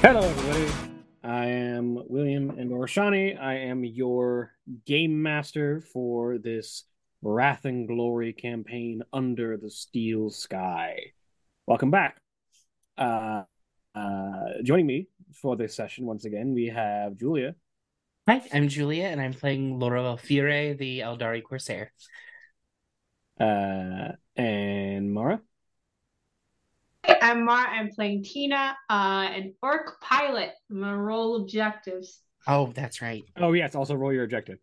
[0.00, 0.94] Hello, everybody.
[1.24, 3.36] I am William and Orshani.
[3.36, 4.52] I am your
[4.86, 6.84] game master for this
[7.20, 11.12] Wrath and Glory campaign under the steel sky.
[11.66, 12.20] Welcome back.
[12.96, 13.42] Uh,
[13.94, 17.54] uh, joining me for this session once again, we have Julia.
[18.26, 21.92] Hi, I'm Julia, and I'm playing Loroelle Fyre, the Aeldari Corsair.
[23.40, 25.40] Uh, and Mara.
[27.22, 27.70] I'm Mara.
[27.70, 30.50] I'm playing Tina, uh, an orc pilot.
[30.70, 32.20] I'm gonna roll objectives.
[32.46, 33.24] Oh, that's right.
[33.36, 34.58] Oh, yes, also roll your objective.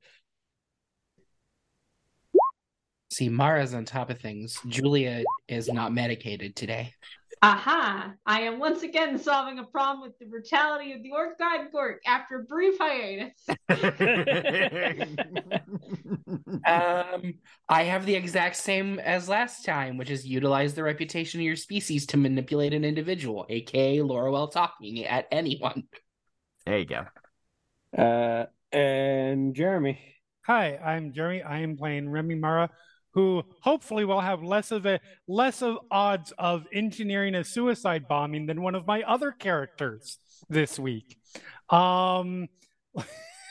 [3.12, 4.60] See, Mara's on top of things.
[4.68, 6.94] Julia is not medicated today.
[7.42, 8.14] Aha!
[8.26, 11.98] I am once again solving a problem with the brutality of the orc guide Gork
[12.06, 13.46] after a brief hiatus.
[16.66, 17.36] Um,
[17.70, 21.56] I have the exact same as last time, which is utilize the reputation of your
[21.56, 25.84] species to manipulate an individual, aka Laurel talking at anyone.
[26.66, 27.06] There you go.
[27.96, 30.00] Uh, and Jeremy.
[30.46, 31.44] Hi, I'm Jeremy.
[31.44, 32.70] I am playing Remy Mera,
[33.16, 38.46] who hopefully will have less of a less of odds of engineering a suicide bombing
[38.46, 41.18] than one of my other characters this week.
[41.70, 42.50] Um,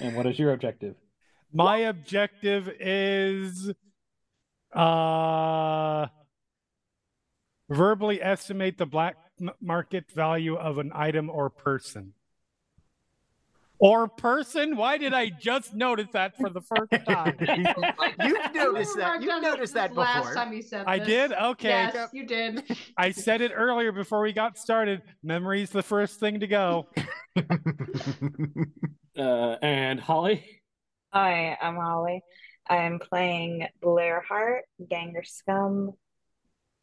[0.00, 0.96] And what is your objective?
[1.52, 3.72] my objective is
[4.72, 6.06] uh
[7.70, 9.16] verbally estimate the black
[9.60, 12.12] market value of an item or person.
[13.84, 14.76] Or person?
[14.76, 17.36] Why did I just notice that for the first time?
[18.24, 19.20] You've noticed that.
[19.20, 20.34] You've noticed this that Last before.
[20.34, 21.06] time you said I this.
[21.06, 21.32] did?
[21.34, 21.68] Okay.
[21.68, 22.64] Yes, you did.
[22.96, 25.02] I said it earlier before we got started.
[25.22, 26.88] Memory's the first thing to go.
[29.18, 30.62] Uh, and Holly.
[31.12, 32.22] Hi, I'm Holly.
[32.66, 35.92] I'm playing Blair Hart, Ganger Scum,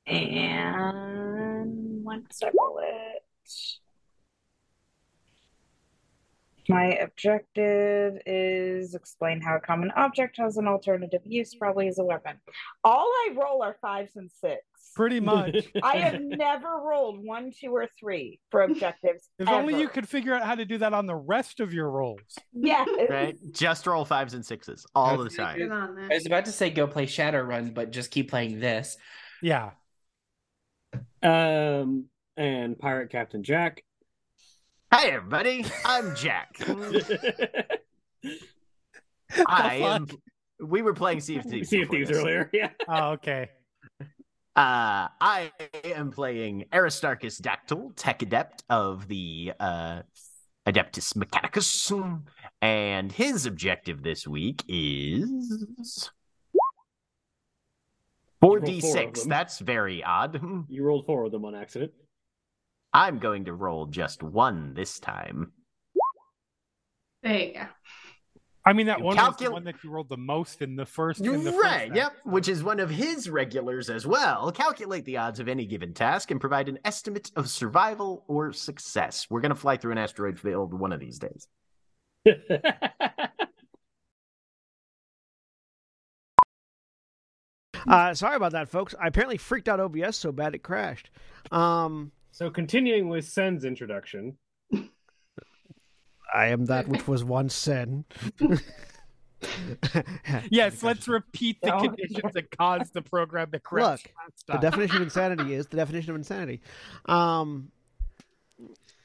[0.05, 3.23] and once I roll it,
[6.71, 12.03] my objective is explain how a common object has an alternative use, probably as a
[12.03, 12.37] weapon.
[12.83, 14.61] All I roll are fives and six.
[14.95, 15.67] Pretty much.
[15.83, 19.29] I have never rolled one, two, or three for objectives.
[19.39, 21.89] If only you could figure out how to do that on the rest of your
[21.89, 22.19] rolls.
[22.53, 22.85] Yeah.
[23.09, 23.37] right?
[23.51, 25.71] Just roll fives and sixes all the time.
[25.71, 28.97] I was about to say go play Shadowrun, but just keep playing this.
[29.41, 29.71] Yeah.
[31.23, 32.05] Um,
[32.37, 33.83] and Pirate Captain Jack.
[34.93, 35.65] Hi, everybody.
[35.85, 36.57] I'm Jack.
[39.47, 40.05] I am.
[40.59, 41.69] We were playing Sea of Thieves.
[41.69, 42.17] Sea of Thieves this.
[42.17, 42.49] earlier.
[42.51, 42.71] Yeah.
[42.89, 43.47] Oh, okay.
[44.53, 45.53] Uh, I
[45.85, 50.01] am playing Aristarchus Dactull, tech adept of the uh,
[50.67, 52.21] Adeptus Mechanicus,
[52.61, 56.11] and his objective this week is
[58.41, 59.23] four d six.
[59.23, 60.41] That's very odd.
[60.67, 61.93] You rolled four of them on accident.
[62.93, 65.53] I'm going to roll just one this time.
[67.23, 67.65] There you go.
[68.63, 70.85] I mean, that You one was the one that you rolled the most in the
[70.85, 71.19] first.
[71.19, 71.87] You're in the right.
[71.87, 71.95] round.
[71.95, 72.13] Yep.
[72.25, 74.51] Which is one of his regulars as well.
[74.51, 79.25] Calculate the odds of any given task and provide an estimate of survival or success.
[79.29, 81.47] We're going to fly through an asteroid field one of these days.
[87.87, 88.93] Uh, sorry about that, folks.
[89.01, 91.09] I apparently freaked out OBS so bad it crashed.
[91.51, 94.35] Um, so continuing with Sen's introduction.
[96.33, 98.05] I am that which was once Sen.
[100.51, 104.03] Yes, let's repeat the conditions that caused the program to crash.
[104.05, 104.11] Look,
[104.47, 106.61] the definition of insanity is the definition of insanity.
[107.07, 107.71] Um,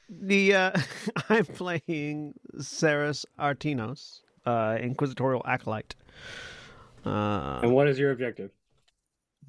[0.07, 0.71] the uh,
[1.29, 5.95] I'm playing Saras Artinos, uh, Inquisitorial acolyte,
[7.03, 8.51] uh, And what is your objective?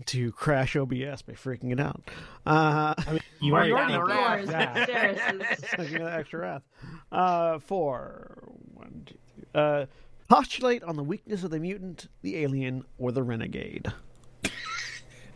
[0.06, 2.08] To crash OBS by freaking it out.
[2.46, 4.50] Uh, I mean, you Well, already you got already it.
[4.50, 4.86] Yeah.
[4.86, 5.64] Saras's.
[5.70, 6.62] Sucking out extra wrath.
[7.10, 9.44] Uh, four, one, two, three.
[9.60, 9.86] Uh,
[10.28, 13.92] postulate on the weakness of the mutant, the alien, or the renegade.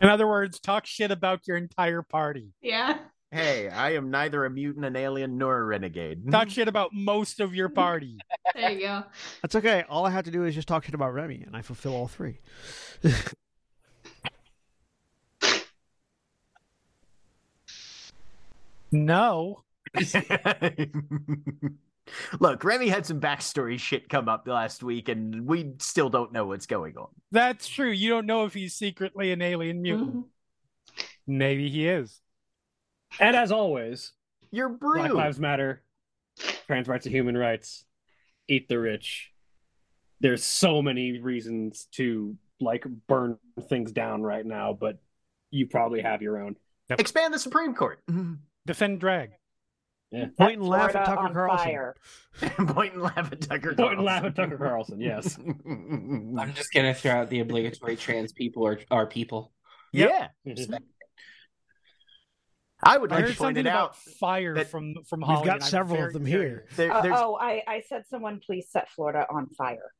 [0.01, 2.53] In other words, talk shit about your entire party.
[2.61, 2.99] Yeah.
[3.31, 6.29] hey, I am neither a mutant, an alien, nor a renegade.
[6.31, 8.17] Talk shit about most of your party.
[8.55, 9.03] There you go.
[9.41, 9.83] That's okay.
[9.89, 12.07] All I have to do is just talk shit about Remy, and I fulfill all
[12.07, 12.39] three.
[18.93, 19.63] No.
[22.39, 26.45] Look, Remy had some backstory shit come up last week, and we still don't know
[26.45, 27.07] what's going on.
[27.31, 27.89] That's true.
[27.89, 30.15] You don't know if he's secretly an alien mutant.
[30.15, 30.23] Mhm.
[31.25, 32.19] Maybe he is.
[33.19, 34.11] And as always,
[34.51, 35.11] You're Black.
[35.11, 35.83] Lives Matter,
[36.67, 37.85] trans rights and human rights,
[38.47, 39.31] eat the rich.
[40.19, 43.37] There's so many reasons to like burn
[43.69, 44.99] things down right now, but
[45.51, 46.55] you probably have your own.
[46.89, 47.99] Expand the Supreme Court.
[48.65, 49.31] Defend drag.
[50.37, 51.93] Point and laugh at Tucker Carlson.
[52.67, 55.37] Point and laugh at Tucker Point and laugh at Tucker Carlson, yes.
[55.65, 59.51] I'm just gonna throw out the obligatory trans people are are people.
[59.91, 60.27] Yeah.
[62.85, 63.95] I would I like heard to point something it about out.
[64.19, 66.63] fire that from from We've got several of them curious.
[66.75, 66.89] here.
[66.91, 69.91] There, Uh, oh, I, I said someone please set Florida on fire.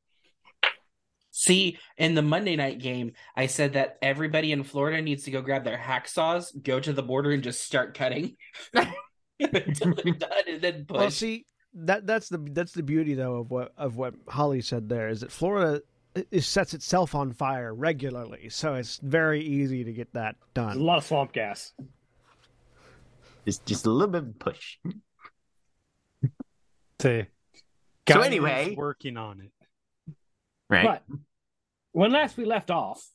[1.36, 5.42] See, in the Monday night game, I said that everybody in Florida needs to go
[5.42, 8.38] grab their hacksaws, go to the border, and just start cutting
[9.40, 10.98] until they're done, and then push.
[11.00, 14.88] Well, see that that's the that's the beauty though of what of what Holly said
[14.88, 15.82] there is that Florida
[16.30, 20.80] it sets itself on fire regularly, so it's very easy to get that There's a
[20.80, 21.74] lot of swamp gas.
[23.44, 24.78] just, just a little bit of push.
[27.00, 27.26] To-
[28.08, 29.52] So anyway- working on it.
[30.74, 31.02] Right.
[31.10, 31.18] But
[31.92, 33.08] when last we left off,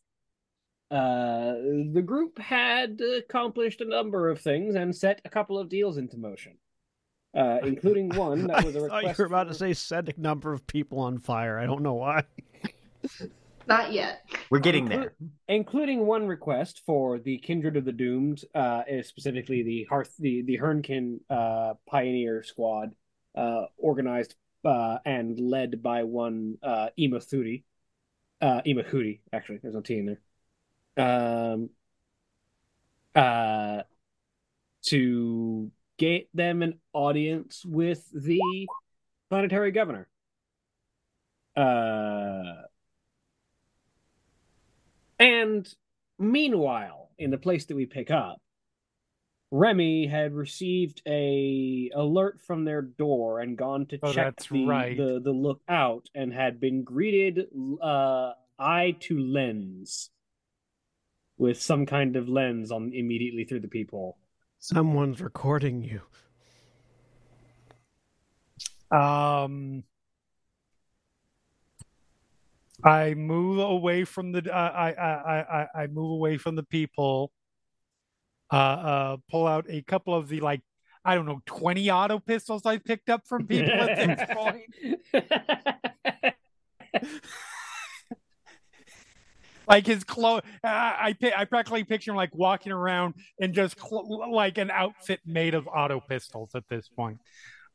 [0.91, 1.53] uh,
[1.93, 6.17] the group had accomplished a number of things and set a couple of deals into
[6.17, 6.57] motion,
[7.37, 9.19] uh, including one that was a thought request.
[9.19, 11.59] you were about to say set a number of people on fire.
[11.59, 12.25] I don't know why.
[13.67, 14.23] Not yet.
[14.49, 15.15] We're getting Inclu- there.
[15.47, 20.59] including one request for the Kindred of the Doomed, uh, specifically the Hearth, the the
[20.59, 22.95] Hernkyn uh, Pioneer Squad,
[23.37, 27.63] uh, organized uh, and led by one uh, Imathuri,
[28.41, 29.21] uh, Imahudi.
[29.33, 30.19] Actually, there's no T in
[30.97, 31.53] there.
[31.53, 31.71] Um,
[33.15, 33.83] uh,
[34.83, 38.41] to get them an audience with the
[39.29, 40.09] planetary governor.
[41.57, 42.63] Uh.
[45.19, 45.69] And
[46.19, 48.41] meanwhile, in the place that we pick up,
[49.51, 54.97] Remy had received a alert from their door and gone to Oh, check the, right.
[54.97, 57.47] the the lookout and had been greeted
[57.83, 60.11] uh eye to lens
[61.39, 64.19] with some kind of lens on immediately through the people.
[64.59, 66.03] Someone's recording you.
[68.91, 69.85] Um,
[72.83, 74.53] I move away from the.
[74.53, 77.33] Uh, I, I I I I move away from the people.
[78.51, 80.63] Uh, uh, pull out a couple of the like
[81.05, 86.35] I don't know twenty auto pistols I picked up from people at this point.
[89.67, 94.31] Like his clothes, I I, I practically picture him like walking around in just cl-
[94.33, 97.19] like an outfit made of auto pistols at this point.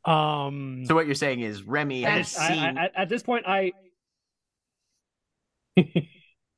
[0.04, 3.44] Um, So what you're saying is Remy has I- I- seen I- at this point,
[3.46, 3.72] I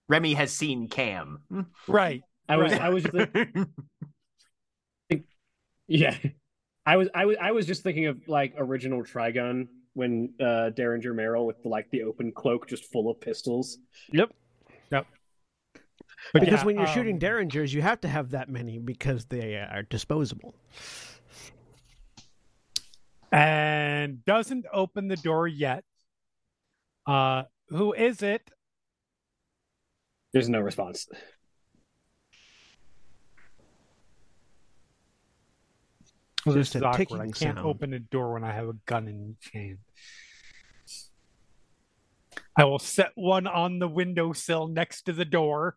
[0.08, 1.42] Remy has seen Cam.
[1.86, 2.22] right.
[2.48, 2.80] I was Right.
[2.80, 3.14] I was just
[5.88, 6.16] Yeah.
[6.84, 11.14] I was I was I was just thinking of like original Trigun when uh Derringer
[11.14, 13.78] Meryl with the, like the open cloak just full of pistols.
[14.12, 14.30] Yep.
[16.32, 19.26] But Because yeah, when you're shooting um, derringers, you have to have that many because
[19.26, 20.54] they are disposable.
[23.32, 25.84] and doesn't open the door yet.
[27.06, 28.50] Uh, who is it?
[30.32, 31.06] There's no response.
[36.46, 36.98] Well, Just this is a awkward.
[36.98, 37.66] ticking I can't sound.
[37.66, 39.78] open a door when I have a gun in each hand.
[42.56, 45.76] I will set one on the windowsill next to the door.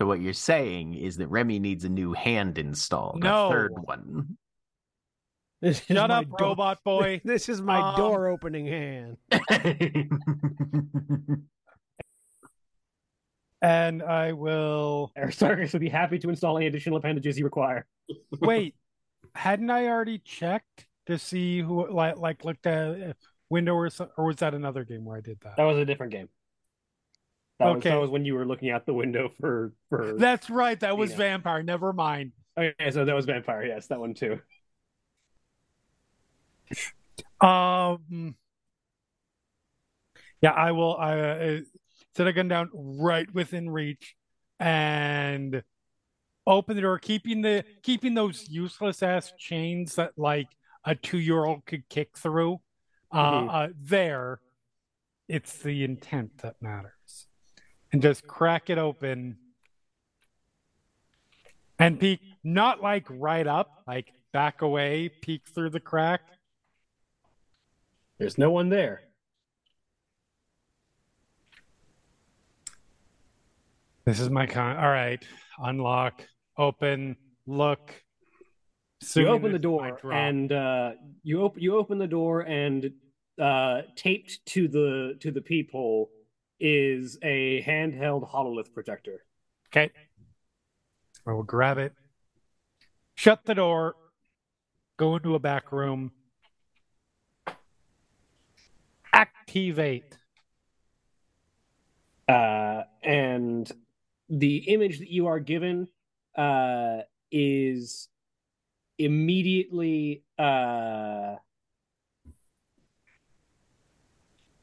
[0.00, 3.48] So what you're saying is that Remy needs a new hand installed, No.
[3.48, 4.36] a third one.
[5.62, 7.20] This is Shut up, door- robot boy.
[7.24, 9.18] This is my Um, door opening hand.
[13.62, 17.84] and I will Aristarchus would be happy to install any additional appendages you require.
[18.40, 18.74] wait.
[19.34, 23.16] Hadn't I already checked to see who like like looked at
[23.48, 25.56] window or or was that another game where I did that?
[25.56, 26.28] That was a different game.
[27.58, 27.90] That was Okay.
[27.90, 30.78] that was when you were looking out the window for for That's right.
[30.80, 31.16] That was Yeah.
[31.16, 31.62] vampire.
[31.62, 32.32] Never mind.
[32.58, 34.40] Okay, so that was Vampire, yes, that one too.
[37.40, 38.34] Um.
[40.42, 40.96] Yeah, I will.
[40.96, 41.60] I uh,
[42.16, 44.16] set a gun down right within reach,
[44.58, 45.62] and
[46.50, 50.48] open the door, keeping the keeping those useless ass chains that like
[50.84, 52.60] a two year old could kick through.
[53.12, 53.48] Uh, Mhm.
[53.50, 54.40] uh, there,
[55.28, 57.26] it's the intent that matters,
[57.92, 59.38] and just crack it open
[61.78, 66.20] and peek, not like right up, like back away, peek through the crack.
[68.18, 69.08] There's no one there.
[74.04, 74.76] This is my con.
[74.76, 75.22] All right,
[75.58, 76.26] unlock,
[76.60, 77.92] open, look.
[79.16, 80.90] You open the this is my door and uh,
[81.22, 82.92] you open you open the door and
[83.40, 86.10] uh, taped to the to the peephole
[86.60, 89.24] is a handheld hololith projector.
[89.68, 89.90] Okay.
[91.26, 91.94] I will grab it,
[93.14, 93.94] shut the door,
[94.98, 96.12] go into a back room,
[99.12, 100.16] activate.
[102.28, 103.70] Uh, and
[104.28, 105.88] the image that you are given
[106.36, 106.98] uh,
[107.30, 108.08] is
[108.98, 111.36] immediately uh,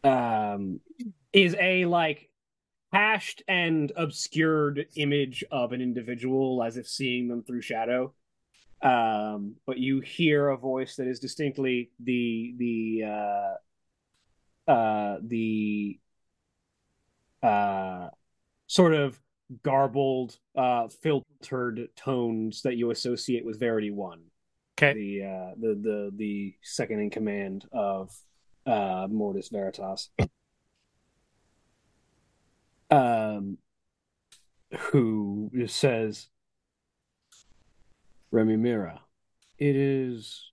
[0.04, 0.80] um,
[1.34, 2.30] is a like
[2.94, 8.14] hashed and obscured image of an individual as if seeing them through shadow.
[8.82, 13.04] Um but you hear a voice that is distinctly the the
[14.68, 16.00] uh uh the
[17.42, 18.10] uh
[18.68, 19.20] sort of
[19.63, 24.20] garbled uh filtered tones that you associate with Verity 1
[24.77, 24.94] Okay.
[24.94, 28.13] the uh the the the second in command of
[28.66, 30.10] uh Mortis Veritas
[32.92, 33.58] um
[34.92, 36.27] who says
[38.32, 39.01] Remy Mera
[39.58, 40.51] it is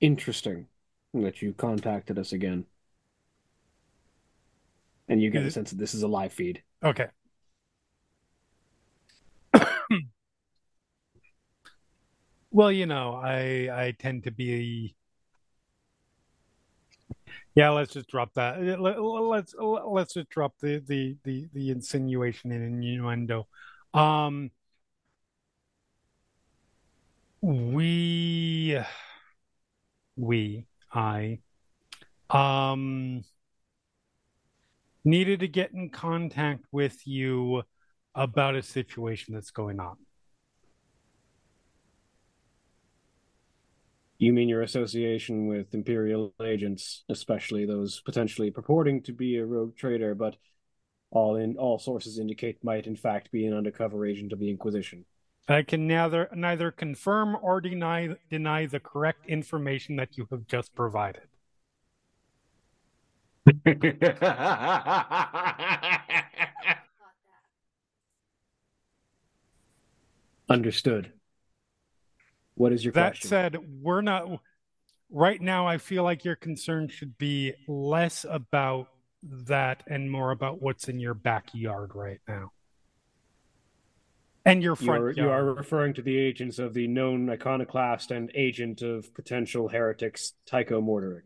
[0.00, 0.66] interesting
[1.14, 2.66] that you contacted us again
[5.08, 7.06] and you get a sense that this is a live feed Okay.
[12.50, 14.94] Well, you know, I I tend to be.
[17.54, 18.62] Yeah, let's just drop that.
[18.62, 23.48] Let, let's let's just drop the the the the insinuation and innuendo.
[23.94, 24.50] Um,
[27.42, 28.78] we
[30.16, 31.40] we I
[32.30, 33.24] um
[35.04, 37.62] needed to get in contact with you
[38.14, 39.96] about a situation that's going on.
[44.20, 49.76] You mean your association with Imperial agents, especially those potentially purporting to be a rogue
[49.76, 50.36] trader, but
[51.10, 55.06] all in all sources indicate might in fact be an undercover agent of the Inquisition.
[55.48, 60.74] I can neither neither confirm or deny deny the correct information that you have just
[60.74, 61.22] provided.
[70.50, 71.12] Understood.
[72.60, 73.30] What is your That question?
[73.30, 74.42] said, we're not
[75.10, 75.66] right now.
[75.66, 78.88] I feel like your concern should be less about
[79.22, 82.52] that and more about what's in your backyard right now.
[84.44, 85.16] And your you front are, yard.
[85.16, 90.34] you are referring to the agents of the known iconoclast and agent of potential heretics,
[90.44, 91.22] Tycho Morderic.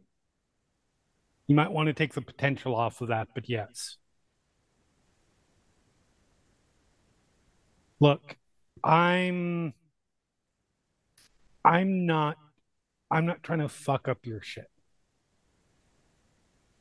[1.48, 3.96] You might want to take the potential off of that, but yes.
[7.98, 8.36] Look,
[8.84, 9.74] I'm
[11.64, 12.36] I'm not
[13.10, 14.70] I'm not trying to fuck up your shit.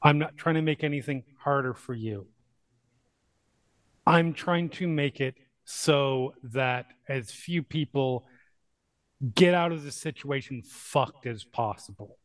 [0.01, 2.27] I'm not trying to make anything harder for you.
[4.05, 5.35] I'm trying to make it
[5.65, 8.25] so that as few people
[9.33, 12.17] get out of the situation fucked as possible.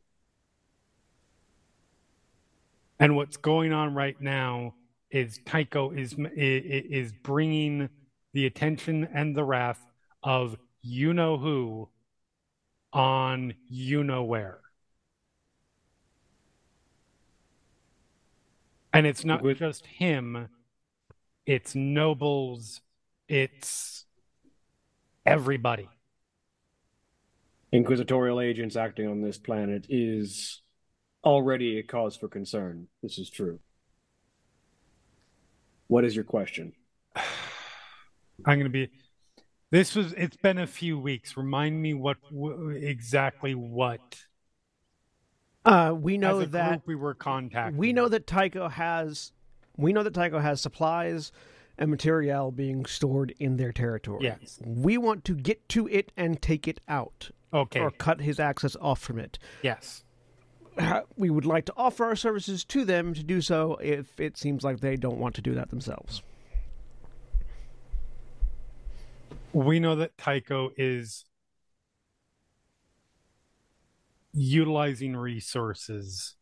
[2.98, 4.74] And what's going on right now
[5.10, 7.88] is Tycho is is bringing
[8.32, 9.80] the attention and the wrath
[10.24, 11.88] of you know who
[12.92, 14.60] on you know where.
[18.92, 20.48] And it's not With- just him,
[21.46, 22.80] it's nobles,
[23.28, 24.06] it's
[25.24, 25.88] everybody.
[27.70, 30.62] Inquisitorial agents acting on this planet is
[31.22, 32.88] already a cause for concern.
[33.02, 33.60] This is true.
[35.86, 36.72] What is your question?
[37.16, 37.24] I'm
[38.58, 38.88] going to be.
[39.70, 40.12] This was.
[40.14, 41.36] It's been a few weeks.
[41.36, 44.24] Remind me what w- exactly what.
[45.64, 47.76] Uh, we know that we were contacted.
[47.76, 49.32] we know that Tycho has
[49.76, 51.30] we know that Tycho has supplies
[51.76, 54.24] and material being stored in their territory.
[54.24, 54.58] Yes.
[54.64, 57.80] We want to get to it and take it out Okay.
[57.80, 59.38] or cut his access off from it.
[59.62, 60.04] Yes.
[61.16, 64.62] We would like to offer our services to them to do so if it seems
[64.64, 66.22] like they don't want to do that themselves.
[69.58, 71.24] We know that Tycho is
[74.32, 76.36] utilizing resources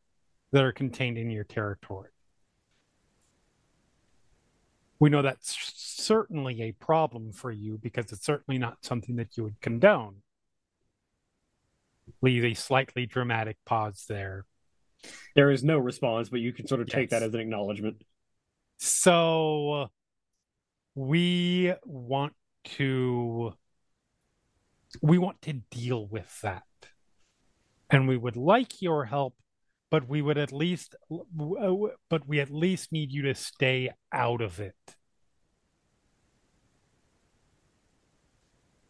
[0.53, 2.11] that are contained in your territory.
[4.99, 9.45] We know that's certainly a problem for you because it's certainly not something that you
[9.45, 10.17] would condone.
[12.21, 14.45] Leave a slightly dramatic pause there.
[15.35, 17.21] There is no response, but you can sort of take Yes.
[17.21, 18.03] that as an acknowledgement.
[18.77, 19.89] So
[20.95, 22.35] we want
[22.77, 23.53] to
[25.03, 26.65] we want to deal with that.
[27.91, 29.35] And we would like your help,
[29.91, 30.95] but we would at least
[32.09, 34.97] but we at least need you to stay out of it.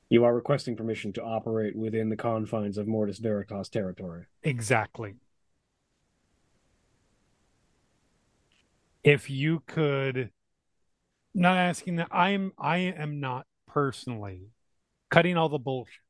[0.08, 4.26] You are requesting permission to operate within the confines of Mortis Veritas territory.
[4.44, 5.16] Exactly.
[9.02, 10.30] If you could
[11.34, 14.40] not asking that I'm I am not personally
[15.10, 16.00] cutting all the bullshit.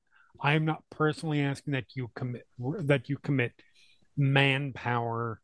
[0.40, 3.54] I am not personally asking that you commit that you commit
[4.16, 5.40] manpower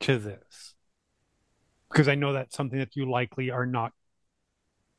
[0.00, 0.74] to this.
[1.90, 3.92] Because I know that's something that you likely are not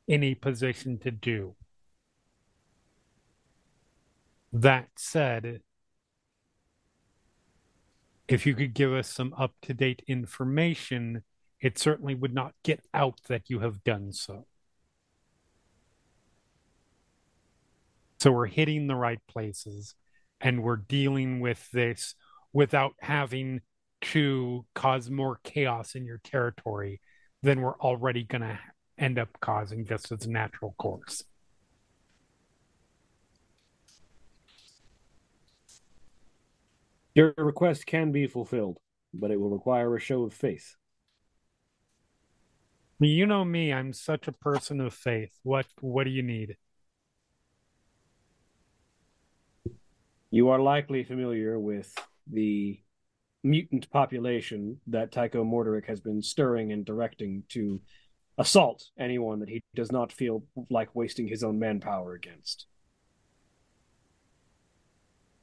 [0.08, 1.56] in a position to do.
[4.51, 5.62] That said,
[8.27, 11.22] if you could give us some up to date information,
[11.60, 14.48] it certainly would not get out that you have done so.
[18.24, 19.96] So we're hitting the right places
[20.39, 22.15] and we're dealing with this
[22.53, 23.60] without having
[24.00, 27.01] to cause more chaos in your territory
[27.42, 28.58] than we're already going to
[28.98, 31.25] end up causing just as a natural course.
[37.13, 38.77] Your request can be fulfilled,
[39.13, 40.77] but it will require a show of faith.
[43.01, 45.38] You know me, I'm such a person of faith.
[45.44, 46.56] What what do you need?
[50.34, 52.80] You are likely familiar with the
[53.44, 57.80] mutant population that Tycho Morderic has been stirring and directing to
[58.39, 62.65] assault anyone that he does not feel like wasting his own manpower against.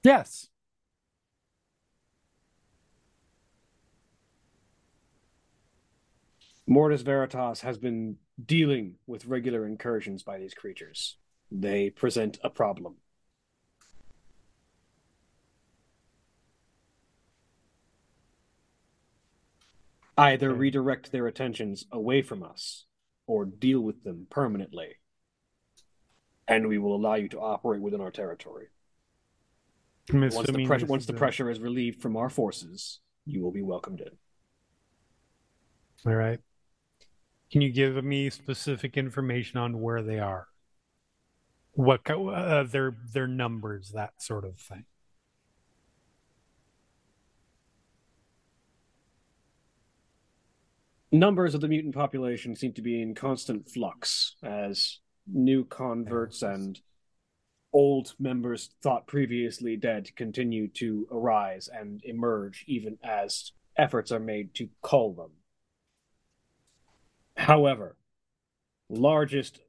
[0.02, 0.48] Yes.
[6.66, 11.16] Mortis Veritas has been dealing with regular incursions by these creatures.
[11.52, 12.96] They present a problem.
[20.20, 22.84] Either redirect their attentions away from us
[23.26, 24.96] or deal with them permanently.
[26.46, 28.66] And we will allow you to operate within our territory.
[30.12, 33.62] Once the, pressure, once is the pressure is relieved from our forces, you will be
[33.62, 34.10] welcomed in.
[36.04, 36.40] All right.
[37.50, 40.48] Can you give me specific information on where they are?
[41.72, 44.84] What uh, their their numbers, that sort of thing.
[51.12, 56.80] Numbers of the mutant population seem to be in constant flux as new converts and
[57.72, 64.54] old members thought previously dead continue to arise and emerge even as efforts are made
[64.54, 65.30] to cull them.
[67.36, 67.96] However,
[68.88, 69.60] largest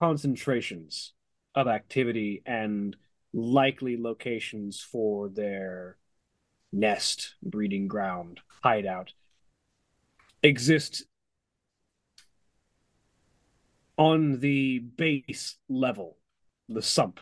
[0.00, 1.12] concentrations
[1.54, 2.96] of activity and
[3.32, 5.98] likely locations for their
[6.72, 9.12] nest, breeding ground, hideout
[10.42, 11.04] exist
[13.96, 16.16] on the base level,
[16.68, 17.20] the sump,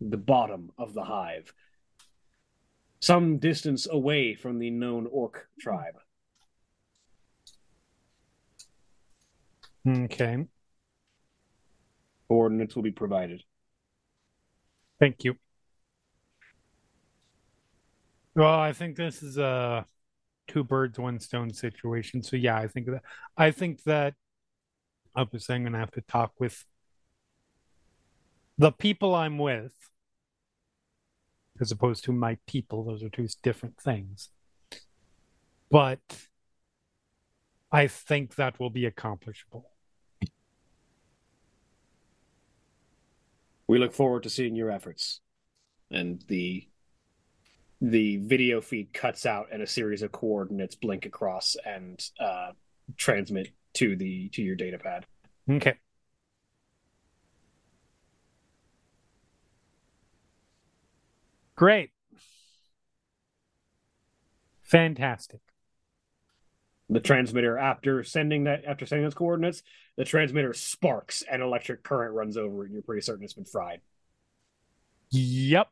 [0.00, 1.54] the bottom of the hive,
[3.00, 5.94] some distance away from the known orc tribe.
[9.86, 10.46] Okay.
[12.28, 13.42] Coordinates will be provided.
[14.98, 15.34] Thank you.
[18.34, 19.86] Well, I think this is a
[20.52, 22.22] two birds, one stone situation.
[22.22, 23.02] So yeah, I think that
[23.36, 24.14] I think that
[25.16, 26.64] obviously I'm gonna have to talk with
[28.58, 29.72] the people I'm with,
[31.60, 32.84] as opposed to my people.
[32.84, 34.28] Those are two different things.
[35.70, 36.28] But
[37.70, 39.70] I think that will be accomplishable.
[43.66, 45.20] We look forward to seeing your efforts.
[45.90, 46.68] And the
[47.82, 52.52] the video feed cuts out and a series of coordinates blink across and uh,
[52.96, 55.04] transmit to the to your data pad.
[55.50, 55.74] Okay.
[61.56, 61.90] Great.
[64.62, 65.40] Fantastic.
[66.88, 69.62] The transmitter, after sending that, after sending those coordinates,
[69.96, 73.44] the transmitter sparks and electric current runs over it, and you're pretty certain it's been
[73.44, 73.80] fried.
[75.10, 75.68] Yep.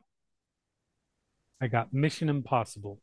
[1.61, 2.99] I got Mission Impossible.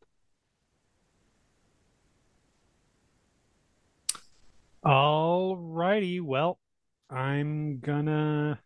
[4.83, 6.19] All righty.
[6.19, 6.59] Well,
[7.09, 8.59] I'm gonna.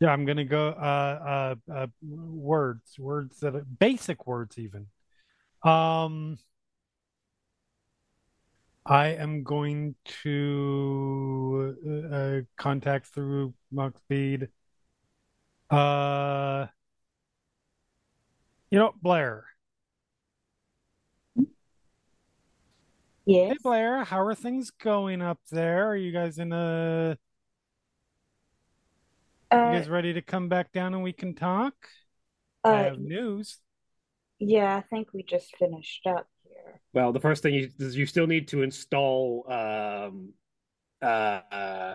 [0.00, 0.68] Yeah, I'm gonna go.
[0.68, 4.86] Uh, uh, uh, words, words that are, basic words, even.
[5.64, 6.38] Um,
[8.86, 11.76] I am going to
[12.12, 13.54] uh, contact through
[14.04, 14.48] Speed.
[15.70, 16.66] Uh,
[18.70, 19.44] you know, Blair.
[23.26, 23.52] Yes.
[23.52, 25.88] Hey, Blair, how are things going up there?
[25.88, 27.16] Are you guys in a?
[29.52, 31.74] You Uh, guys ready to come back down and we can talk?
[32.64, 33.58] I uh, have news.
[34.38, 36.80] yeah, I think we just finished up here.
[36.92, 40.32] Well, the first thing you, is you still need to install um,
[41.02, 41.94] uh,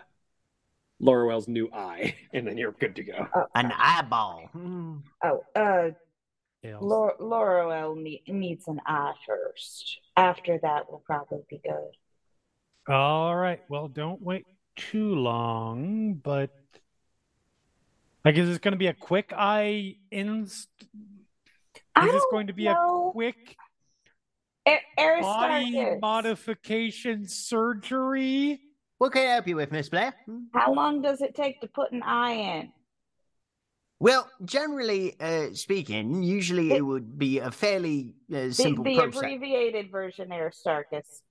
[0.99, 3.27] Laurel's new eye, and then you're good to go.
[3.35, 4.49] Oh, An eyeball.
[4.53, 4.97] Hmm.
[5.23, 5.89] oh, uh,
[6.63, 6.83] Tails.
[6.83, 9.99] Laur- Laurel ne- needs an eye first.
[10.17, 12.91] After that, we'll probably be good.
[12.93, 13.61] All right.
[13.69, 16.49] Well, don't wait too long, but
[18.23, 20.69] like, is this going to be a quick eye inst?
[21.95, 23.09] I Is this going to be know.
[23.09, 23.55] a quick
[24.67, 24.79] A-
[25.21, 28.59] body modification surgery?
[28.97, 30.13] What can I help you with, Miss Blair?
[30.53, 32.71] How long does it take to put an eye in?
[33.99, 38.95] Well, generally uh, speaking, usually The- it would be a fairly uh, The, simple the
[38.95, 39.17] process.
[39.17, 41.21] abbreviated version, Aristarchus.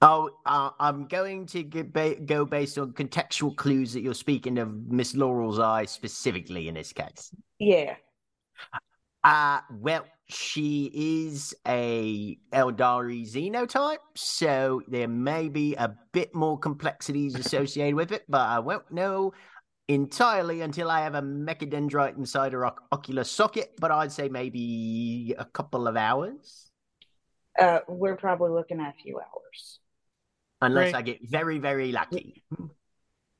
[0.00, 4.72] Oh, uh, I'm going to ba- go based on contextual clues that you're speaking of
[4.90, 7.34] Miss Laurel's eye specifically in this case.
[7.58, 7.96] Yeah.
[9.24, 17.34] Uh, well, she is a Aeldari xenotype, so there may be a bit more complexities
[17.34, 19.32] associated with it, but I won't know
[19.88, 25.34] entirely until I have a mechadendrite inside her oc- ocular socket, but I'd say maybe
[25.38, 26.70] a couple of hours.
[27.58, 29.80] Uh, we're probably looking at a few hours.
[30.60, 30.94] Unless Great.
[30.94, 32.42] I get very, very lucky.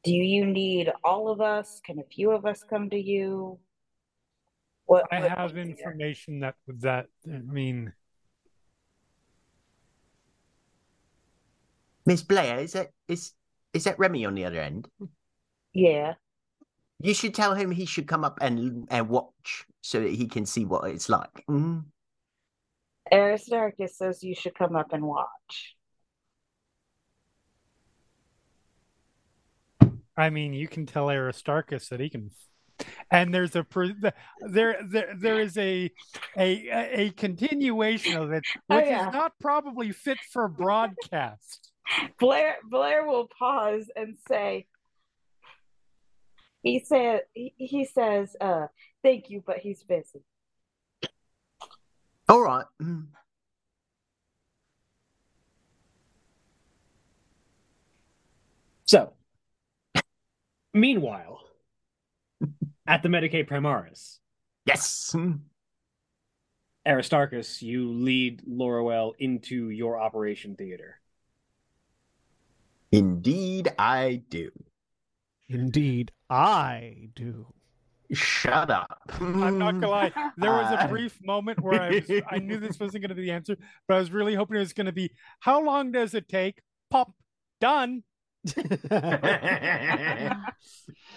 [0.05, 1.81] Do you need all of us?
[1.85, 3.59] Can a few of us come to you?
[4.88, 7.92] What, I what- have information that that I mean,
[12.07, 13.35] Miss Blair, is that is
[13.74, 14.88] is that Remy on the other end?
[15.74, 16.14] Yeah.
[17.01, 20.46] You should tell him he should come up and and watch so that he can
[20.46, 21.44] see what it's like.
[21.51, 21.85] Mm.
[23.12, 25.77] Aristarchus says you should come up and watch.
[30.16, 32.31] I mean, you can tell Aristarchus that he can.
[33.11, 33.67] And there's a
[34.41, 35.91] there there there is a
[36.37, 39.09] a a continuation of it, Oh, which yeah.
[39.09, 41.73] is not probably fit for broadcast.
[42.19, 44.67] Blair Blair will pause and say
[46.62, 48.67] he said he, he says uh
[49.03, 50.23] thank you but he's busy.
[52.29, 52.67] All right.
[52.83, 53.07] Mm.
[58.85, 59.12] So,
[60.73, 61.41] meanwhile,
[62.88, 64.18] at the Medicae Primaris,
[64.64, 65.14] Yes.
[66.87, 71.01] Aristarchus, you lead Laurel into your operation theater.
[72.90, 74.51] Indeed, I do.
[75.48, 77.46] Indeed, I do.
[78.11, 79.03] Shut up.
[79.20, 80.12] I'm not gonna lie.
[80.38, 83.22] There was a brief moment where I was, I knew this wasn't going to be
[83.22, 86.14] the answer, but I was really hoping it was going to be how long does
[86.14, 86.62] it take?
[86.90, 87.12] Pop,
[87.61, 88.03] done.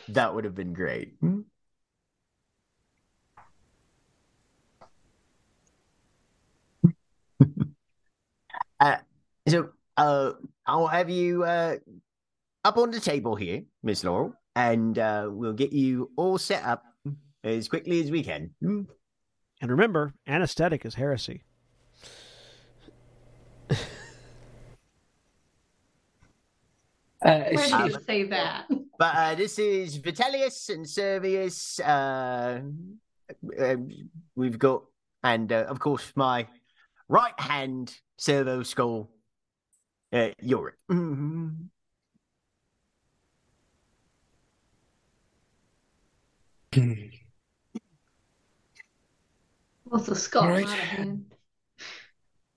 [0.09, 1.13] that would have been great.
[8.81, 8.97] Uh,
[9.47, 10.31] so, uh,
[10.65, 11.77] I'll have you uh,
[12.65, 16.83] up on the table here, Miss Laurel, and uh, we'll get you all set up
[17.43, 18.51] as quickly as we can.
[18.61, 18.87] And
[19.61, 21.43] remember, anesthetic is heresy.
[27.23, 28.65] Uh, Where she- did you say that?
[28.97, 31.79] But uh, this is Vitellius and Servius.
[31.79, 32.61] Uh,
[33.59, 33.75] uh,
[34.35, 34.83] we've got,
[35.23, 36.47] and uh, of course, my
[37.07, 39.09] right hand servo skull,
[40.13, 40.75] uh, Yorick.
[40.91, 41.69] Mhm.
[49.85, 50.65] Well, it's a skull, Alright.
[50.65, 51.35] not a hand.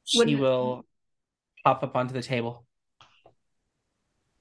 [0.05, 0.85] she Wouldn't- will
[1.65, 2.67] hop up onto the table.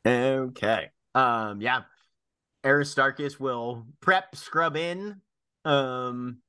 [0.05, 0.89] Okay.
[1.15, 1.61] Um.
[1.61, 1.83] Yeah.
[2.65, 5.21] Aristarchus will prep, scrub in.
[5.65, 6.39] Um.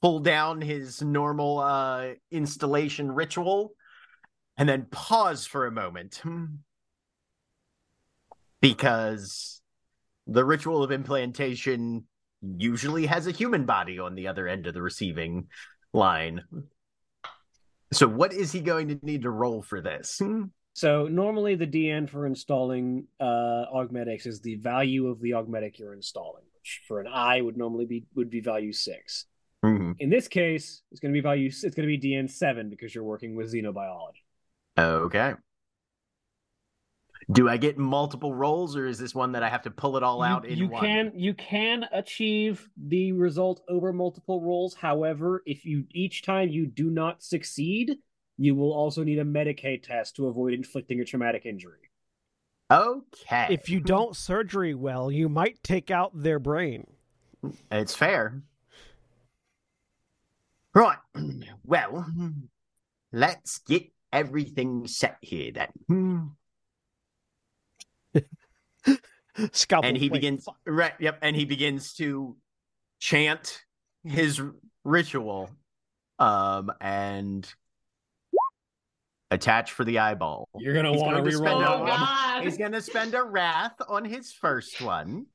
[0.00, 3.72] pull down his normal uh, installation ritual
[4.58, 6.20] and then pause for a moment
[8.60, 9.62] because
[10.26, 12.04] the ritual of implantation
[12.42, 15.46] usually has a human body on the other end of the receiving
[15.92, 16.42] line.
[17.92, 20.20] So, what is he going to need to roll for this?
[20.74, 25.92] So normally the DN for installing uh, augmetics is the value of the augmetic you're
[25.92, 29.26] installing, which for an eye would normally be would be value six.
[29.64, 29.96] Mhm.
[29.98, 31.46] In this case, it's going to be value.
[31.46, 34.22] It's going to be DN seven because you're working with xenobiology.
[34.78, 35.34] Okay.
[37.30, 40.02] Do I get multiple rolls, or is this one that I have to pull it
[40.02, 40.82] all out you, in you one?
[40.82, 44.74] can you can achieve the result over multiple rolls.
[44.74, 47.98] However, if you each time you do not succeed,
[48.38, 51.90] you will also need a Medicae test to avoid inflicting a traumatic injury.
[52.70, 53.48] Okay.
[53.50, 56.86] If you don't surgery well, you might take out their brain.
[57.70, 58.42] It's fair.
[60.74, 60.98] Right.
[61.64, 62.06] Well,
[63.12, 66.30] let's get everything set here then.
[69.52, 69.88] Scalpel.
[69.88, 72.36] And he wait, begins right, yep, and he begins to
[72.98, 73.62] chant
[74.04, 74.52] his r-
[74.84, 75.50] ritual
[76.18, 77.48] um and
[79.30, 80.48] attach for the eyeball.
[80.58, 81.78] You're gonna He's want to going to spend reroll.
[81.78, 81.86] a- Oh.
[81.86, 82.42] God!
[82.44, 85.26] He's going to spend a wrath on his first one.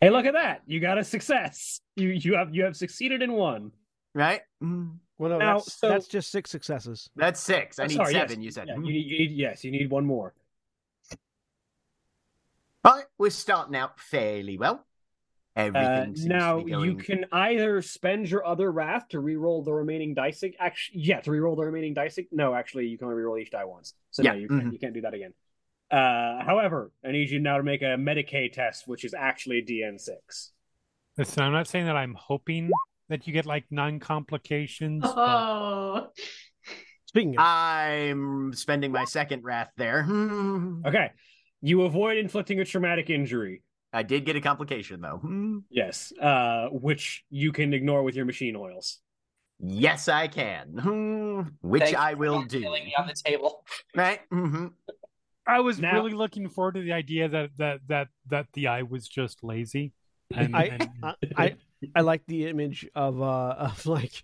[0.00, 0.60] Hey, look at that!
[0.66, 1.80] You got a success.
[1.96, 3.72] You you have you have succeeded in one.
[4.16, 4.40] Right?
[4.64, 7.10] Mm, Well, no, Now, that's, so- that's just six successes.
[7.16, 7.78] That's six.
[7.78, 8.28] I need sorry, yes.
[8.30, 8.66] seven, you said.
[8.68, 8.86] Yeah, Mm.
[8.86, 10.32] you, need, you need yes, you need one more.
[12.82, 14.86] Right, we're starting out fairly well.
[15.56, 19.64] Uh, Everything seems now to be you can either spend your other wrath to reroll
[19.64, 20.42] the remaining dice.
[20.58, 22.18] Actually, yeah, to reroll the remaining dice.
[22.30, 23.94] No, actually, you can only reroll each die once.
[24.12, 24.72] So Yeah, no, you can't, mhm.
[24.72, 25.34] you can't do that again.
[25.90, 29.62] Uh, however, I need you now to make a Medicae test, which is actually a
[29.62, 30.52] DN six.
[31.18, 32.70] Listen, I'm not saying that I'm hoping
[33.08, 35.02] that you get like non complications.
[35.02, 36.08] but Oh,
[37.06, 40.06] Speaking of, I'm spending my second wrath there.
[40.86, 41.10] Okay,
[41.62, 43.62] you avoid inflicting a traumatic injury.
[43.92, 45.20] I did get a complication though.
[45.70, 48.98] Yes, uh, which you can ignore with your machine oils.
[49.58, 51.48] Yes, I can.
[51.62, 52.60] Which Thank I will do.
[52.60, 53.64] killing me on the table.
[53.94, 54.20] Right?
[54.30, 54.66] hmm
[55.46, 58.82] I was Now- really looking forward to the idea that that that that the eye
[58.82, 59.92] was just lazy.
[60.34, 61.54] And, I, and I, I
[61.94, 64.22] I like the image of uh of like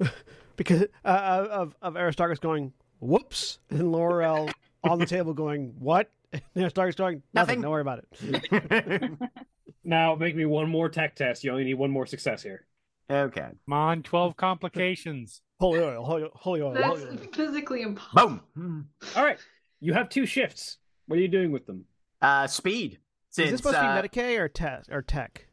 [0.56, 4.50] because uh, of of Aristarchus going whoops and Laurel
[4.82, 7.60] on the table going what and Aristarchus going nothing.
[7.60, 7.62] Nothing.
[7.62, 9.12] Don't worry about it.
[9.84, 11.44] Now make me one more tech test.
[11.44, 12.66] You only need one more success here.
[13.10, 13.50] okay.
[13.66, 15.42] come on, twelve complications.
[15.60, 17.16] Holy oil, holy, holy oil, that's holy oil.
[17.32, 18.40] physically impossible.
[18.56, 18.88] Boom.
[19.14, 19.38] All right,
[19.80, 20.78] you have two shifts.
[21.06, 21.84] What are you doing with them?
[22.22, 22.98] Uh, speed.
[23.36, 25.46] Is this supposed uh, to be Medicae or tech or tech?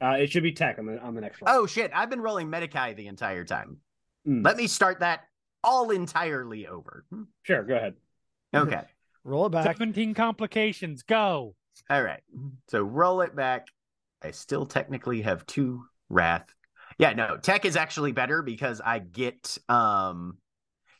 [0.00, 1.52] Uh, it should be tech on the on the next one.
[1.54, 1.90] Oh shit!
[1.94, 3.78] I've been rolling Medicae the entire time.
[4.26, 4.44] Mm.
[4.44, 5.24] Let me start that
[5.62, 7.04] all entirely over.
[7.42, 7.94] Sure, go ahead.
[8.54, 8.82] Okay.
[9.24, 9.64] Roll it back.
[9.64, 11.02] Seventeen complications.
[11.02, 11.54] Go.
[11.88, 12.20] All right.
[12.68, 13.68] So roll it back.
[14.22, 16.46] I still technically have two wrath.
[16.98, 20.36] Yeah, no, tech is actually better because I get um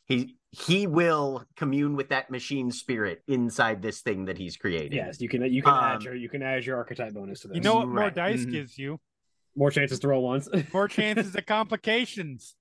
[0.05, 4.93] he he will commune with that machine spirit inside this thing that he's created.
[4.93, 7.49] Yes, you can you can Um, add your you can add your archetype bonus to
[7.49, 7.55] this.
[7.55, 8.13] You know what more Right.
[8.15, 8.51] dice Mhm.
[8.51, 8.99] gives you?
[9.57, 10.49] more chances to roll once.
[10.73, 12.57] More chances of complications.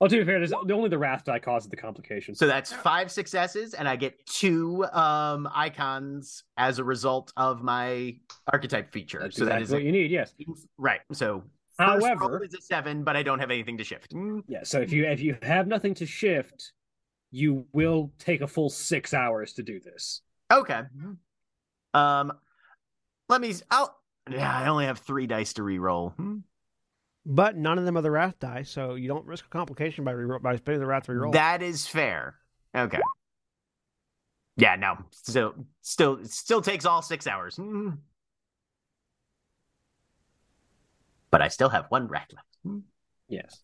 [0.00, 2.38] oh, to be fair, there's only the wrath die causes the complications.
[2.38, 8.16] So that's five successes, and I get two um icons as a result of my
[8.52, 9.20] archetype feature.
[9.20, 10.10] That's so that exactly is what you need.
[10.10, 10.34] Yes.
[10.78, 11.00] right.
[11.12, 14.12] So first However- roll is a seven, but I don't have anything to shift.
[14.14, 14.62] Mm, Yeah.
[14.64, 16.72] So if you if you have nothing to shift,
[17.30, 20.22] you will take a full six hours to do this.
[20.52, 20.82] Okay.
[21.94, 22.32] Um,
[23.28, 23.54] let me.
[23.70, 23.98] I'll.
[24.30, 26.10] Yeah, I only have three dice to re-roll.
[26.10, 26.38] Hmm.
[27.26, 30.12] But none of them are the wrath die, so you don't risk a complication by
[30.12, 31.32] re- by spending the wrath reroll.
[31.32, 32.36] That is fair.
[32.74, 33.00] Okay.
[34.56, 34.98] Yeah, no.
[35.10, 37.56] Still, still, still takes all six hours.
[37.56, 37.90] Hmm.
[41.34, 42.46] But I still have one rat left.
[42.62, 42.78] Hmm.
[43.26, 43.60] Yes.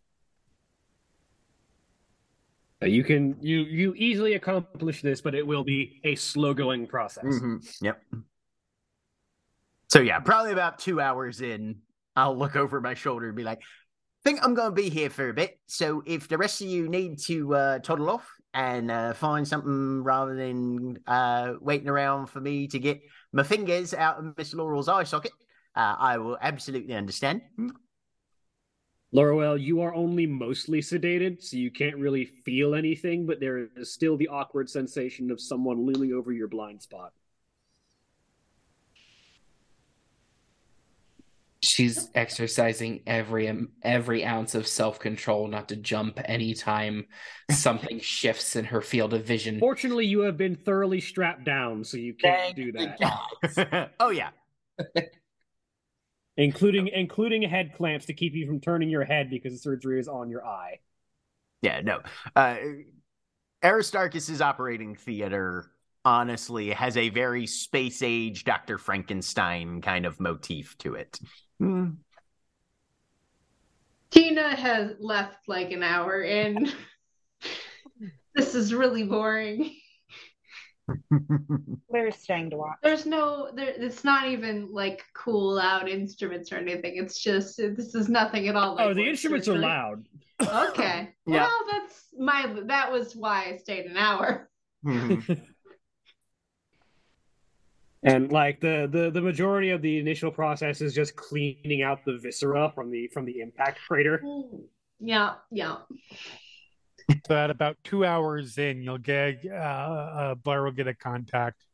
[2.83, 7.26] You can you you easily accomplish this, but it will be a slow going process.
[7.26, 7.78] Mhm.
[7.80, 8.02] Yep.
[9.87, 11.76] So yeah, probably about two hours in,
[12.16, 13.62] I'll look over my shoulder and be like,
[14.24, 15.61] "Think I'm going to be here for a bit.
[15.68, 20.02] So if the rest of you need to uh, toddle off and uh, find something
[20.02, 23.00] rather than uh, waiting around for me to get
[23.33, 25.30] my fingers out of Miss Laurel's eye socket,
[25.74, 27.42] uh, I will absolutely understand."
[29.12, 33.92] Laurel, you are only mostly sedated, so you can't really feel anything, but there is
[33.92, 37.12] still the awkward sensation of someone looming over your blind spot.
[41.62, 47.06] She's exercising every um, every ounce of self control not to jump anytime
[47.50, 49.59] something shifts in her field of vision.
[49.59, 53.90] Fortunately, you have been thoroughly strapped down, so you can't Thank do that.
[54.00, 54.30] oh yeah.
[56.40, 60.09] including including head clamps to keep you from turning your head because the surgery is
[60.09, 60.79] on your eye.
[61.61, 62.00] Yeah, no.
[62.35, 62.57] Uh
[63.62, 65.70] Aristarchus's operating theater
[66.03, 68.79] honestly has a very space age Dr.
[68.79, 71.20] Frankenstein kind of motif to it.
[71.59, 71.90] Hmm.
[74.11, 76.72] Tina has left like an hour in.
[78.35, 79.76] this is really boring.
[81.90, 82.79] There's staying to watch.
[82.83, 86.96] There's no there it's not even like cool loud instruments or anything.
[86.96, 88.72] It's just this is nothing at all.
[88.72, 90.07] Oh, like Oh, the instruments are loud.
[90.42, 91.11] Okay.
[91.26, 91.46] Yeah.
[91.46, 94.50] Well, that's my that was why I stayed an hour.
[94.85, 95.33] Mm-hmm.
[98.03, 102.18] And like the, the the majority of the initial process is just cleaning out the
[102.18, 104.20] viscera from the from the impact crater.
[104.24, 104.62] Mm.
[104.98, 105.76] Yeah, yeah.
[107.27, 111.64] So at about two hours in, you'll get uh, uh Blair will get a contact.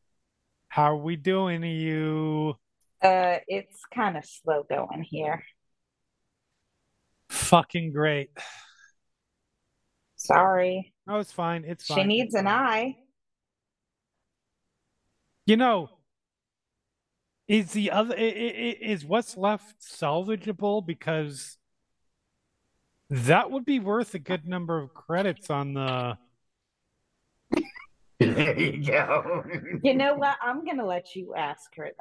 [0.69, 1.63] How are we doing?
[1.63, 2.55] Are you
[3.01, 5.43] Uh, it's kind of slow going here.
[7.29, 8.29] fucking great?
[10.15, 10.93] Sorry.
[11.05, 11.63] No, it's fine.
[11.65, 11.97] It's fine.
[11.97, 12.97] She needs an eye.
[15.45, 15.89] You know,
[17.47, 21.57] is the other is what's left salvageable because
[23.09, 26.17] that would be worth a good number of credits on the.
[28.19, 29.43] there you go.
[29.83, 30.37] You know what?
[30.41, 31.91] I'm gonna let you ask her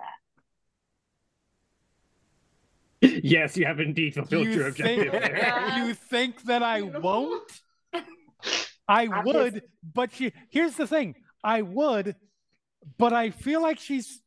[3.03, 3.21] that.
[3.23, 5.11] yes, you have indeed fulfilled You your objective.
[5.13, 5.85] think, there.
[5.87, 7.51] you think that I won't?
[8.89, 9.65] I I'm would, just-
[9.95, 11.15] but she, here's the thing.
[11.45, 12.17] I would,
[12.99, 14.21] but I feel like she's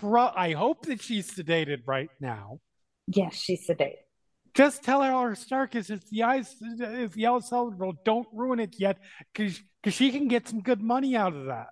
[0.00, 2.58] pro I hope that she's sedated right now.
[3.06, 3.98] Yes, she's sedated.
[4.58, 8.98] Just tell her Starkis if the eyes if the eyes salvageable, don't ruin it yet,
[9.32, 11.68] because she can get some good money out of that.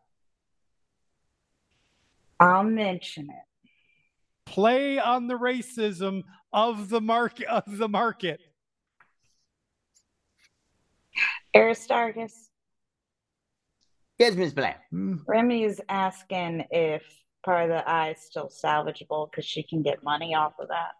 [2.39, 4.49] I'll mention it.
[4.49, 6.23] Play on the racism
[6.53, 8.39] of the market of the market.
[11.57, 12.51] Aristarchus,
[14.17, 14.77] yes, Miss Blair.
[14.93, 15.17] Hmm?
[15.27, 17.03] Remy is asking if
[17.45, 20.93] part of the eye is still salvageable because she can get money off of that.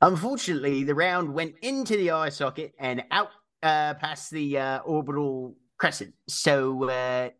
[0.00, 3.28] Unfortunately, the round went into the eye socket and out
[3.62, 6.14] uh, past the uh, orbital crescent.
[6.28, 7.30] So, uh,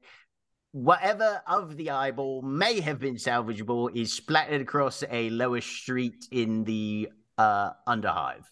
[0.72, 6.64] whatever of the eyeball may have been salvageable is splattered across a lower street in
[6.64, 8.44] the uh, underhive.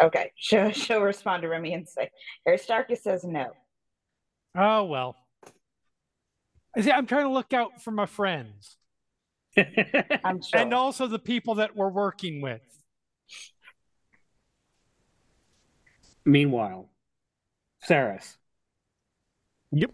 [0.00, 2.10] Okay, she'll, she'll respond to Remy and say,
[2.46, 3.52] Aristarchus says no.
[4.56, 5.16] Oh well.
[6.74, 8.77] I see, I'm trying to look out for my friends
[10.24, 10.60] I'm sure.
[10.60, 12.60] and also the people that we're working with.
[16.24, 16.90] Meanwhile,
[17.88, 18.36] Saras,
[19.72, 19.92] Yep.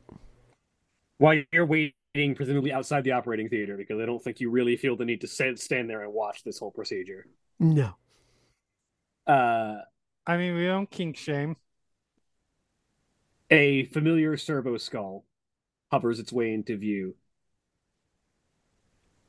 [1.18, 4.96] while you're waiting, presumably outside the operating theater, because I don't think you really feel
[4.96, 7.26] the need to stand, stand there and watch this whole procedure.
[7.60, 7.94] No.
[9.26, 9.76] Uh,
[10.26, 11.56] I mean, we don't kink shame.
[13.50, 15.24] a familiar servo skull
[15.92, 17.14] hovers its way into view.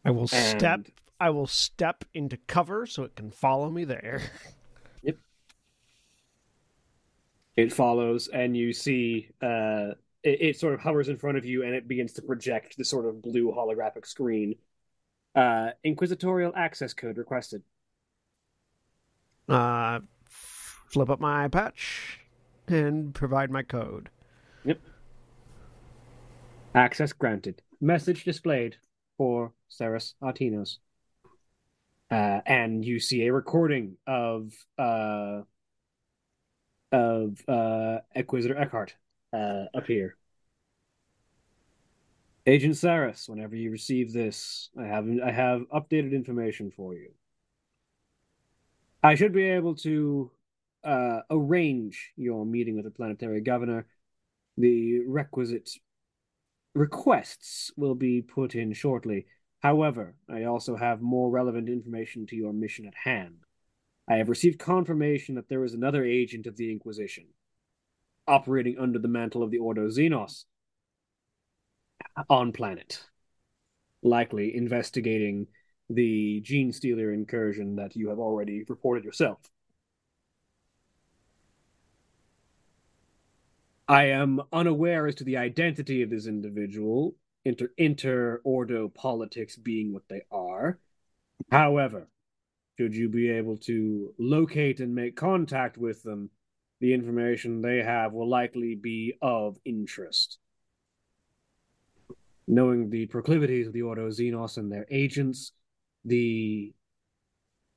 [0.06, 0.88] I will step.
[1.20, 4.22] I will step into cover so it can follow me there.
[5.04, 5.18] Yep.
[7.58, 9.92] It follows, and you see uh,
[10.24, 12.84] it, it sort of hovers in front of you, and it begins to project the
[12.84, 14.56] sort of blue holographic screen.
[15.36, 17.62] Uh, inquisitorial access code requested.
[19.48, 22.20] Uh, flip up my eye patch
[22.68, 24.10] and provide my code.
[24.64, 24.80] Yep.
[26.74, 27.62] Access granted.
[27.80, 28.78] Message displayed
[29.18, 30.78] for Saras Artinos.
[32.12, 35.42] Uh, and you see a recording of uh,
[36.92, 38.96] of uh, Inquisitor Eckhart
[39.34, 40.16] uh, appear.
[42.48, 47.10] Agent Saras, whenever you receive this, I have I have updated information for you.
[49.02, 50.32] I should be able to
[50.84, 53.88] uh, arrange your meeting with the planetary governor.
[54.58, 55.70] The requisite
[56.76, 59.26] requests will be put in shortly.
[59.64, 63.38] However, I also have more relevant information to your mission at hand.
[64.08, 67.26] I have received confirmation that there is another agent of the Inquisition
[68.28, 70.46] operating under the mantle of the Ordo Xenos
[72.30, 73.04] on planet,
[74.04, 75.48] likely investigating
[75.90, 79.40] the gene stealer incursion that you have already reported yourself.
[83.88, 89.94] I am unaware as to the identity of this individual, inter inter ordo politics being
[89.94, 90.80] what they are.
[91.52, 92.08] However,
[92.78, 96.32] should you be able to locate and make contact with them,
[96.82, 100.40] the information they have will likely be of interest.
[102.48, 105.52] Knowing the proclivities of the Ordo Xenos and their agents,
[106.04, 106.74] the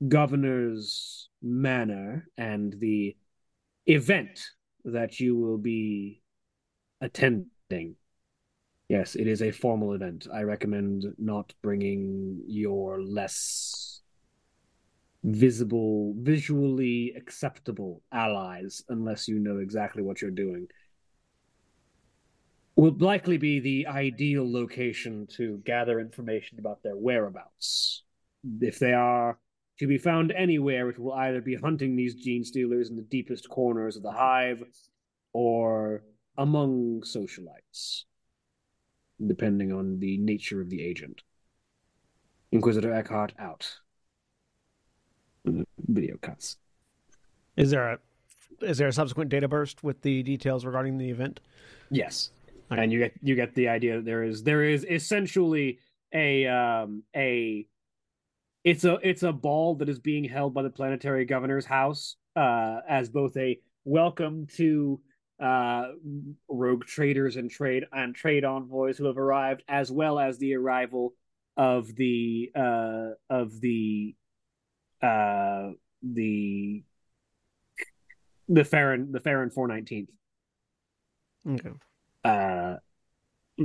[0.07, 3.15] governor's manner, and the
[3.85, 4.39] event
[4.89, 6.21] that you will be
[7.01, 7.95] attending.
[8.87, 10.27] Yes, it is a formal event.
[10.33, 14.01] I recommend not bringing your less
[15.23, 20.67] visible, visually acceptable allies unless you know exactly what you're doing.
[22.75, 28.03] Will likely be the ideal location to gather information about their whereabouts.
[28.61, 29.37] If they are
[29.79, 33.49] to be found anywhere, it will either be hunting these gene stealers in the deepest
[33.49, 34.63] corners of the hive
[35.33, 36.03] or
[36.37, 38.03] among socialites,
[39.25, 41.21] depending on the nature of the agent.
[42.51, 43.79] Inquisitor Eckhart out.
[45.87, 46.57] Video cuts.
[47.55, 47.99] Is there a
[48.61, 51.39] is there a subsequent data burst with the details regarding the event?
[51.89, 52.31] Yes,
[52.71, 52.83] Okay.
[52.83, 55.79] and you get you get the idea that there is there is essentially
[56.13, 57.65] a um a
[58.63, 62.79] it's a it's a ball that is being held by the planetary governor's house uh
[62.87, 64.99] as both a welcome to
[65.41, 65.87] uh
[66.49, 71.13] rogue traders and trade and trade envoys who have arrived as well as the arrival
[71.55, 74.15] of the uh of the
[75.01, 75.69] uh
[76.03, 76.83] the
[78.49, 80.07] the Farron the Farron 419th
[81.47, 81.69] Okay.
[82.25, 82.75] uh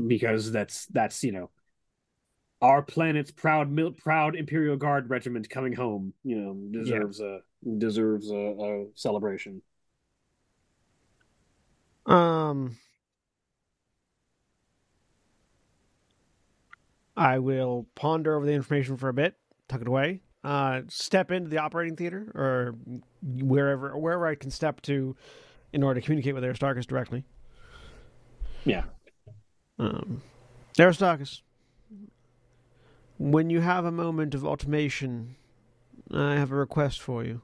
[0.07, 1.51] because that's that's you know
[2.65, 7.41] our planet's proud mil- proud imperial guard regiment coming home you know deserves a
[7.79, 9.61] deserves a, a celebration
[12.07, 12.77] Um,
[17.17, 19.37] I will ponder over the information for a bit,
[19.69, 22.75] tuck it away, uh, step into the operating theater or
[23.23, 25.17] wherever wherever I can step to
[25.73, 27.25] in order to communicate with Aristarchus directly.
[28.67, 28.85] yeah
[29.79, 30.23] Um,
[30.79, 31.43] Aristarchus,
[33.33, 35.37] when you have a moment of automation,
[36.12, 37.41] I have a request for you.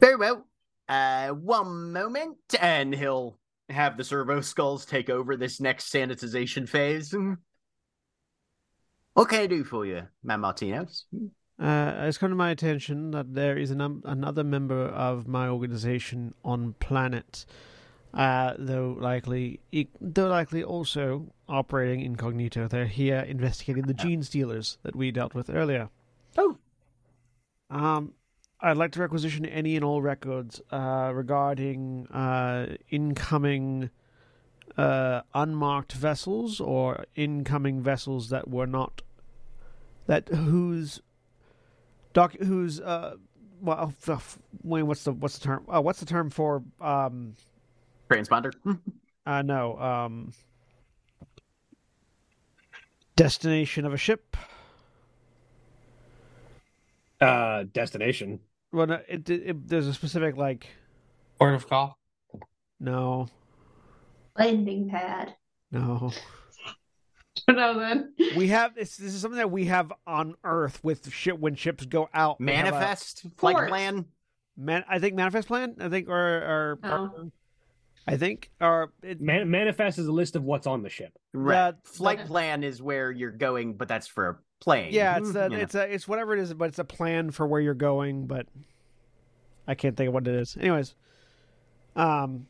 [0.00, 0.46] Very well.
[0.88, 7.14] Uh, one moment, and he'll have the servo skulls take over this next sanitization phase.
[9.12, 11.04] What can I do for you, Man Martinez?
[11.58, 16.34] Uh, it's come to my attention that there is an, another member of my organization
[16.44, 17.44] on planet,
[18.16, 19.60] uh, though likely,
[20.00, 22.66] though likely also operating incognito.
[22.66, 25.90] They're here investigating the gene stealers that we dealt with earlier.
[26.38, 26.56] Oh.
[27.68, 28.14] Um,
[28.60, 33.90] I'd like to requisition any and all records uh, regarding uh, incoming
[34.78, 39.02] uh, unmarked vessels or incoming vessels that were not
[40.06, 41.00] that whose
[42.12, 43.16] doc whose uh
[43.60, 43.92] well
[44.62, 47.34] Wayne what's the what's the term oh what's the term for um
[48.10, 48.52] Transponder.
[49.26, 50.32] uh no um
[53.16, 54.36] destination of a ship
[57.20, 58.40] uh destination
[58.72, 60.66] well no, it, it, there's a specific like
[61.38, 61.98] Port of call.
[62.78, 63.28] no
[64.38, 65.34] Landing pad.
[65.70, 66.12] no
[67.48, 68.12] no, then.
[68.36, 71.86] we have this this is something that we have on earth with ship when ships
[71.86, 73.68] go out They have a- Manifest flight Port.
[73.68, 74.04] plan.
[74.58, 77.30] man i think manifest plan i think or or, Oh.
[78.06, 81.54] I think or it, Man- manifest is a list of what's on the ship Right.
[81.54, 82.28] Yeah, flight okay.
[82.28, 84.88] plan is where you're going, but that's for a plane.
[84.90, 85.56] Yeah, it's a, You know.
[85.58, 88.26] it's a, it's whatever it is, but it's a plan for where you're going.
[88.26, 88.46] But
[89.68, 90.56] I can't think of what it is.
[90.58, 90.94] Anyways,
[91.94, 92.46] um,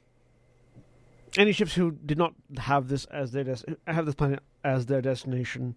[1.36, 5.02] any ships who did not have this as their des- have this planet as their
[5.02, 5.76] destination,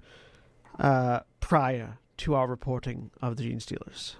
[0.78, 4.18] uh, prior to our reporting of the Gene Stealers.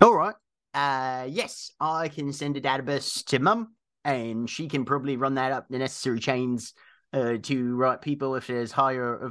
[0.00, 0.34] All right.
[0.74, 5.52] Uh, yes, I can send a database to Mum, and she can probably run that
[5.52, 6.74] up the necessary chains
[7.12, 9.30] uh, to right people if there's higher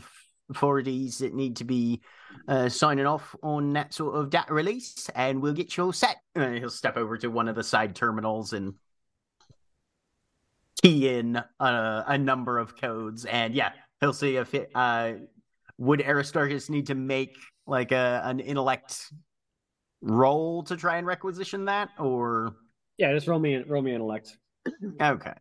[0.50, 2.02] authorities that need to be
[2.48, 6.16] uh, signing off on that sort of data release, and we'll get you all set.
[6.34, 8.76] And he'll step over to one of the side terminals and
[10.82, 15.14] key in a, a number of codes, and yeah, he'll see if it uh,
[15.78, 17.36] would Aristarchus need to make
[17.68, 19.12] like a an intellect
[20.04, 22.56] roll to try and requisition that, or
[22.97, 24.38] yeah just roll me roll me an elect
[25.01, 25.34] okay.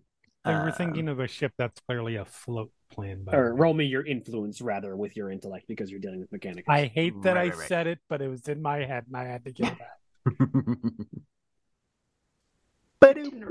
[0.45, 3.23] They were Uh, thinking of a ship that's clearly a float plan.
[3.25, 6.33] By or the roll me your influence rather with your intellect because you're dealing with
[6.33, 7.69] mechanics I hate that Right, I right, right.
[7.69, 9.99] said it, but it was in my head and I had to get it back.
[13.01, 13.51] Ba-doop.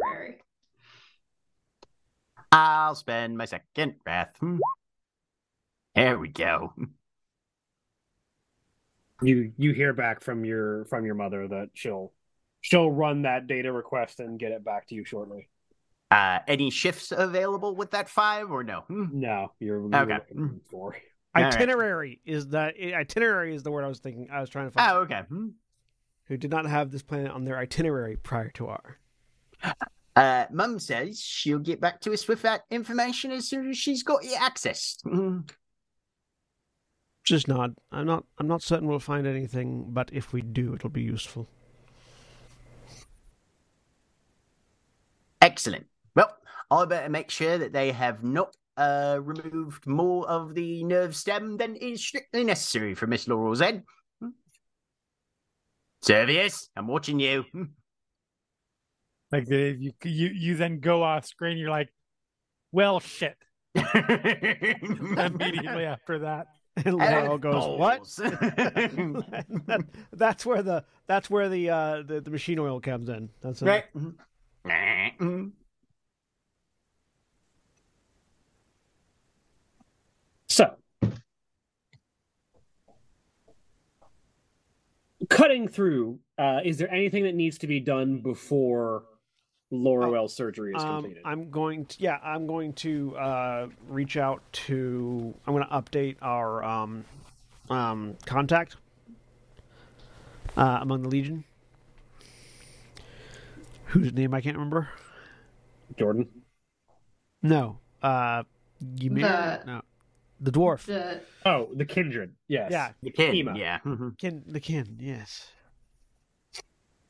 [2.52, 4.36] I'll spend my second breath.
[4.40, 4.58] Hmm.
[5.96, 6.74] There we go.
[9.22, 12.12] You you hear back from your from your mother that she'll
[12.62, 15.48] she'll run that data request and get it back to you shortly.
[16.10, 18.82] Uh, any shifts available with that five or no?
[18.88, 19.06] Hmm.
[19.14, 20.14] No, you're, you're Okay.
[20.16, 20.96] looking for.
[21.34, 21.54] All right.
[21.54, 24.28] Itinerary is that itinerary is the word I was thinking.
[24.30, 24.92] I was trying to find.
[24.92, 25.22] Oh, okay.
[25.30, 25.48] Hmm.
[26.26, 28.98] Who did not have this planet on their itinerary prior to our.
[30.14, 34.04] Uh, Mum says she'll get back to us with that information as soon as she's
[34.04, 35.04] got it accessed.
[35.04, 35.40] Hmm.
[37.24, 37.76] Just nod.
[37.92, 38.26] I'm not.
[38.40, 41.48] I'm not certain we'll find anything, but if we do, it'll be useful.
[45.42, 45.86] Excellent.
[46.16, 46.36] Well,
[46.70, 51.58] I better make sure that they have not uh, removed more of the nerve stem
[51.58, 53.84] than is strictly necessary from Miss Loroelle's head.
[54.20, 54.30] Hmm.
[56.02, 57.46] Servius, I'm watching you.
[57.52, 57.64] Hmm.
[59.32, 61.58] Like the, you, you, you then go off screen.
[61.58, 61.90] You're like,
[62.72, 63.38] well, shit.
[63.76, 66.48] Immediately after that.
[66.86, 68.06] And Loroelle goes, "What?"
[69.68, 73.30] That- that's where the that's where the uh the, the machine oil comes in.
[73.42, 73.66] That's it.
[73.66, 73.86] right.
[75.20, 75.52] Mhm.
[80.48, 80.76] So,
[85.30, 89.04] cutting through, uh, is there anything that needs to be done before
[89.72, 91.22] Loroelle's surgery is Um, completed?
[91.26, 96.18] I'm going to yeah, I'm going to uh, reach out to I'm going to update
[96.22, 97.06] our um,
[97.70, 98.76] um, contact
[100.58, 101.46] uh, among the Legion,
[103.86, 104.90] whose name I can't remember.
[105.98, 106.28] Jordan.
[107.42, 108.44] No, uh,
[109.02, 109.22] Ymir?
[109.24, 109.82] The- no,
[110.40, 110.86] the dwarf.
[110.86, 112.36] The Oh, the kindred.
[112.48, 112.72] Yes.
[112.72, 113.58] Yeah, The kin, Ema.
[113.58, 113.80] yeah.
[113.86, 114.18] Mhm.
[114.18, 114.98] kin, the kin.
[115.00, 115.50] Yes.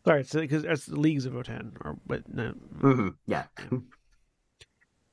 [0.05, 2.53] Sorry, it's because it's the leagues of Votann, or but no.
[2.79, 3.15] Mhm.
[3.27, 3.45] Yeah.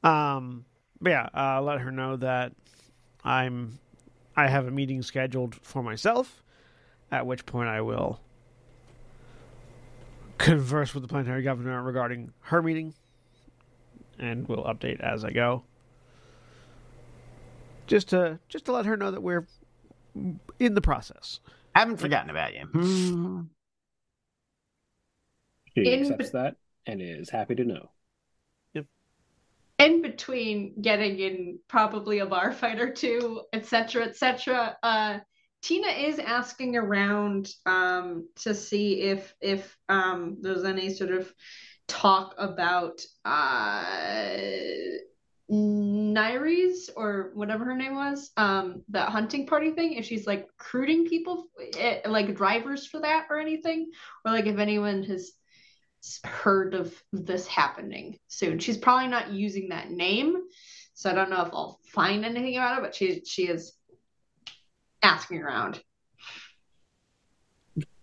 [0.03, 0.65] Um,
[1.01, 2.53] but yeah, uh, let her know that
[3.25, 3.79] I'm.
[4.37, 6.43] I have a meeting scheduled for myself,
[7.11, 8.21] at which point I will
[10.39, 12.95] converse with the planetary governor regarding her meeting,
[14.19, 15.65] and we'll update as I go.
[17.89, 19.47] Just to just to let her know that we're
[20.15, 21.41] in the process.
[21.75, 23.49] I Haven't forgotten about you.
[25.77, 26.57] She In- accepts that
[26.87, 27.91] and is happy to know.
[28.75, 28.87] Yep.
[29.79, 34.77] in between getting in probably a bar fight or two, etc., etc.
[34.83, 35.19] Uh,
[35.61, 41.33] Tina is asking around um, to see if if um, there's any sort of
[41.89, 43.85] talk about uh,
[45.51, 49.95] Nairis or whatever her name was, um, that hunting party thing.
[49.95, 51.47] If she's like recruiting people,
[51.77, 53.91] eh, like drivers for that or anything,
[54.25, 55.33] or like if anyone has
[56.25, 58.59] heard of this happening soon.
[58.59, 60.37] She's probably not using that name,
[60.95, 62.83] so I don't know if I'll find anything about it.
[62.83, 63.73] But she she is
[65.03, 65.83] asking around.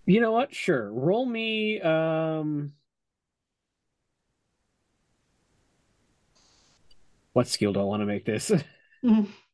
[0.06, 0.54] You know what?
[0.54, 0.92] Sure.
[0.92, 2.74] Roll me um
[7.36, 8.50] What skill do I want to make this?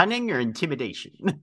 [0.00, 1.12] Cunning or intimidation?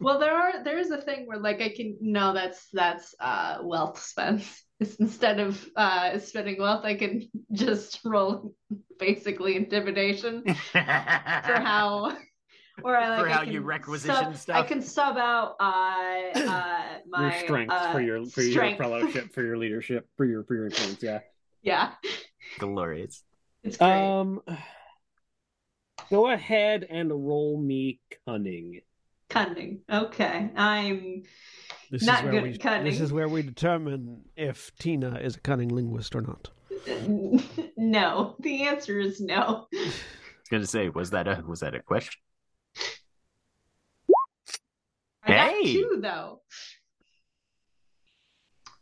[0.00, 3.58] Well, there are there is a thing where like I can no, that's that's uh
[3.62, 4.42] wealth spent.
[4.80, 8.54] It's instead of uh spending wealth, I can just roll
[8.98, 10.78] basically intimidation for
[11.72, 12.16] how
[12.84, 16.98] or I like For how can you requisition sub- I can sub out uh uh
[17.08, 20.54] my your strength uh, for your for your fellowship, for your leadership, for your for
[20.54, 21.20] your influence, yeah.
[21.62, 21.92] yeah,
[22.58, 23.24] Glorious.
[23.64, 23.90] it's great.
[23.90, 24.42] Um
[26.10, 28.80] Go ahead and roll me cunning.
[29.28, 29.80] Cunning.
[29.90, 30.50] Okay.
[30.56, 31.24] I'm
[31.90, 32.84] This Not is where good we at cunning.
[32.92, 36.50] this is where we determine if Tina is a cunning linguist or not.
[37.76, 38.36] no.
[38.40, 39.66] The answer is no.
[39.72, 39.94] I was
[40.50, 42.20] gonna say, was that a was that a question?
[45.24, 45.72] I got Hey.
[45.72, 46.40] two though.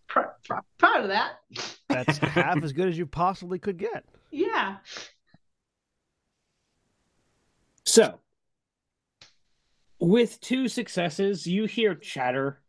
[0.08, 1.36] Pr- pr- proud of that.
[1.88, 4.04] That's half as good as you possibly could get.
[4.30, 4.76] Yeah.
[7.94, 8.18] So,
[10.00, 12.60] with two successes, you hear chatter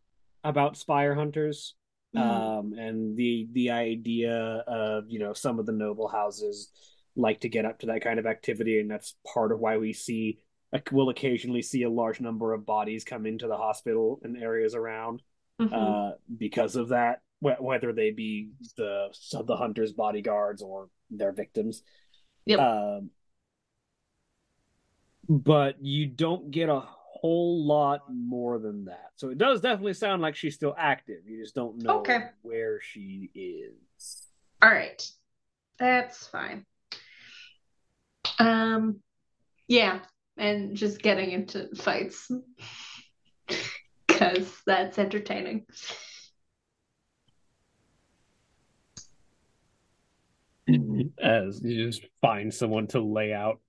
[0.43, 1.73] about spire hunters,
[2.15, 2.21] Mhm.
[2.21, 4.35] um, and the the idea
[4.67, 6.71] of you know some of the noble houses
[7.15, 9.93] like to get up to that kind of activity, and that's part of why we
[9.93, 10.37] see
[10.91, 15.23] we'll occasionally see a large number of bodies come into the hospital and areas around
[15.59, 15.73] Mhm.
[15.73, 19.09] uh, because of that, wh- whether they be the
[19.43, 21.81] the hunters' bodyguards or their victims.
[22.45, 22.59] Yep.
[22.59, 23.09] Um,
[25.27, 29.11] but you don't get a whole lot more than that.
[29.15, 31.27] So it does definitely sound like she's still active.
[31.27, 32.25] You just don't know Okay.
[32.41, 34.27] where she is.
[34.61, 35.01] All right.
[35.79, 36.65] That's fine.
[38.39, 39.01] Um,
[39.67, 39.99] yeah,
[40.37, 42.29] and just getting into fights
[44.07, 45.65] because that's entertaining.
[51.19, 53.59] As you just find someone to lay out.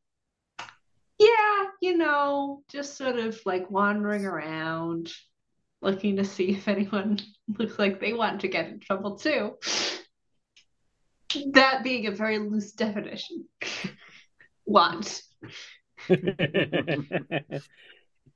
[1.86, 5.12] Yeah, you know, just sort of like wandering around,
[5.80, 7.20] looking to see if anyone
[7.58, 9.52] looks like they want to get in trouble too.
[11.52, 13.46] That being a very loose definition.
[14.66, 15.22] want.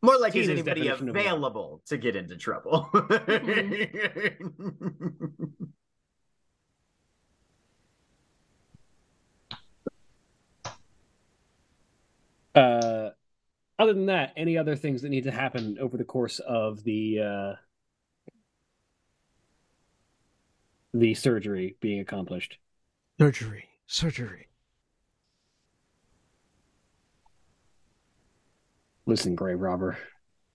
[0.02, 1.20] More like is anybody definition of what?
[1.20, 2.88] available to get into trouble?
[12.54, 12.89] uh,
[13.80, 17.20] other than that, any other things that need to happen over the course of the
[17.20, 17.52] uh,
[20.94, 22.58] the surgery being accomplished?
[23.18, 23.64] Surgery.
[23.86, 24.48] Surgery.
[29.06, 29.98] Listen, grave robber.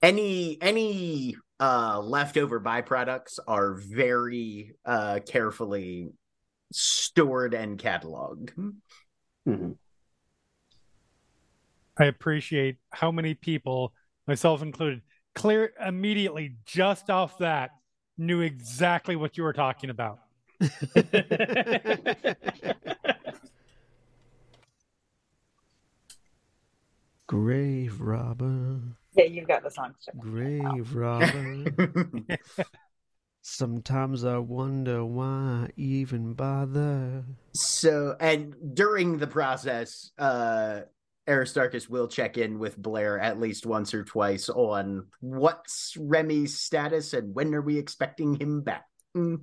[0.01, 6.09] any any uh leftover byproducts are very uh carefully
[6.71, 8.51] stored and cataloged.
[9.47, 9.77] Mhm.
[11.97, 13.93] I appreciate how many people,
[14.27, 15.01] myself included,
[15.33, 17.71] clear immediately just off that
[18.17, 20.19] knew exactly what you were talking about.
[27.27, 28.79] Grave robber.
[29.15, 29.95] Yeah, you've got the song.
[30.19, 31.65] Grave robber.
[33.41, 37.23] Sometimes I wonder why I even bother.
[37.53, 40.81] so and during the process, uh
[41.27, 47.13] Aristarchus will check in with Blair at least once or twice on what's Remy's status
[47.13, 48.85] and when are we expecting him back.
[49.17, 49.41] Mm.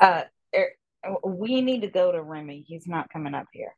[0.00, 0.22] Uh,
[0.54, 0.68] er,
[1.24, 2.64] we need to go to Remy.
[2.66, 3.74] He's not coming up here.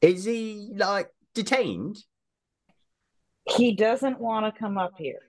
[0.00, 1.96] Is he like detained?
[3.56, 5.20] He doesn't want to come up here.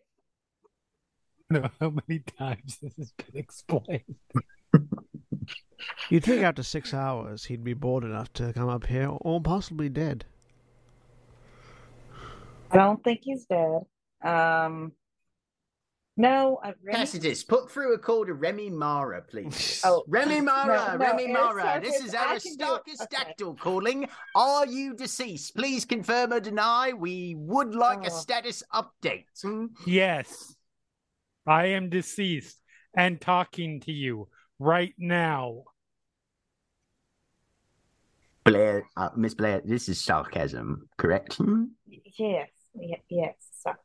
[1.49, 4.15] I don't know how many times this has been explained.
[6.09, 9.89] You'd think after six hours he'd be bored enough to come up here, or possibly
[9.89, 10.25] dead.
[12.71, 13.81] I don't think he's dead.
[14.23, 14.91] Um,
[16.17, 19.81] no, I've Remy, Tacitus, put through a call to Remy Mera, please.
[19.85, 22.29] Oh, Remy Mera, no, no, Remy Mera, this Aristarchus, is I can.
[22.31, 23.15] Aristarchus Okay.
[23.23, 24.07] Dactull calling.
[24.33, 25.55] Are you deceased?
[25.55, 26.93] Please confirm or deny.
[26.93, 28.15] We would like a Oh.
[28.15, 29.25] status update.
[29.41, 29.65] Hmm?
[29.85, 30.55] Yes,
[31.45, 32.61] I am deceased
[32.95, 35.63] and talking to you right now.
[38.45, 41.33] Blair, uh, Miss Blair, this is sarcasm, correct?
[41.35, 41.65] Hmm?
[41.87, 43.33] yes, ye- yes.
[43.51, 43.75] sorry.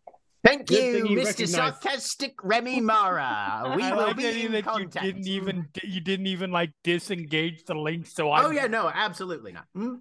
[0.44, 1.24] Thank you, you Mr.
[1.26, 3.74] recognize- Sarcastic Remy Mera.
[3.76, 7.64] We I will like be that in you didn't even you didn't even like disengage
[7.64, 8.06] the link.
[8.06, 9.66] So I Oh yeah, no, absolutely not.
[9.74, 9.94] Hmm?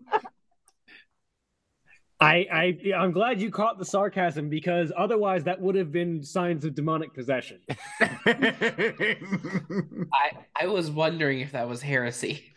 [2.21, 6.65] I, I I'm glad you caught the sarcasm because otherwise that would have been signs
[6.65, 7.59] of demonic possession.
[8.01, 9.15] I
[10.55, 12.53] I was wondering if that was heresy.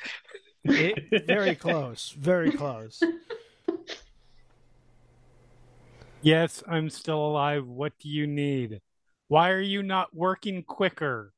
[0.65, 2.15] It, very close.
[2.19, 3.03] Very close.
[6.23, 7.67] Yes, I'm still alive.
[7.67, 8.81] What do you need?
[9.27, 11.33] Why are you not working quicker?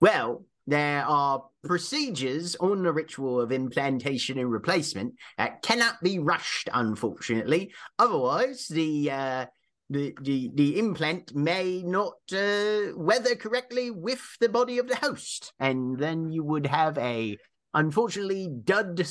[0.00, 6.70] Well, there are procedures on the ritual of implantation and replacement that cannot be rushed,
[6.72, 7.74] unfortunately.
[7.98, 9.46] Otherwise, the uh,
[9.90, 15.52] the, the the implant may not uh, weather correctly with the body of the host,
[15.58, 17.36] and then you would have a
[17.74, 19.04] unfortunately dud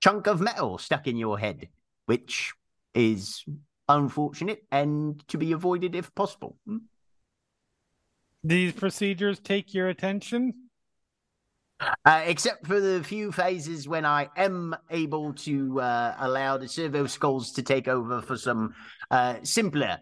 [0.00, 1.68] chunk of metal stuck in your head,
[2.04, 2.52] which
[2.94, 3.44] is
[3.88, 6.56] unfortunate and to be avoided if possible.
[6.66, 6.78] Hmm?
[8.44, 10.54] These procedures take your attention.
[12.06, 17.06] Uh, except for the few phases when I am able to uh, allow the servo
[17.06, 18.74] skulls to take over for some
[19.10, 19.98] uh, simpler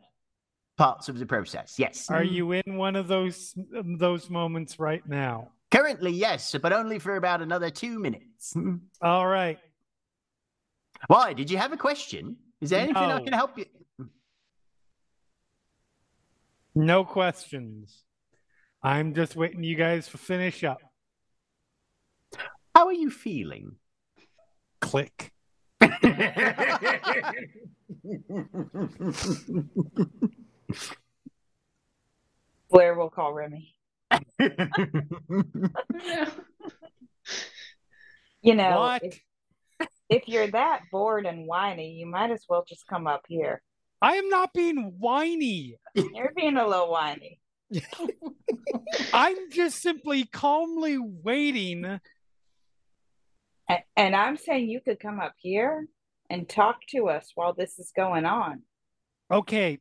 [0.77, 1.75] parts of the process.
[1.77, 2.09] Yes.
[2.11, 5.51] Are you in one of those those moments right now?
[5.75, 8.55] Currently, yes, but only for about another two minutes.
[9.03, 9.59] All right.
[11.09, 11.33] Why?
[11.33, 12.37] Did you have a question?
[12.61, 13.65] Is there anything I can help you?
[16.77, 18.05] No questions.
[18.85, 20.79] I'm just waiting you guys to finish up.
[22.73, 23.75] How are you feeling?
[24.81, 25.33] Click.
[32.71, 33.74] Blair will call Remy.
[38.45, 39.21] You know, if,
[40.11, 43.63] if you're that bored and whiny, you might as well just come up here.
[44.03, 45.79] I am not being whiny.
[45.95, 47.41] You're being a little whiny.
[49.15, 51.87] I'm just simply calmly waiting.
[53.67, 55.89] And And I'm saying you could come up here
[56.29, 58.61] and talk to us while this is going on.
[59.31, 59.79] Okay,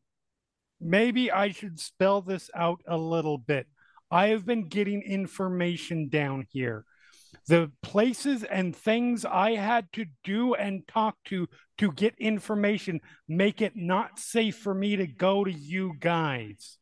[0.80, 3.68] maybe I should spell this out a little bit.
[4.14, 6.86] I have been getting information down here.
[7.48, 11.48] The places and things I had to do and talk to
[11.80, 16.78] to get information make it not safe for me to go to you guys.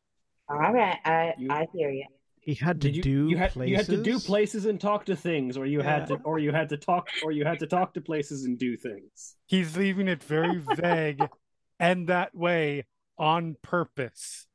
[0.50, 2.06] All right, I You- I hear you.
[2.42, 3.70] He had to you, do you had places.
[3.72, 6.52] you had to do places and talk to things, or you had to or you
[6.52, 9.36] had to talk or you had to talk to places and do things.
[9.46, 11.24] He's leaving it very vague
[11.80, 14.48] and that way on purpose.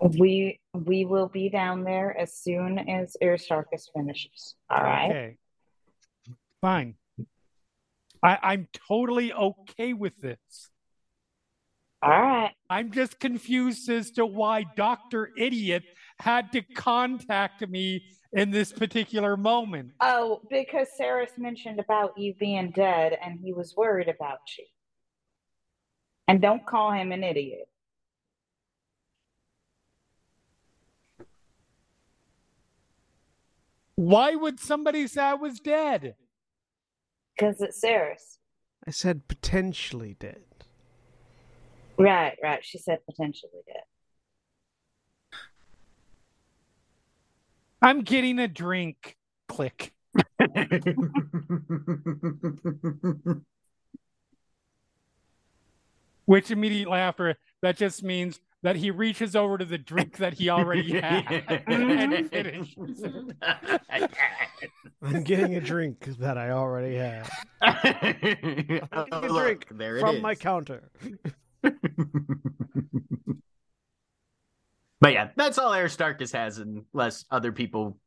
[0.00, 4.54] We we will be down there as soon as Aristarchus finishes.
[4.70, 5.10] All right.
[5.10, 5.36] Okay.
[6.60, 6.94] Fine.
[8.22, 10.70] I, I'm totally okay with this.
[12.02, 12.52] All right.
[12.68, 15.30] I'm just confused as to why Dr.
[15.36, 15.84] Idiot
[16.18, 19.92] had to contact me in this particular moment.
[20.00, 24.64] Oh, because Saras mentioned about you being dead and he was worried about you.
[26.28, 27.68] And don't call him an idiot.
[34.00, 36.14] Why would somebody say I was dead?
[37.36, 38.38] Because it's Saras.
[38.86, 40.40] I said potentially dead.
[41.98, 42.64] Right, right.
[42.64, 43.82] She said potentially dead.
[47.82, 49.18] I'm getting a drink.
[49.48, 49.92] Click.
[56.24, 60.50] Which immediately after that just means that he reaches over to the drink that he
[60.50, 63.02] already had and finishes.
[65.02, 67.28] I'm getting a drink that I already had.
[67.62, 67.72] Oh,
[68.22, 68.80] Getting
[69.12, 70.22] a look, drink there it from is.
[70.22, 70.90] my counter.
[75.02, 77.98] But yeah, that's all Aristarchus has, unless other people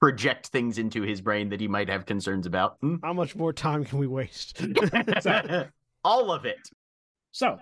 [0.00, 2.76] project things into his brain that he might have concerns about.
[2.80, 2.96] Hmm?
[3.02, 4.62] How much more time can we waste?
[6.04, 6.70] all of it.
[7.32, 7.58] So,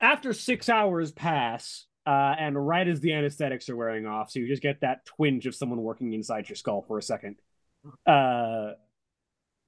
[0.00, 4.46] after six hours pass, uh, and right as the anesthetics are wearing off, so you
[4.46, 7.36] just get that twinge of someone working inside your skull for a second,
[8.06, 8.72] uh,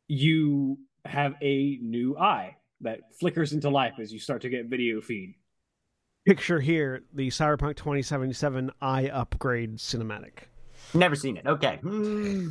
[0.07, 5.01] you have a new eye that flickers into life as you start to get video
[5.01, 5.35] feed.
[6.27, 10.45] Picture here the Cyberpunk 2077 eye upgrade cinematic.
[10.95, 11.47] Never seen it.
[11.47, 11.77] Okay.
[11.83, 12.49] Hmm.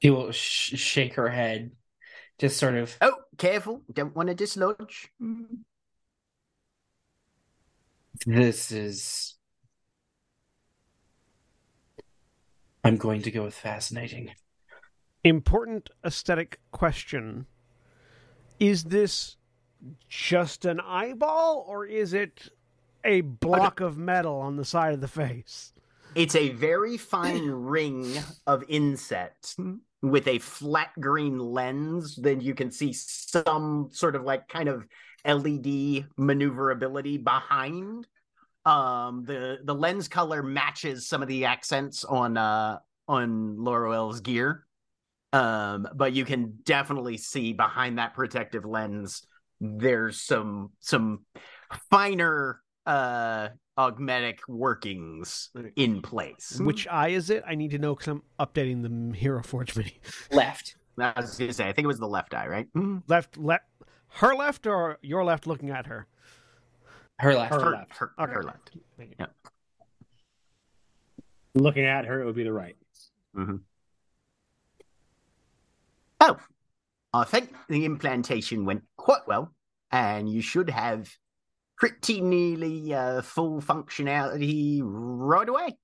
[0.00, 1.72] He will sh- shake her head,
[2.38, 2.96] just sort of.
[3.00, 3.82] Oh, careful.
[3.92, 5.12] Don't want to dislodge.
[8.26, 9.34] This is.
[12.84, 14.30] I'm going to go with fascinating.
[15.24, 17.46] Important aesthetic question.
[18.58, 19.36] Is this
[20.08, 22.50] just an eyeball or is it
[23.04, 25.72] a block of metal on the side of the face?
[26.14, 28.14] It's a very fine ring
[28.46, 29.54] of inset
[30.02, 32.16] with a flat green lens.
[32.16, 34.86] Then you can see some sort of like kind of
[35.24, 38.06] LED maneuverability behind.
[38.64, 44.64] Um, the the lens color matches some of the accents on uh on Loroelle's gear.
[45.32, 49.26] Um, but you can definitely see behind that protective lens
[49.60, 51.24] there's some some
[51.90, 56.60] finer uh augmetic workings in place.
[56.60, 57.44] Which eye is it?
[57.46, 60.00] I need to know because I'm updating the Hero Forge mini.
[60.32, 60.74] Left.
[61.00, 62.66] I was gonna say, I think it was the left eye, right?
[62.74, 63.02] Mm.
[63.06, 63.64] Left, left,
[64.14, 66.08] her left or your left looking at her?
[67.20, 67.54] Her left.
[67.54, 67.96] Her Her, left.
[67.98, 68.32] her, Okay.
[68.32, 68.70] her left.
[71.54, 72.76] Looking at her, it would be the right.
[76.20, 76.36] Oh,
[77.14, 79.52] I think the implantation went quite well,
[79.92, 81.16] and you should have
[81.78, 85.76] pretty nearly uh, full functionality right away.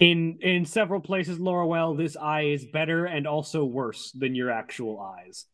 [0.00, 5.00] In in several places, Loroelle, this eye is better and also worse than your actual
[5.00, 5.46] eyes.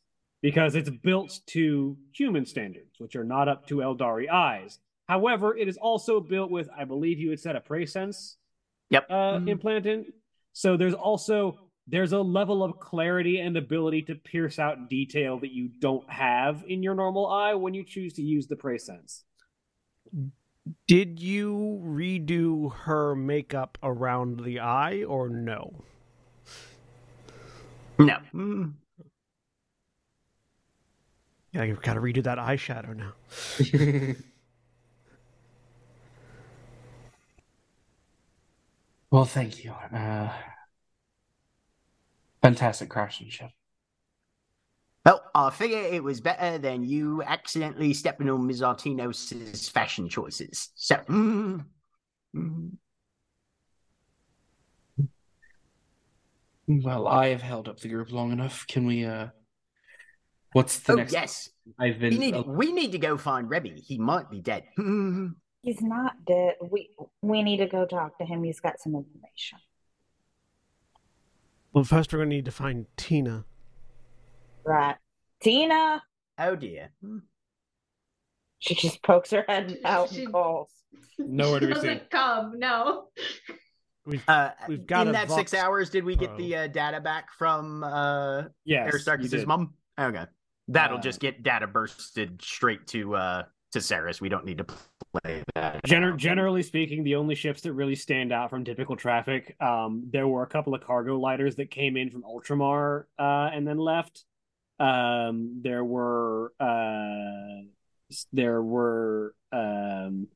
[0.43, 4.79] Because it's built to human standards, which are not up to Aeldari eyes.
[5.09, 8.37] However, it is also built with, I believe you had said a Preysense
[8.91, 9.07] Yep.
[9.09, 9.49] uh, Mhm.
[9.49, 10.13] implant in.
[10.53, 15.53] So there's also there's a level of clarity and ability to pierce out detail that
[15.53, 19.23] you don't have in your normal eye when you choose to use the Preysense.
[20.87, 25.85] Did you redo her makeup around the eye or no?
[27.99, 28.17] No.
[28.35, 28.73] Mm.
[31.53, 33.13] Yeah, you've got to redo that eyeshadow now.
[39.11, 39.71] well, thank you.
[39.71, 40.33] Uh,
[42.45, 43.51] fantastic craftsmanship.
[45.07, 48.61] Well, I figure it was better than you accidentally stepping on Ms.
[48.61, 50.71] Artinos' fashion choices.
[50.75, 51.65] So, mm,
[52.37, 52.77] Mhm.
[56.67, 58.67] Well, I have held up the group long enough.
[58.67, 59.05] Can we?
[59.05, 59.29] uh
[60.53, 61.13] What's the Oh next?
[61.13, 62.21] yes, I've we been.
[62.21, 63.81] need oh, we need to go find Remy.
[63.81, 64.65] He might be dead.
[65.63, 66.55] He's not dead.
[66.71, 66.91] We
[67.23, 68.45] we need to go talk to him.
[68.45, 69.59] He's got some information.
[71.75, 73.45] Well, first we're going to need to find Tina.
[74.65, 74.97] Right.
[75.43, 76.03] Tina.
[76.39, 76.91] oh dear.
[78.61, 80.71] She just pokes her head out She- and calls.
[81.19, 81.83] Nowhere to be seen.
[81.83, 82.59] Doesn't come.
[82.59, 83.09] No.
[84.07, 86.39] We've Uh, We've got in a that six hours, did we get Pro.
[86.39, 89.47] the uh, data back from uh, Yes, you Aristarchus's did.
[89.49, 89.75] mom?
[90.01, 90.25] Okay,
[90.69, 93.43] that'll Uh, just get data bursted straight to uh
[93.75, 94.21] to Saras.
[94.21, 94.67] We don't need to
[95.13, 95.83] play that.
[95.85, 100.27] Gener- generally speaking, the only ships that really stand out from typical traffic, um, there
[100.27, 104.25] were a couple of cargo lighters that came in from Ultramar uh, and then left.
[104.81, 107.67] Um, there were uh,
[108.33, 110.29] there were um,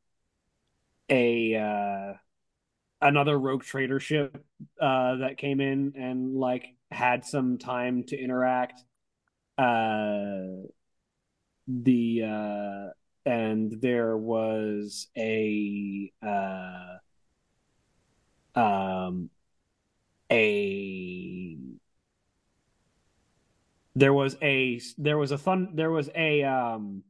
[1.09, 2.15] a uh,
[3.01, 4.37] another rogue trader ship
[4.81, 8.83] uh, that came in and like had some time to interact.
[9.57, 10.69] Uh,
[11.67, 12.93] the uh,
[13.29, 16.97] and there was a uh
[18.59, 19.29] um
[20.33, 21.59] a
[23.95, 27.03] there was a there was a fun there was a um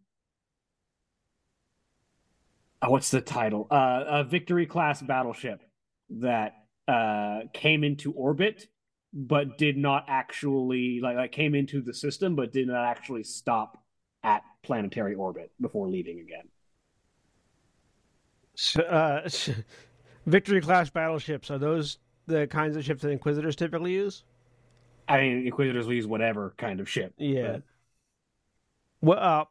[2.83, 3.69] oh, what's the title?
[3.71, 5.63] Uh a victory class battleship
[6.11, 6.55] that
[6.89, 8.67] uh came into orbit
[9.13, 13.85] but did not actually like like came into the system but did not actually stop
[14.23, 16.49] at planetary orbit before leaving again.
[18.55, 19.29] So, uh,
[20.27, 24.25] victory class battleships are those the kinds of ships that Inquisitors typically use?
[25.09, 27.15] I mean, Inquisitors will use whatever kind of ship.
[27.17, 27.59] Yeah.
[29.01, 29.45] What uh,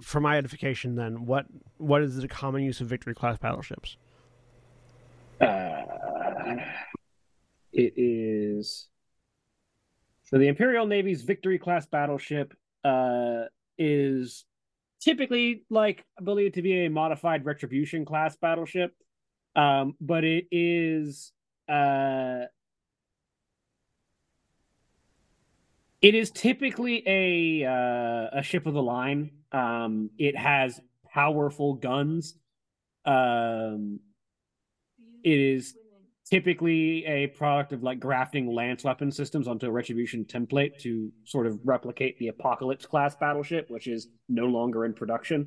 [0.00, 1.26] for my edification then?
[1.26, 1.46] What
[1.76, 3.98] what is the common use of victory class battleships?
[5.40, 5.82] Uh,
[7.72, 8.88] it is
[10.24, 13.44] so the Imperial Navy's Victory class battleship uh,
[13.78, 14.44] is
[15.00, 18.94] typically like I believed to be a modified Retribution class battleship,
[19.54, 21.32] um, but it is
[21.68, 22.44] uh,
[26.00, 29.30] it is typically a uh, a ship of the line.
[29.52, 30.80] Um, it has
[31.12, 32.36] powerful guns.
[33.04, 34.00] Um,
[35.22, 35.74] it is
[36.30, 41.46] typically a product of like grafting lance weapon systems onto a retribution template to sort
[41.46, 45.46] of replicate the apocalypse class battleship which is no longer in production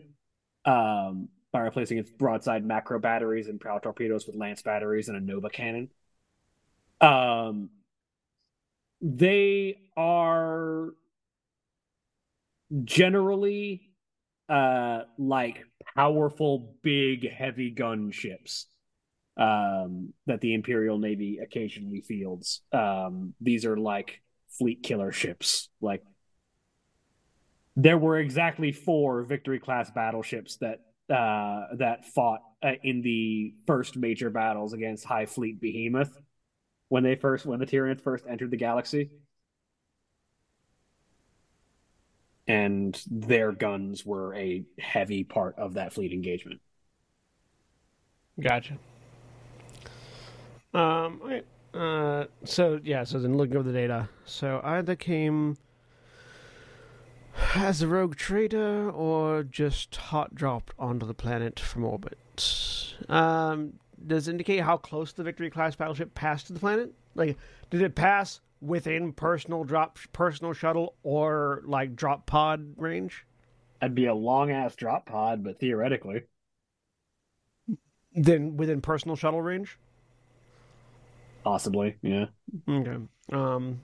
[0.65, 5.21] um, by replacing its broadside macro batteries and prow torpedoes with lance batteries and a
[5.21, 5.89] nova cannon.
[6.99, 7.69] Um,
[9.01, 10.89] they are
[12.83, 13.89] generally
[14.49, 15.63] uh like
[15.95, 18.65] powerful big heavy gun ships
[19.37, 22.61] um, that the Imperial Navy occasionally fields.
[22.71, 24.21] Um, these are like
[24.57, 25.69] fleet killer ships.
[25.79, 26.03] Like
[27.75, 30.81] there were exactly four Victory class battleships that
[31.13, 36.17] uh, that fought uh, in the first major battles against Hive Fleet Behemoth
[36.89, 39.11] when they first when the Tyranids first entered the galaxy.
[42.49, 46.61] And their guns were a heavy part of that fleet engagement.
[48.39, 48.77] Gotcha.
[50.77, 51.21] Um.
[51.23, 51.41] Okay.
[51.73, 52.25] Uh.
[52.43, 53.03] So yeah.
[53.03, 54.09] So then looking over the data.
[54.25, 55.57] So either came
[57.55, 62.95] as a rogue trader or just hot dropped onto the planet from orbit.
[63.09, 63.73] Um.
[64.05, 66.93] Does it indicate how close the Victory class battleship passed to the planet?
[67.15, 67.35] Like,
[67.71, 73.25] did it pass within personal drop, personal shuttle, or like drop pod range?
[73.81, 76.23] That'd be a long ass drop pod, but theoretically.
[78.13, 79.79] Then within personal shuttle range.
[81.47, 82.25] Possibly, yeah.
[82.67, 82.97] Okay.
[83.31, 83.79] Um,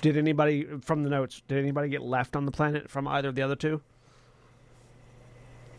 [0.00, 1.42] did anybody from the notes?
[1.46, 3.82] Did anybody get left on the planet from either of the other two?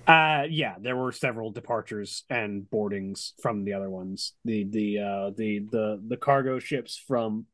[0.06, 4.34] Uh yeah, there were several departures and boardings from the other ones.
[4.46, 7.48] The the uh the the the cargo ships from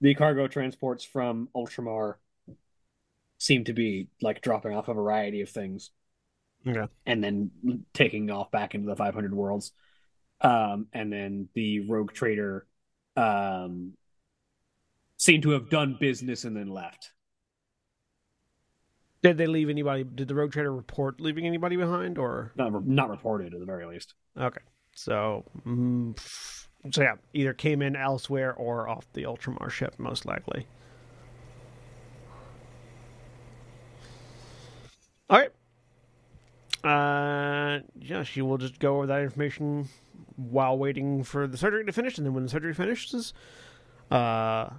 [0.00, 2.14] the cargo transports from Ultramar
[3.36, 5.90] seem to be like dropping off a variety of things.
[6.66, 6.90] Okay.
[7.04, 7.50] And then
[7.92, 9.72] taking off back into the 500 worlds.
[10.40, 12.66] Um and then the rogue trader
[13.16, 13.92] um
[15.16, 17.12] seemed to have done business and then left.
[19.22, 20.02] Did they leave anybody?
[20.04, 23.84] Did the rogue trader report leaving anybody behind, or Not not reported at the very
[23.84, 24.14] least.
[24.38, 24.62] okay?
[24.94, 26.18] So, mm,
[26.90, 30.66] so yeah, either came in elsewhere or off the Ultramar ship, most likely.
[35.28, 35.50] All right.
[36.82, 39.86] Uh, yeah, she will just go over that information
[40.48, 43.34] while waiting for the surgery to finish, and then when the surgery finishes,
[44.10, 44.70] uh,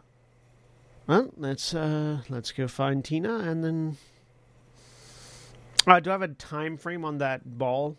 [1.07, 3.97] well, let's uh, let's go find Tina, and then.
[5.87, 7.97] Uh, do I have a time frame on that ball?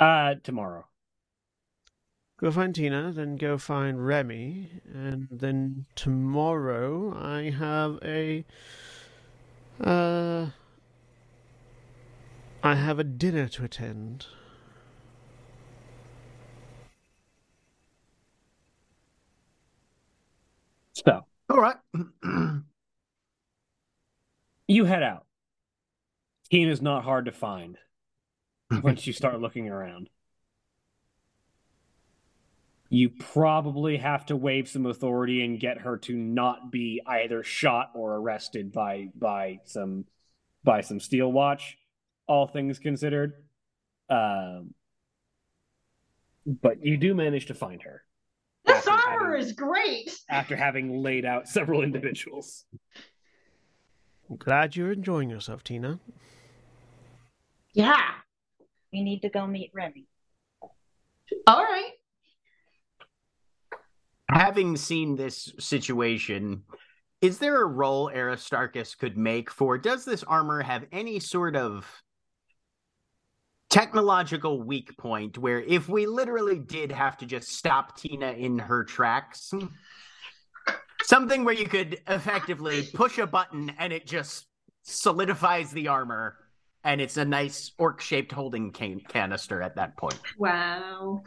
[0.00, 0.86] Uh, tomorrow.
[2.38, 8.44] Go find Tina, then go find Remy, and then tomorrow I have a.
[9.82, 10.50] Uh.
[12.62, 14.26] I have a dinner to attend.
[20.96, 21.76] So All right.
[24.68, 25.26] you head out.
[26.50, 27.76] Tina's not hard to find
[28.82, 30.08] once you start looking around.
[32.88, 37.90] You probably have to wave some authority and get her to not be either shot
[37.94, 40.06] or arrested by by some
[40.64, 41.76] by some steel watch,
[42.26, 43.34] all things considered.
[44.08, 44.72] Um,
[46.46, 48.05] but you do manage to find her
[48.76, 50.10] This After armor having- is great.
[50.28, 52.64] after having laid out several individuals.
[54.28, 56.00] I'm glad you're enjoying yourself, Tina.
[57.72, 58.10] Yeah.
[58.92, 60.06] We need to go meet Remy.
[61.46, 61.92] All right.
[64.30, 66.64] Having seen this situation,
[67.20, 71.86] is there a role Aristarchus could make for does this armor have any sort of
[73.68, 78.84] technological weak point where if we literally did have to just stop Tina in her
[78.84, 79.52] tracks,
[81.02, 84.46] something where you could effectively push a button and it just
[84.82, 86.36] solidifies the armor
[86.84, 90.18] and it's a nice orc shaped holding can- canister at that point.
[90.38, 91.22] Wow.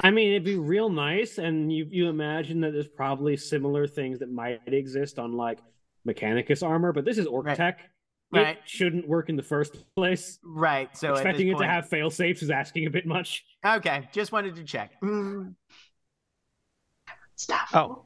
[0.00, 4.20] I mean, it'd be real nice, and you you imagine that there's probably similar things
[4.20, 5.58] that might exist on like
[6.08, 7.56] Mechanicus armor, but this is Orc Right.
[7.56, 7.80] Tech.
[8.32, 8.56] Right.
[8.56, 10.38] It shouldn't work in the first place.
[10.42, 10.94] Right.
[10.96, 13.44] So at Expecting this it to have fail safes is asking a bit much.
[13.64, 14.92] Okay, just wanted to check.
[15.02, 15.54] Mm.
[17.36, 17.68] Stop.
[17.74, 18.04] Oh.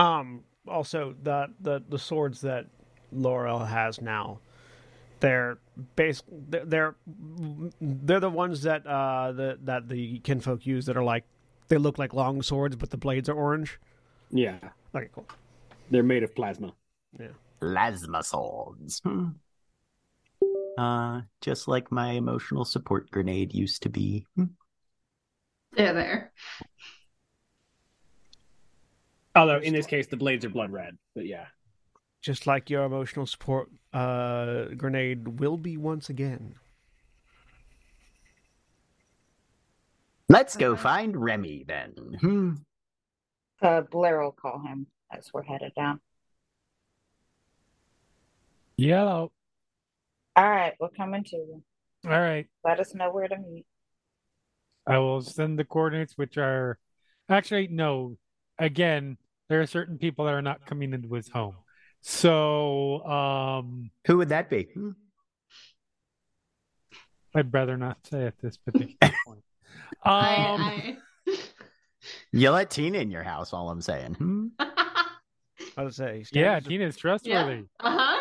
[0.00, 0.42] Um.
[0.68, 2.66] Also, the the the swords that
[3.14, 4.38] Loroelle has now,
[5.20, 5.58] they're
[5.96, 6.22] base.
[6.30, 6.94] They're they're,
[7.80, 11.24] they're the ones that uh the that the kinfolk use that are like
[11.68, 13.78] they look like long swords, but the blades are orange.
[14.30, 14.58] Yeah,
[14.94, 15.26] Okay, cool.
[15.90, 16.72] they're made of plasma.
[17.64, 19.00] Plasma swords.
[19.04, 19.28] Hmm.
[20.76, 24.26] Uh, just like my emotional support grenade used to be.
[24.36, 24.44] Hmm.
[25.72, 26.32] They're there.
[29.34, 30.96] Although in this case, the blades are blood red.
[31.14, 31.46] But yeah,
[32.22, 36.56] Just like your emotional support uh grenade will be once again.
[40.28, 41.94] Let's go find Remy then.
[42.20, 42.54] Hmm.
[43.62, 46.00] Uh, Blair will call him as we're headed down.
[48.76, 49.32] Yellow.
[50.36, 51.62] All right, we're coming to you.
[52.04, 52.46] All right.
[52.64, 53.66] Let us know where to meet.
[54.86, 56.78] I will send the coordinates, which are
[57.28, 58.16] actually no.
[58.58, 59.16] Again,
[59.48, 61.56] there are certain people that are not coming into his home.
[62.02, 64.64] So, um, Who would that be?
[64.74, 64.90] Hmm.
[67.34, 68.96] I'd rather not say at this particular
[69.26, 69.42] point.
[70.04, 70.96] Um, I,
[72.32, 74.14] You let Tina in your house, all I'm saying.
[74.14, 74.46] Hmm.
[74.58, 75.06] I...
[75.76, 76.18] I would say.
[76.32, 77.64] yeah, standards- Tina's trustworthy.
[77.80, 78.13] uh-huh.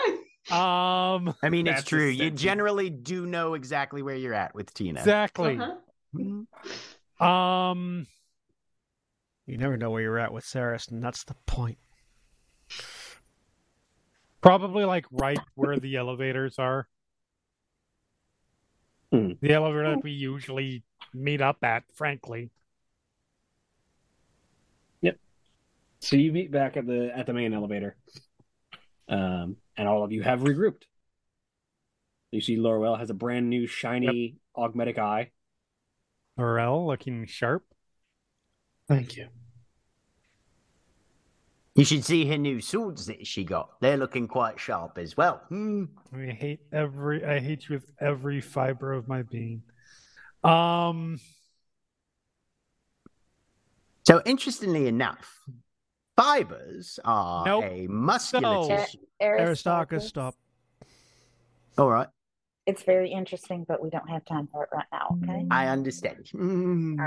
[0.51, 2.07] Um, I mean, it's true.
[2.07, 4.99] You generally do know exactly where you're at with Tina.
[4.99, 5.57] exactly.
[5.57, 7.25] Uh-huh.
[7.25, 8.07] Um,
[9.47, 11.77] You never know where you're at with Saras, and that's the point.
[14.41, 16.87] probably like right where the elevators are.
[19.11, 19.33] Hmm.
[19.41, 20.83] The elevator that we usually
[21.13, 22.49] meet up at, frankly.
[25.01, 25.17] Yep.
[26.01, 27.95] So you meet back at the at the main elevator,
[29.07, 30.83] um, and all of you have regrouped.
[32.31, 35.31] You see, Loroelle has a brand new shiny augmetic eye.
[36.37, 37.63] Morel looking sharp.
[38.87, 39.27] Thank you.
[41.75, 43.79] You should see her new swords that she got.
[43.81, 45.41] They're looking quite sharp as well.
[45.49, 45.85] Hmm.
[46.15, 49.63] I hate every I hate you with every fiber of my being.
[50.43, 51.19] Um
[54.05, 55.39] So, interestingly enough,
[56.15, 57.63] fibers are Nope.
[57.65, 58.67] a muscular No.
[58.67, 58.99] tissue.
[59.21, 60.35] Aristarchus, stop.
[61.77, 62.07] All right,
[62.65, 65.45] It's very interesting, but we don't have time for it right now, okay?
[65.49, 66.29] I understand.
[66.31, 66.99] Hmm.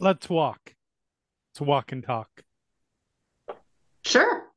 [0.00, 0.74] let's walk.
[1.52, 2.42] Let's walk and talk.
[4.04, 4.50] Sure.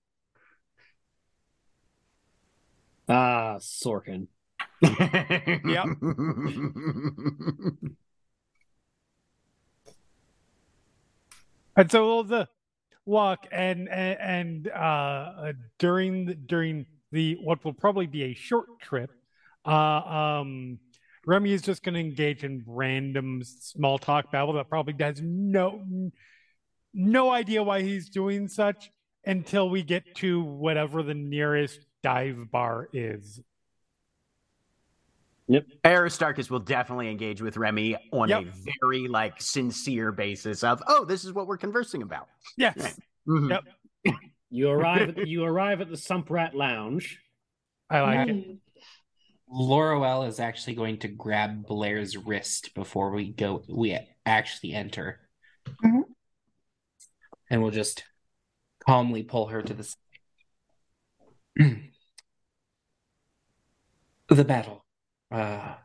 [3.08, 4.28] Ah, Sorkin.
[4.82, 5.86] yep.
[11.76, 12.48] And so all the
[13.06, 18.80] walk and and, uh, uh, during the, during the what will probably be a short
[18.82, 19.12] trip,
[19.66, 20.80] uh, um,
[21.26, 26.12] Remy is just going to engage in random small talk babble that probably has no
[26.94, 28.90] no idea why he's doing such
[29.26, 33.40] until we get to whatever the nearest dive bar is.
[35.86, 38.44] Aristarchus will definitely engage with Remy on Yep.
[38.44, 42.30] a very like sincere basis of, oh, this is what we're conversing about.
[42.58, 42.78] Yes.
[42.78, 42.96] Right.
[43.28, 43.50] Mhm.
[43.50, 43.64] Yep.
[44.50, 47.20] You arrive at you arrive at the Sump Rat Lounge.
[47.90, 48.36] I like it.
[48.36, 48.60] Mm.
[49.52, 53.64] Loroelle is actually going to grab Blair's wrist before we go.
[53.68, 55.20] We actually enter,
[55.84, 56.04] Mhm.
[57.50, 58.04] and we'll just
[58.86, 59.98] calmly pull her to the side.
[64.30, 64.83] the battle.
[65.34, 65.76] Uh,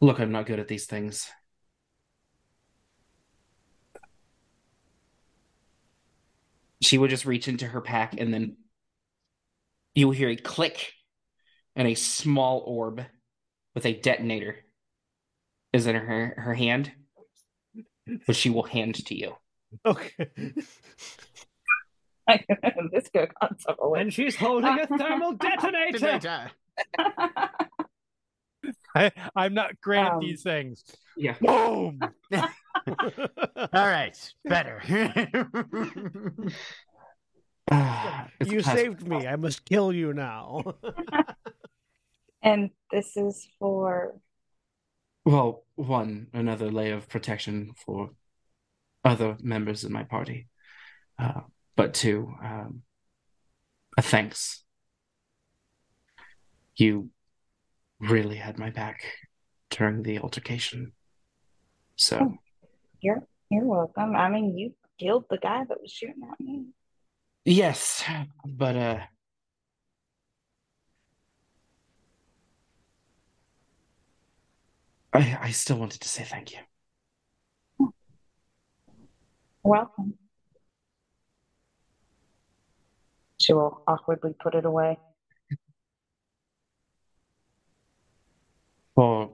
[0.00, 1.30] look, I'm not good at these things.
[6.80, 8.56] She would just reach into her pack and then
[9.94, 10.92] you will hear a click
[11.76, 13.04] and a small orb
[13.74, 14.56] with a detonator
[15.72, 16.92] is in her, her hand,
[18.26, 19.34] which she will hand to you.
[19.84, 20.30] Okay.
[22.92, 24.00] this could have gone somewhere.
[24.00, 25.98] And she's holding a thermal detonator.
[25.98, 26.50] Detonator.
[28.94, 30.84] I, I'm not great at Um, these things.
[31.16, 31.36] Yeah.
[31.40, 32.00] Boom.
[32.32, 32.48] All
[33.72, 34.82] right, better.
[38.44, 39.26] You saved me.
[39.26, 40.62] I must kill you now.
[42.42, 44.14] and this is for
[45.26, 48.10] Well, one, another layer of protection for
[49.04, 50.48] other members of my party.
[51.18, 51.42] Uh,
[51.78, 52.82] but to um,
[53.96, 54.64] a thanks.
[56.74, 57.10] You
[58.00, 59.04] really had my back
[59.70, 60.92] during the altercation.
[61.94, 62.34] So,
[63.00, 64.16] you're you're welcome.
[64.16, 66.66] I mean, you killed the guy that was shooting at me.
[67.44, 68.04] yes,
[68.44, 68.98] but uh,
[75.12, 77.90] I I still wanted to say thank you.
[79.62, 80.14] Welcome.
[83.48, 84.98] She will awkwardly put it away.
[88.94, 89.30] For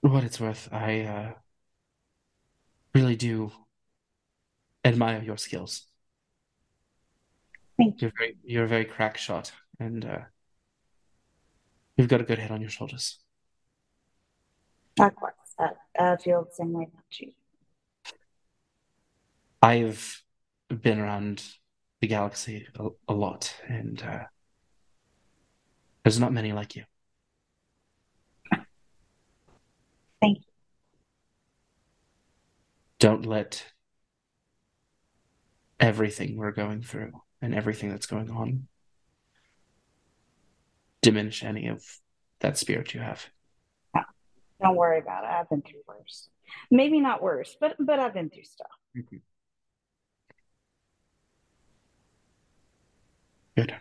[0.00, 1.32] what it's worth, I uh,
[2.96, 3.52] really do
[4.84, 5.86] admire your skills.
[7.78, 10.22] Thank You're very, you're a very crack shot, and uh,
[11.96, 13.18] you've got a good head on your shoulders.
[14.98, 17.30] Likewise, uh, I feel the same way about you.
[19.62, 20.24] I've
[20.68, 21.44] been around
[22.00, 24.24] the galaxy a, a lot, and uh,
[26.02, 26.84] there's not many like you.
[30.20, 30.44] Thank you.
[32.98, 33.64] Don't let
[35.78, 38.66] everything we're going through and everything that's going on
[41.02, 41.82] diminish any of
[42.40, 43.24] that spirit you have.
[44.62, 45.30] Don't worry about it.
[45.30, 46.28] I've been through worse.
[46.70, 48.68] Maybe not worse, but but I've been through stuff.
[53.56, 53.74] Good.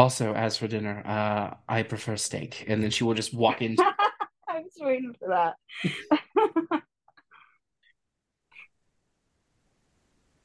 [0.00, 2.64] Also, as for dinner, uh, I prefer steak.
[2.66, 3.76] And then she will just walk in.
[4.48, 5.56] I was waiting for that.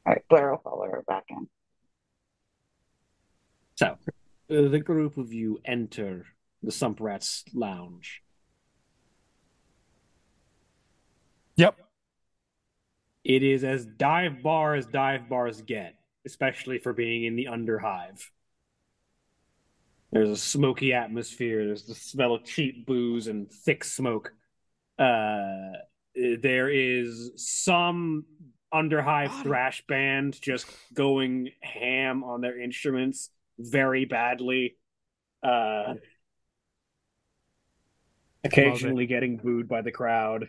[0.06, 1.48] All right, Blair will follow her back in.
[3.76, 3.98] So, uh,
[4.48, 6.26] the group of you enter
[6.62, 8.22] the Sump Rats lounge.
[11.56, 11.85] Yep.
[13.26, 15.96] It is as dive bar as dive bars get,
[16.28, 18.24] especially for being in the underhive.
[20.12, 21.66] There's a smoky atmosphere.
[21.66, 24.32] There's the smell of cheap booze and thick smoke.
[25.00, 25.72] Uh,
[26.16, 28.26] there is some
[28.72, 34.78] underhive thrash band just going ham on their instruments very badly.
[35.42, 35.96] Uh,
[38.44, 40.48] occasionally getting booed by the crowd.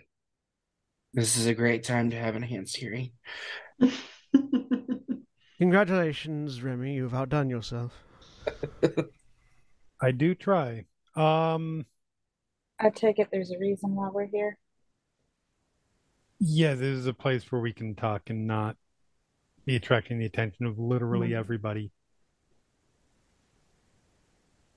[1.16, 3.12] This is a great time to have an enhanced hearing.
[5.58, 6.92] Congratulations, Remy.
[6.92, 7.94] You've outdone yourself.
[10.02, 10.84] I do try.
[11.14, 11.86] Um,
[12.78, 14.58] I take it there's a reason why we're here.
[16.38, 18.76] yeah, this is a place where we can talk and not
[19.64, 21.38] be attracting the attention of literally Mhm.
[21.38, 21.90] everybody.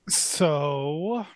[0.08, 1.26] So,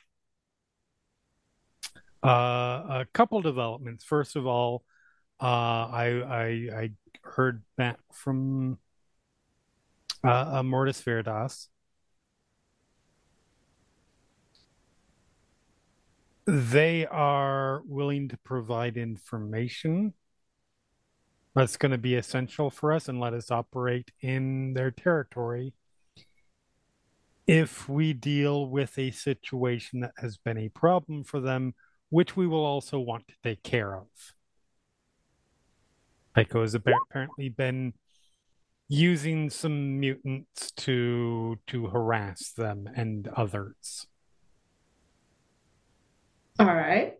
[2.24, 4.02] uh, a couple developments.
[4.02, 4.82] First of all,
[5.44, 6.46] uh, I I
[6.82, 6.90] I
[7.22, 8.78] heard back from
[10.24, 11.68] uh, uh, Mortis Veritas.
[16.46, 20.14] They are willing to provide information
[21.54, 25.74] That's going to be essential for us and let us operate in their territory
[27.46, 31.74] if we deal with a situation that has been a problem for them,
[32.10, 34.34] which we will also want to take care of.
[36.35, 37.94] Tycho has apparently been
[38.89, 44.06] using some mutants to to harass them and others.
[46.59, 47.15] All right.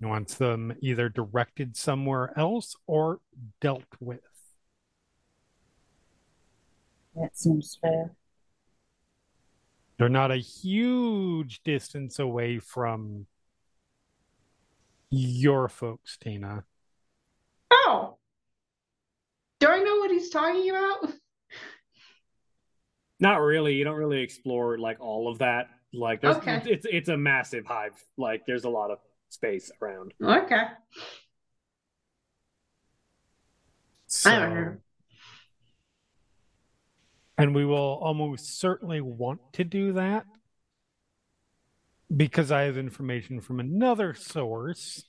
[0.00, 3.20] He wants them either directed somewhere else or
[3.60, 4.20] dealt with.
[7.14, 8.12] That seems fair.
[9.98, 13.26] They're not a huge distance away from
[15.08, 16.64] your folks, Tina.
[17.70, 18.16] Oh.
[19.60, 21.10] Do I know what he's talking about?
[23.20, 23.74] Not really.
[23.74, 25.68] You don't really explore like all of that.
[25.92, 26.60] Like there's Okay.
[26.66, 27.92] it's it's a massive hive.
[28.18, 28.98] Like there's a lot of
[29.30, 30.12] space around.
[30.22, 30.62] Okay.
[34.08, 34.76] So, I don't know.
[37.38, 40.26] and we will almost certainly want to do that
[42.14, 45.04] because I have information from another source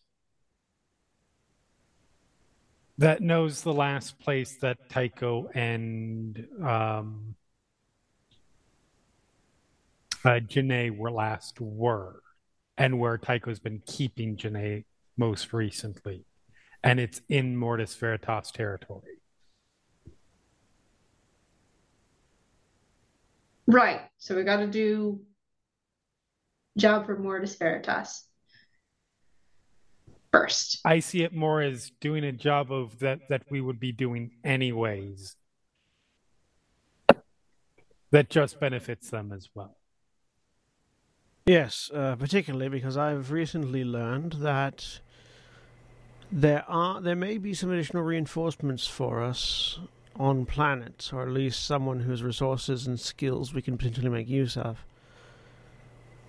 [2.97, 7.35] that knows the last place that Tycho and um,
[10.25, 12.21] uh, Janae were last were,
[12.77, 16.25] and where Tycho's been keeping Janae most recently,
[16.83, 19.19] and it's in Mortis Veritas territory.
[23.67, 24.01] Right.
[24.17, 25.21] So we got to do
[26.77, 28.26] job for Mortis Veritas
[30.41, 30.79] first.
[30.85, 34.31] I see it more as doing a job of that that we would be doing
[34.43, 35.35] anyways.
[38.11, 39.75] That just benefits them as well.
[41.45, 44.99] Yes, uh, particularly because I've recently learned that
[46.31, 49.79] there are there may be some additional reinforcements for us
[50.17, 54.57] on planets, or at least someone whose resources and skills we can potentially make use
[54.57, 54.83] of.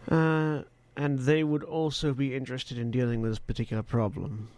[0.08, 0.62] Uh,
[0.98, 4.48] and they would also be interested in dealing with this particular problem.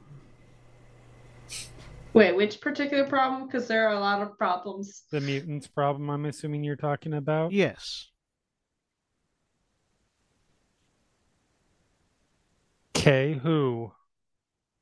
[2.15, 3.47] Wait, which particular problem?
[3.47, 5.03] Because there are a lot of problems.
[5.11, 7.53] The mutants problem, I'm assuming you're talking about.
[7.53, 8.09] Yes.
[12.97, 13.93] Okay, who?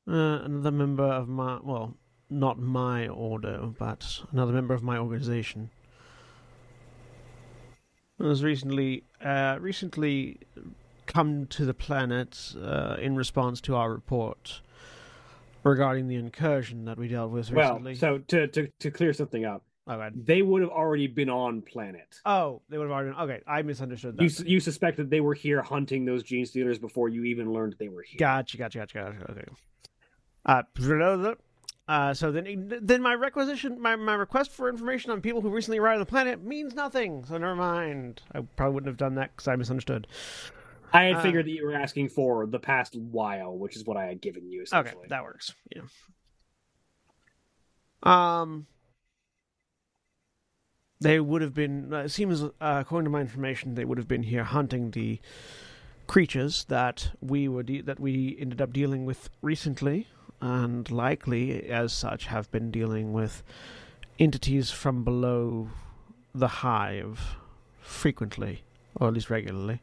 [0.07, 1.93] Uh, another member of my well,
[2.29, 5.69] not my order, but another member of my organization.
[8.19, 10.39] Has recently, uh, recently
[11.09, 14.61] come to the planet uh, in response to our report
[15.63, 17.91] regarding the incursion that we dealt with recently.
[17.91, 21.61] Well, so to, to to clear something up, oh, they would have already been on
[21.61, 22.21] planet.
[22.25, 23.17] oh, they would have already.
[23.17, 24.23] Okay, I misunderstood that.
[24.23, 28.03] You you suspected they were here hunting those genestealers before you even learned they were
[28.03, 28.19] here.
[28.19, 29.31] Gotcha, gotcha, gotcha, gotcha.
[29.31, 29.45] Okay.
[30.45, 30.63] Uh,
[31.87, 35.79] uh, so then, then my requisition, my, my request for information on people who recently
[35.79, 37.25] arrived on the planet means nothing.
[37.25, 38.21] So never mind.
[38.31, 40.07] I probably wouldn't have done that because I misunderstood.
[40.91, 43.97] I had Uh, figured that you were asking for the past while, which is what
[43.97, 44.65] I had given you.
[44.71, 45.53] Okay, that works.
[45.75, 45.83] Yeah.
[48.03, 48.67] Um,
[50.99, 51.93] they would have been.
[51.93, 55.19] Uh, it seems, uh, according to my information, they would have been here hunting the
[56.07, 60.07] creatures that we were de- that we ended up dealing with recently,
[60.41, 63.43] and likely, as such, have been dealing with
[64.17, 65.69] entities from below
[66.33, 67.35] the hive
[67.81, 68.63] frequently,
[68.95, 69.81] or at least regularly.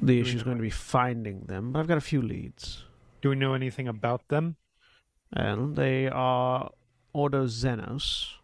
[0.00, 2.84] The issue is going to be finding them, but I've got a few leads.
[3.22, 4.56] Do we know anything about them?
[5.32, 6.70] And they are
[7.12, 8.34] Ordo Xenos,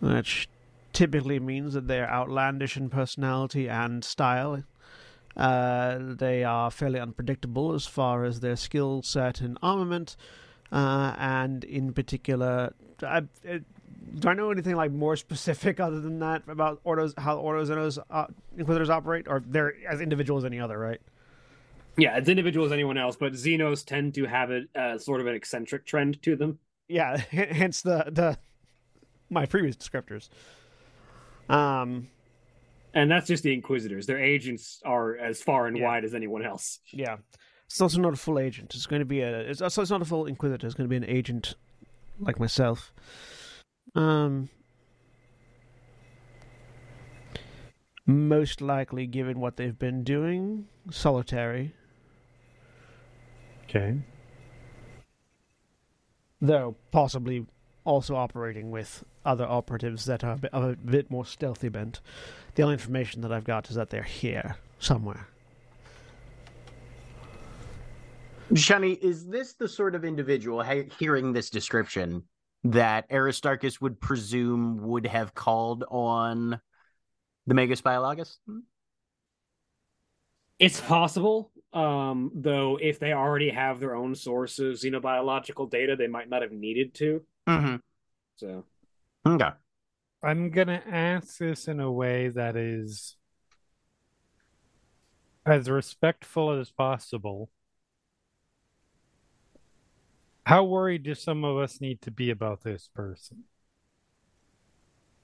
[0.00, 0.48] which
[0.92, 4.62] typically means that they're outlandish in personality and style.
[5.36, 10.16] Uh, they are fairly unpredictable as far as their skill set and armament,
[10.70, 12.72] uh, and in particular,
[13.02, 13.18] I,
[13.48, 13.58] uh,
[14.18, 17.98] do I know anything like more specific other than that about Ordos, how Ordo Xenos
[18.10, 18.26] uh,
[18.56, 21.00] Inquisitors operate, or they're as individual as any other, right?
[21.96, 25.26] Yeah, as individual as anyone else, but Xenos tend to have a uh, sort of
[25.28, 26.58] an eccentric trend to them.
[26.88, 28.36] yeah hence the the
[29.30, 30.28] my previous descriptors
[31.48, 32.08] um
[32.94, 34.06] And that's just the Inquisitors.
[34.06, 35.84] Their agents are as far and Yeah.
[35.84, 36.80] wide as anyone else.
[36.92, 37.16] yeah
[37.66, 40.02] it's also not a full agent it's going to be a it's also it's not
[40.02, 41.54] a full inquisitor it's going to be an agent
[42.20, 42.92] like myself
[43.94, 44.48] um
[48.06, 51.74] most likely given what they've been doing solitary
[53.64, 53.96] Okay.
[56.40, 57.46] though possibly
[57.84, 62.00] also operating with other operatives that are a bit, of a bit more stealthy bent.
[62.54, 65.28] The only information that I've got is that they're here somewhere.
[68.52, 70.62] Shani, is this the sort of individual
[70.98, 72.22] hearing this description
[72.64, 76.60] that Aristarchus would presume would have called on
[77.46, 78.36] the Magos Biologis?
[80.58, 82.78] It's possible, um, though.
[82.80, 86.94] If they already have their own source of xenobiological data, they might not have needed
[86.94, 87.22] to.
[87.48, 87.76] Mm-hmm.
[88.36, 88.64] So,
[89.26, 89.50] Okay.
[90.22, 93.16] I'm gonna ask this in a way that is
[95.44, 97.50] as respectful as possible.
[100.46, 103.44] How worried do some of us need to be about this person?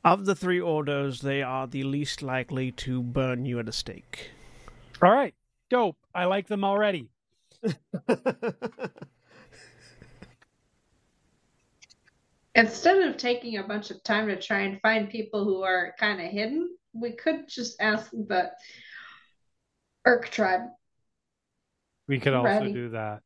[0.02, 4.30] Of the three orders, they are the least likely to burn you at a stake.
[5.02, 5.34] All right,
[5.68, 5.98] dope.
[6.14, 7.10] I like them already.
[12.54, 16.18] Instead of taking a bunch of time to try and find people who are kind
[16.20, 18.50] of hidden, we could just ask the
[20.06, 20.62] Urk tribe.
[22.08, 22.72] We could also Ready.
[22.72, 23.20] do that.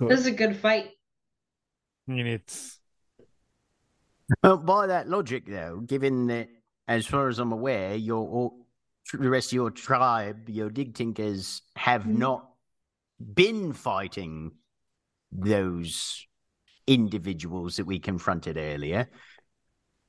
[0.00, 0.90] This is a good fight.
[2.08, 2.78] I mean, it's
[4.42, 6.48] Well, by that logic, though, given that,
[6.86, 8.66] as far as I'm aware, your all-
[9.12, 12.18] the rest of your tribe, your dig tinkers, have Mhm.
[12.18, 12.50] not
[13.18, 14.52] been fighting
[15.32, 16.26] those
[16.86, 19.08] individuals that we confronted earlier.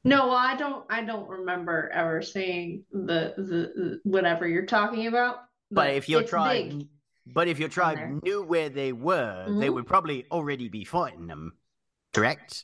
[0.03, 0.85] No, well, I don't.
[0.89, 5.37] I don't remember ever seeing the the, the whatever you're talking about.
[5.71, 6.87] But if your it's tribe, big.
[7.33, 9.73] But if your tribe knew where they were, they Mhm.
[9.75, 11.53] would probably already be fighting them.
[12.13, 12.63] Correct?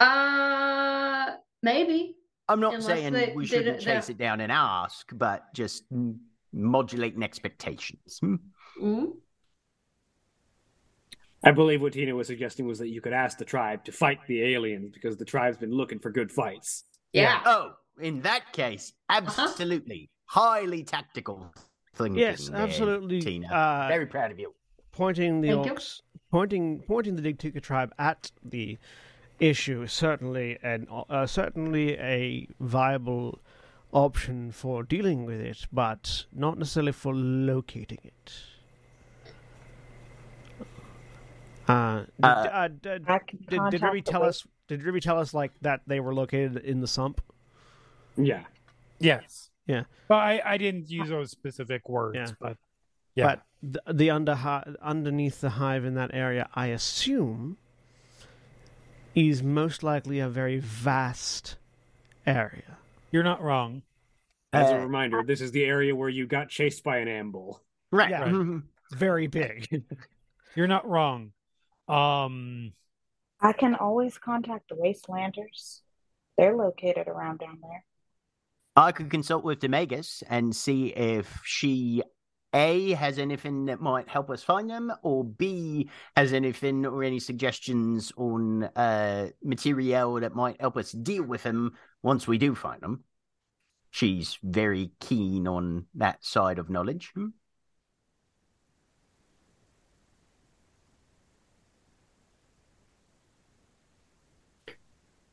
[0.00, 1.32] uh,
[1.62, 2.16] maybe.
[2.48, 5.84] I'm not Unless saying they we shouldn't it chase it down and ask, but just
[6.52, 8.18] modulating expectations.
[8.20, 8.36] Hmm?
[8.80, 9.12] Mm?
[11.44, 14.18] I believe what Tina was suggesting was that you could ask the tribe to fight
[14.26, 16.84] the aliens because the tribe's been looking for good fights.
[17.12, 17.40] Yeah.
[17.44, 20.10] Oh, in that case, absolutely.
[20.26, 21.52] Highly tactical
[21.98, 22.18] thinking.
[22.18, 23.20] yes, there, absolutely.
[23.20, 23.48] Tina.
[23.48, 24.54] Uh, Very proud of you.
[24.92, 25.76] pointing the Thank you.
[26.30, 28.78] pointing pointing the Digtika tribe at the
[29.40, 33.38] issue is certainly an uh, certainly a viable
[33.92, 38.32] option for dealing with it, but not necessarily for locating it.
[41.66, 43.06] Uh, did, Uh, uh, did,
[43.48, 44.46] did, did Ruby tell us?
[44.68, 47.20] Did Ruby tell us like that they were located in the sump?
[48.16, 48.44] Yeah.
[48.98, 49.50] yes.
[49.68, 49.84] Yeah.
[50.08, 52.26] But I, I didn't use those specific words, Yeah.
[52.40, 52.56] but
[53.14, 53.36] yeah.
[53.36, 53.42] But
[53.86, 54.34] the, the under
[54.82, 57.58] underneath the hive in that area, I assume,
[59.14, 61.56] is most likely a very vast
[62.26, 62.78] area.
[63.10, 63.82] You're not wrong.
[64.52, 67.60] As Uh, a reminder, this is the area where you got chased by an amble.
[67.90, 68.10] Right.
[68.10, 68.26] yeah.
[68.90, 69.84] It's very big.
[70.54, 71.32] You're not wrong.
[71.88, 72.72] Um,
[73.40, 75.80] I can always contact the Wastelanders.
[76.38, 77.84] They're located around down there.
[78.78, 82.00] I could consult with Demegas and see if she
[82.54, 87.18] A has anything that might help us find them, or B has anything or any
[87.18, 91.72] suggestions on uh material that might help us deal with them
[92.04, 93.02] once we do find them.
[93.90, 97.10] She's very keen on that side of knowledge.
[97.14, 97.30] Hmm.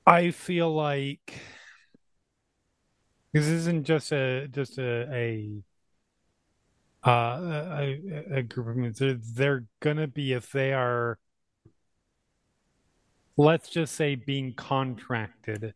[0.07, 1.39] I feel like
[3.35, 5.63] this isn't just a just a a
[7.05, 7.09] uh
[7.79, 8.01] a,
[8.37, 8.97] a- group of.
[8.97, 11.19] They're, they're gonna be if they are
[13.37, 15.73] let's just say being contracted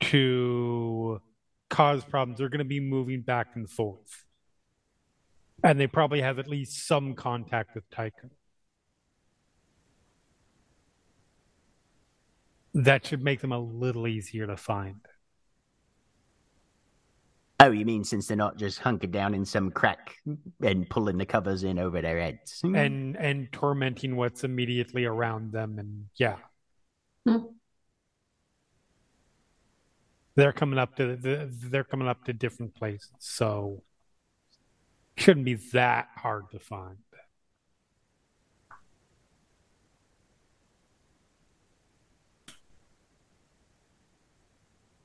[0.00, 1.20] to
[1.70, 2.38] cause problems.
[2.38, 4.24] They're gonna be moving back and forth.
[5.62, 8.30] And they probably have at least some contact with Tycho.
[12.74, 15.00] That should make them a little easier to find.
[17.60, 20.16] Oh, you mean since they're not just hunkered down in some crack
[20.60, 22.60] and pulling the covers in over their heads?
[22.60, 22.74] Hmm.
[22.74, 26.36] and and tormenting what's immediately around them and yeah
[27.26, 27.46] Hmm.
[30.34, 33.82] they're coming up to the, they're coming up to different places so
[35.16, 36.98] shouldn't be that hard to find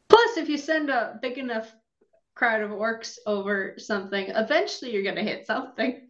[0.07, 1.73] Plus, if you send a big enough
[2.39, 6.07] crowd of orcs over something, eventually you're gonna hit something.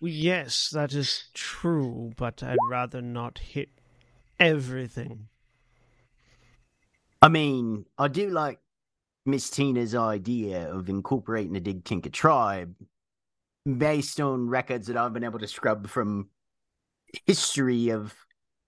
[0.00, 3.70] yes, that is true, but I'd rather not hit
[4.38, 5.26] everything.
[7.20, 8.60] I mean, I do like
[9.26, 12.76] Miss Tina's idea of incorporating the Dig Tinker tribe
[13.66, 16.28] based on records that I've been able to scrub from
[17.26, 18.14] history of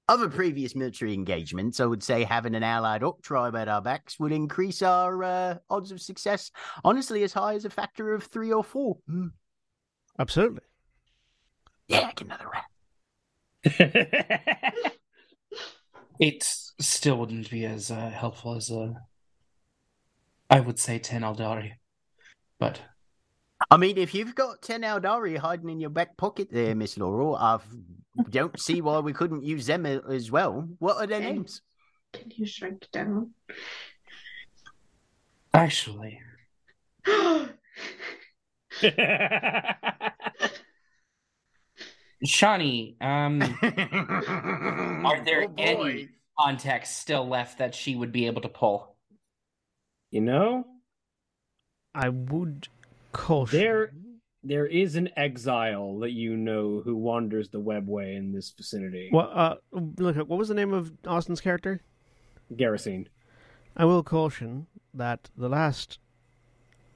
[0.09, 1.81] other previous military engagements.
[1.81, 5.57] I would say having an allied orc tribe at our backs would increase our uh,
[5.69, 6.51] odds of success,
[6.85, 8.99] honestly, as high as a factor of three or four.
[9.09, 9.29] Hmm.
[10.19, 10.63] Absolutely.
[11.89, 12.51] Yeah, get another
[13.65, 14.93] rat.
[16.19, 18.95] It still wouldn't be as uh, helpful as uh,
[20.49, 21.73] I would say ten Aeldari,
[22.59, 22.81] but
[23.71, 27.41] I mean, if you've got 10 Aeldari hiding in your back pocket there, Miss Loroelle,
[27.41, 27.59] I
[28.31, 30.69] don't see why we couldn't use them as well.
[30.79, 31.33] What are their Okay.
[31.33, 31.63] names?
[32.13, 33.33] Can you shrink down?
[35.55, 36.21] actually,
[42.25, 43.43] Shani, um,
[45.07, 48.95] Are there any- contacts still left that she would be able to pull.
[50.11, 50.67] you know,
[51.95, 52.69] I would
[53.13, 53.59] caution.
[53.59, 53.93] There-
[54.47, 59.09] there is an exile that you know who wanders the webway in this vicinity.
[59.11, 59.31] What?
[59.35, 60.17] Uh, look.
[60.17, 61.81] What was the name of Austin's character?
[62.57, 63.09] Garrison.
[63.77, 65.99] I will caution that the last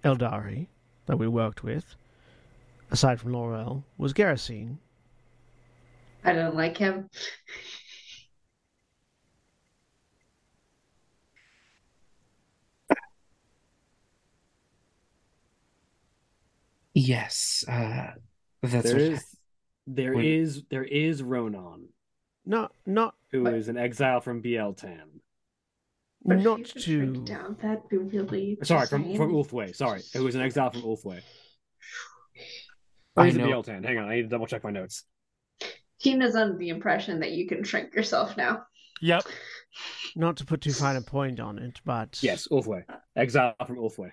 [0.05, 0.68] Aeldari
[1.06, 1.97] that we worked with,
[2.90, 4.78] aside from Loroelle, was Garrison.
[6.24, 7.09] I don't like him.
[16.95, 18.12] Yes, uh,
[18.62, 19.37] that's There what is,
[19.87, 21.89] there When- is, there is Ronan,
[22.45, 25.21] Not, not, who is But- an exile from Biel-Tan.
[26.23, 27.25] But not you could to.
[27.25, 29.75] down, that'd be really Sorry, from from Ulthwé.
[29.75, 31.23] Sorry, who is an exile from Ulthwé.
[33.17, 33.47] Or I is it know.
[33.47, 33.83] Biel-Tan?
[33.85, 35.05] Hang on, I need to double check my notes.
[35.99, 38.65] Tina's under the impression that you can shrink yourself now.
[39.01, 39.25] Yep.
[40.17, 42.85] Not to put too fine a point on it, but Yes, Ulthwé.
[43.17, 44.12] Exile from Ulthwé.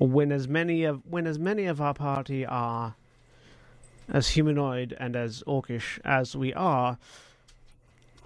[0.00, 2.94] When as many of when as many of our party are
[4.08, 6.96] as humanoid and as orcish as we are,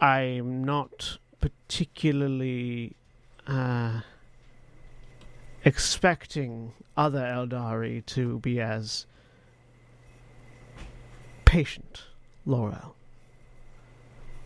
[0.01, 2.95] I'm not particularly
[3.49, 4.01] uh,
[5.65, 9.07] expecting other Aeldari to be as
[11.45, 12.05] patient,
[12.47, 12.95] Loroelle.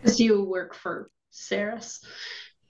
[0.01, 2.05] Because you work for Saras.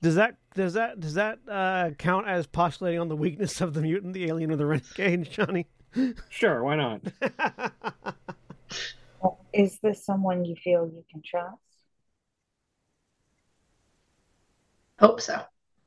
[0.01, 3.81] Does that does that does that uh, count as postulating on the weakness of the
[3.81, 5.67] mutant, the alien, or the renegade, Johnny?
[6.29, 7.01] Sure, why not?
[9.53, 11.57] Is this someone you feel you can trust?
[15.01, 15.41] Hope so.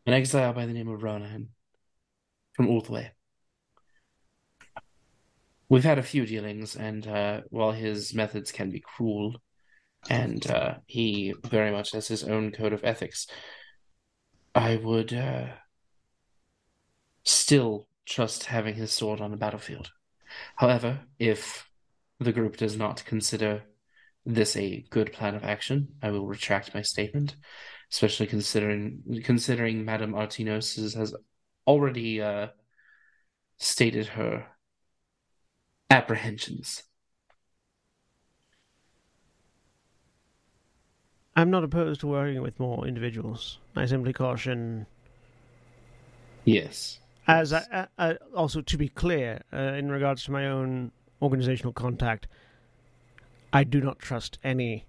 [0.06, 1.50] an exile by the name of Ronan
[2.54, 3.12] from Ulthwé.
[5.70, 9.38] We've had a few dealings, and uh, while his methods can be cruel,
[10.10, 13.28] and uh, he very much has his own code of ethics,
[14.54, 15.48] I would uh,
[17.24, 19.92] still trust having his sword on the battlefield.
[20.56, 21.70] However, if
[22.20, 23.64] the group does not consider
[24.26, 27.36] this a good plan of action, I will retract my statement
[27.92, 31.14] especially considering considering Madame Artinos has
[31.68, 32.48] already uh,
[33.58, 34.48] stated her
[35.90, 36.84] apprehensions.
[41.42, 43.58] I'm not opposed to working with more individuals.
[43.76, 44.86] I simply caution,
[46.46, 47.00] Yes.
[47.28, 51.74] as I, uh, uh, also to be clear, uh, in regards to my own organizational
[51.74, 52.28] contact,
[53.52, 54.86] I do not trust any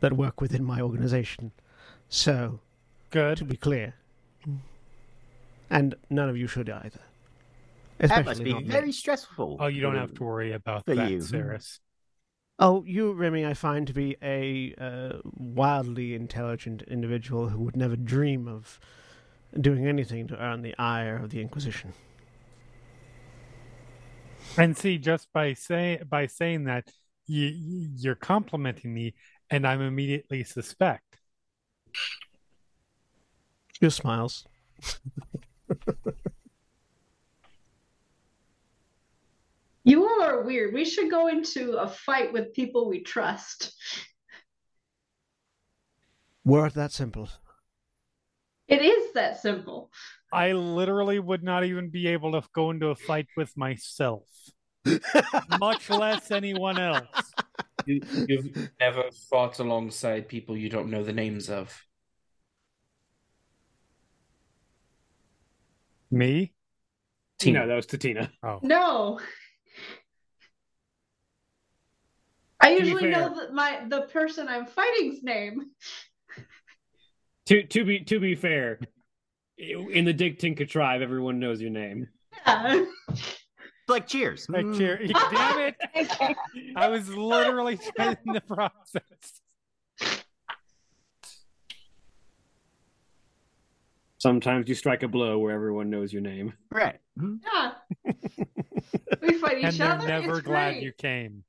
[0.00, 1.52] that work within my organization.
[2.08, 2.58] So,
[3.10, 3.94] good to be clear,
[5.70, 7.02] and none of you should either.
[7.98, 8.68] That must be not me.
[8.68, 9.58] very stressful.
[9.60, 11.18] Oh, you don't have to worry about that, you.
[11.18, 11.78] Saras.
[12.64, 17.96] Oh, you, Remy, I find to be a uh, wildly intelligent individual who would never
[17.96, 18.78] dream of
[19.60, 21.92] doing anything to earn the ire of the Inquisition.
[24.56, 26.92] And see, just by saying by saying that,
[27.26, 27.48] you
[27.96, 29.14] you're complimenting me,
[29.50, 31.18] and I'm immediately suspect.
[33.80, 34.46] Just smiles.
[39.84, 40.72] You all are weird.
[40.72, 43.72] We should go into a fight with people we trust.
[46.44, 47.28] Were it that simple.
[48.68, 49.90] It is that simple.
[50.32, 54.28] I literally would not even be able to go into a fight with myself,
[55.60, 57.06] much less anyone else.
[57.84, 61.82] You, you've never fought alongside people you don't know the names of.
[66.10, 66.52] Me?
[67.38, 67.60] Tina.
[67.60, 68.30] No, that was Tatina.
[68.42, 69.18] Oh, No.
[72.62, 75.70] I usually know fair- that my the person I'm fighting's name.
[77.46, 78.78] To to be to be fair,
[79.58, 82.06] in the Dick Tinker tribe, everyone knows your name.
[82.46, 82.84] Yeah.
[83.88, 84.46] like cheers.
[84.48, 84.78] like Mm.
[84.78, 84.96] cheer.
[85.06, 86.36] Damn it!
[86.76, 90.22] I was literally in the process.
[94.18, 96.52] Sometimes you strike a blow where everyone knows your name.
[96.70, 96.98] Right.
[97.18, 97.40] Mm.
[97.52, 97.72] Yeah.
[99.20, 100.82] We fight each other and they're never it's glad great.
[100.84, 101.42] you came.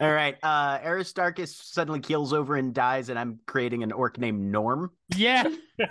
[0.00, 0.36] All right.
[0.42, 4.90] Uh Aristarchus suddenly keels over and dies, and I'm creating an orc named Norm.
[5.16, 5.44] Yeah.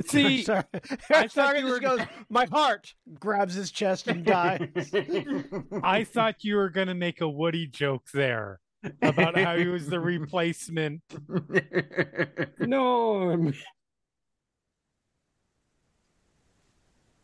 [0.06, 0.64] See, Sorry.
[1.12, 2.00] I thought you were- goes,
[2.30, 4.68] my heart grabs his chest and dies.
[5.82, 8.60] I thought you were gonna make a Woody joke there
[9.02, 11.02] about how he was the replacement.
[12.60, 13.52] no.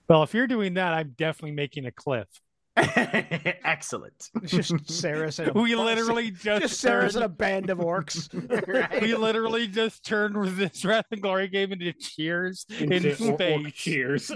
[0.09, 2.29] Well, if you're doing that, I'm definitely making a cliff.
[2.77, 4.31] Excellent.
[4.43, 7.79] It's just Saras and a We literally just, just Saras turned, and a band of
[7.79, 9.01] orcs.
[9.01, 13.41] we literally just turned with this Wrath and Glory game into Cheers in Into orc-
[13.41, 13.73] orc space.
[13.75, 14.31] Cheers.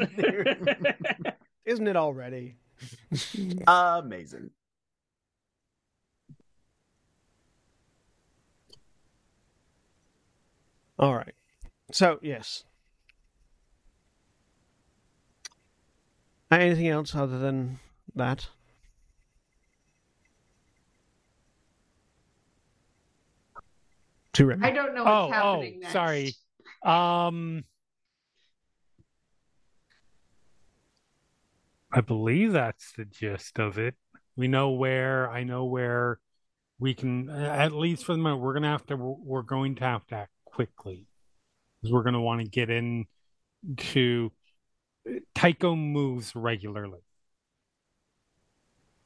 [1.67, 2.57] Isn't it already?
[3.67, 4.51] Amazing.
[10.99, 11.35] All right.
[11.93, 12.65] So, yes.
[16.51, 17.79] Anything else other than
[18.15, 18.49] that?
[24.35, 25.93] To I don't know what's Oh, oh, happening next.
[25.93, 26.35] sorry.
[26.85, 27.65] Um,
[31.93, 33.97] I believe that's the gist of it.
[34.37, 35.29] We know where.
[35.31, 36.19] I know where
[36.79, 37.29] we can.
[37.29, 38.97] At least for the moment, we're gonna have to.
[38.97, 41.07] We're going to have to act quickly
[41.83, 43.07] because we're gonna want to get in
[43.79, 44.33] to.
[45.35, 47.01] Tycho moves regularly,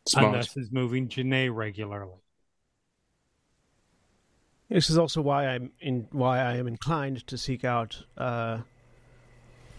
[0.08, 0.26] Smart.
[0.26, 2.20] and thus is moving Janae regularly.
[4.68, 8.58] This is also why I'm in why I am inclined to seek out uh,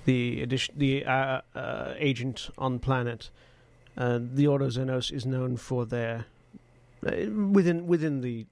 [0.06, 3.30] the addition the uh, uh, agent on planet.
[3.98, 6.26] Uh, the Ordo Xenos is known for their
[7.06, 8.46] uh, within within the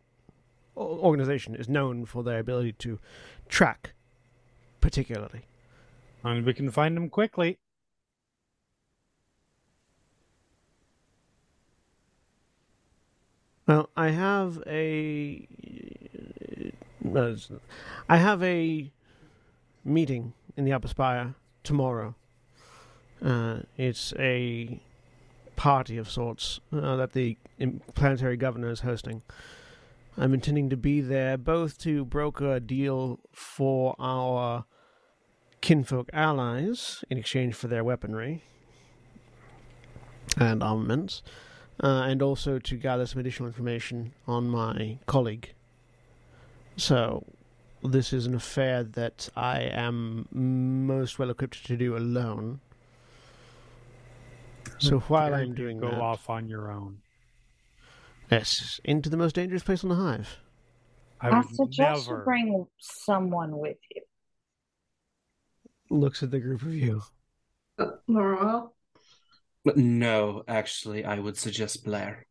[0.75, 2.99] organization is known for their ability to
[3.47, 3.93] track,
[4.81, 5.45] particularly.
[6.23, 7.59] And we can find him quickly.
[13.67, 15.47] Well, I have a
[17.05, 17.17] uh,
[18.17, 18.91] have a
[19.85, 22.15] meeting in the Upper Spire tomorrow.
[23.23, 24.81] Uh, it's a
[25.55, 27.37] party of sorts uh, that the
[27.95, 29.21] planetary governor is hosting.
[30.17, 34.65] I'm intending to be there both to broker a deal for our
[35.63, 38.43] kinfolk allies in exchange for their weaponry
[40.37, 41.23] and armaments,
[41.81, 45.53] uh, and also to gather some additional information on my colleague.
[46.75, 47.25] So,
[47.81, 52.59] this is an affair that I am most well equipped to do alone.
[54.79, 56.99] So while I'm doing go that, off on your own.
[58.29, 60.39] yes, into the most dangerous place on the hive.
[61.21, 62.19] I I, suggest never.
[62.19, 64.01] you bring someone with you.
[65.93, 67.03] Looks at the group of you.
[67.77, 68.73] Uh, Well,
[69.63, 72.25] But no, actually, I would suggest Blair.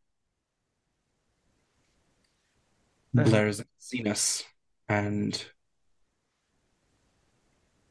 [3.17, 3.25] Uh-huh.
[3.25, 4.43] Blair's seen us,
[4.89, 5.45] and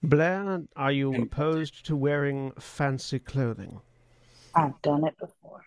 [0.03, 3.79] Blair, are you opposed to wearing fancy clothing?
[4.53, 5.63] I've done it before.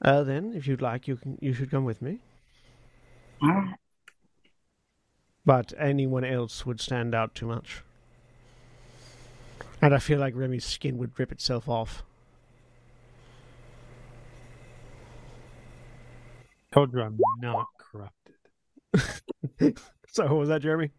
[0.00, 1.36] Uh, then, if you'd like, you can.
[1.40, 2.20] You should come with me.
[3.42, 3.74] All right.
[5.48, 7.82] But anyone else would stand out too much.
[9.80, 12.02] And I feel like Remy's skin would rip itself off.
[16.70, 18.34] told you I'm not corrupted.
[20.10, 20.90] So, what was that, Jeremy?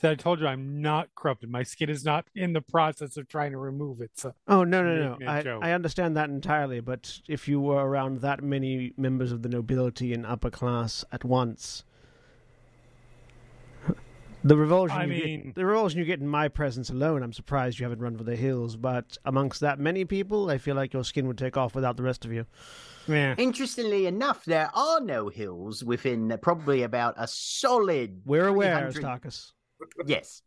[0.00, 1.50] So I told you I'm not corrupted.
[1.50, 4.12] My skin is not in the process of trying to remove it.
[4.14, 5.26] So Oh no no no!
[5.26, 5.62] I, joke.
[5.62, 6.80] I understand that entirely.
[6.80, 11.22] But if you were around that many members of the nobility and upper class at
[11.22, 11.84] once,
[14.44, 17.32] the revulsion I you mean- get, the revulsion you get in my presence alone, I'm
[17.32, 18.76] surprised you haven't run for the hills.
[18.76, 22.02] But amongst that many people, I feel like your skin would take off without the
[22.02, 22.46] rest of you.
[23.06, 23.34] yeah.
[23.38, 28.22] Interestingly enough, there are no hills within probably about a solid.
[28.24, 29.52] We're aware, 300 Aristarchus.
[30.06, 30.42] Yes.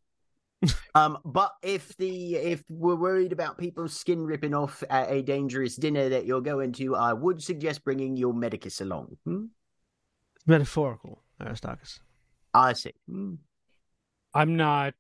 [0.96, 5.76] um, but if the if we're worried about people's skin ripping off at a dangerous
[5.76, 9.18] dinner that you're going to, I would suggest bringing your medicus along.
[9.26, 9.46] Hmm?
[10.46, 12.00] Metaphorical, Aristarchus.
[12.54, 12.94] I see.
[13.10, 13.36] Hmm.
[14.34, 14.94] I'm not.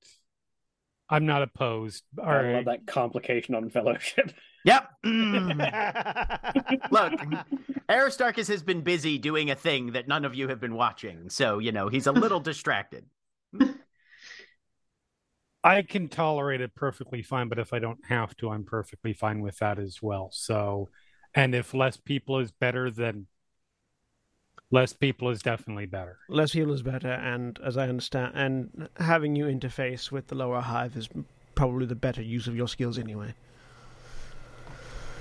[1.09, 2.03] I'm not opposed.
[2.17, 2.55] All I right.
[2.55, 4.31] love that complication on fellowship.
[4.65, 4.89] Yep.
[5.05, 6.79] Mm.
[6.89, 7.13] Look,
[7.89, 11.59] Aristarchus has been busy doing a thing that none of you have been watching, so
[11.59, 13.03] you know he's a little distracted.
[15.63, 19.41] I can tolerate it perfectly fine, but if I don't have to, I'm perfectly fine
[19.41, 20.29] with that as well.
[20.31, 20.89] So,
[21.35, 23.27] and if less people is better, then
[24.71, 26.17] Less people is definitely better.
[26.29, 30.61] Less people is better, and as I understand, and having you interface with the lower
[30.61, 31.09] hive is
[31.55, 33.35] probably the better use of your skills anyway.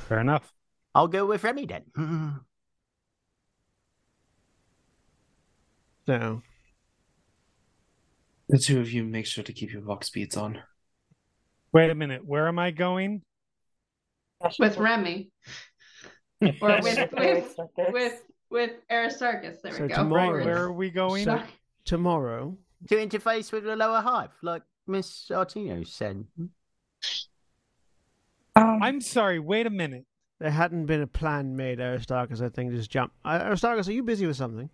[0.08, 0.52] Fair enough.
[0.94, 2.40] I'll go with Remy then.
[6.06, 6.42] So,
[8.48, 10.60] The two of you make sure to keep your walk speeds on.
[11.72, 12.26] Wait a minute.
[12.26, 13.22] Where am I going?
[14.58, 15.30] with Remy
[16.40, 17.56] or with with
[17.90, 18.20] with
[18.52, 19.60] with Aristarchus.
[19.62, 19.94] There So we go.
[19.96, 21.24] tomorrow- Right, Where are we going?
[21.24, 21.42] So-
[21.84, 22.56] tomorrow,
[22.88, 26.26] To interface with the lower hive, like Miss Artino said.
[28.54, 29.38] Um, I'm sorry.
[29.38, 30.04] Wait a minute.
[30.38, 33.12] there hadn't been a plan made, Aristarchus, I think, just jump.
[33.24, 34.68] Uh, Aristarchus, are you busy with something?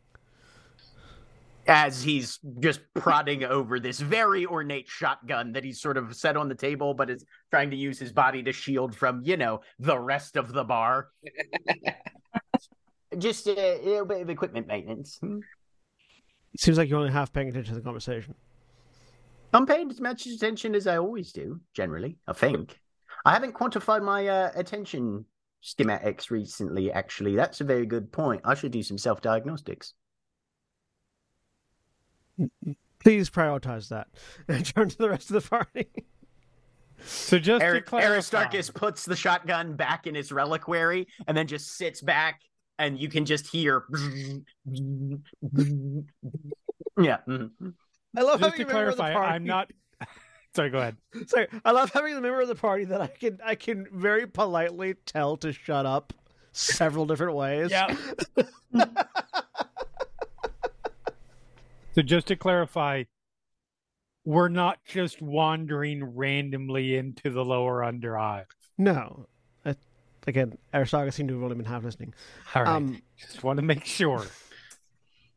[1.66, 6.48] As he's just prodding over this very ornate shotgun that he's sort of set on
[6.48, 9.98] the table, but is trying to use his body to shield from, you know, the
[9.98, 11.08] rest of the bar.
[13.16, 15.18] just a little bit of equipment maintenance.
[15.20, 15.38] Hmm.
[16.54, 18.34] It seems like you're only half paying attention to the conversation.
[19.52, 22.78] I'm paying as much attention as I always do, generally, I think.
[23.24, 25.24] I haven't quantified my uh, attention
[25.62, 27.34] schematics recently, actually.
[27.34, 28.42] That's a very good point.
[28.44, 29.94] I should do some self diagnostics.
[33.00, 34.08] Please prioritize that
[34.48, 35.88] and turn to the rest of the party.
[37.04, 41.46] So just to Eric, clarify, Aristarchus puts the shotgun back in his reliquary and then
[41.46, 42.40] just sits back,
[42.78, 43.84] and you can just hear.
[46.98, 47.18] yeah.
[47.26, 47.50] mhm.
[48.16, 49.12] I love just having to a member the clarify.
[49.14, 49.70] I'm not.
[50.54, 50.96] Sorry, go ahead.
[51.26, 54.26] Sorry, I love having the member of the party that I can I can very
[54.26, 56.12] politely tell to shut up
[56.52, 57.70] several different ways.
[57.70, 57.94] Yeah.
[61.94, 63.04] so just to clarify,
[64.24, 68.46] we're not just wandering randomly into the lower under hive.
[68.76, 69.26] No.
[70.28, 72.12] Again, Aristarchus seemed to have only been half listening.
[72.54, 72.70] All right.
[72.70, 74.26] Um, just want to make sure.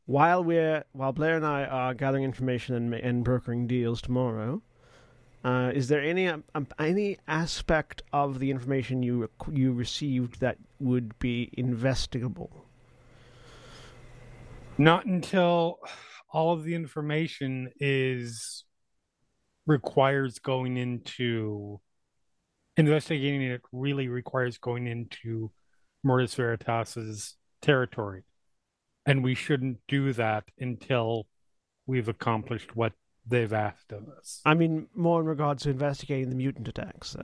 [0.05, 4.61] while we're while Blair and I are gathering information and, and brokering deals tomorrow,
[5.45, 10.41] uh, is there any um, um, any aspect of the information you rec- you received
[10.41, 12.65] that would be investigable?
[14.77, 15.79] Not until
[16.33, 18.65] all of the information is
[19.65, 21.79] requires going into
[22.77, 25.51] investigating it really requires going into
[26.03, 28.23] Mortis Veritas's territory.
[29.05, 31.27] And we shouldn't do that until
[31.85, 32.93] we've accomplished what
[33.25, 34.41] they've asked of us.
[34.45, 37.09] I mean, more in regards to investigating the mutant attacks.
[37.09, 37.23] So.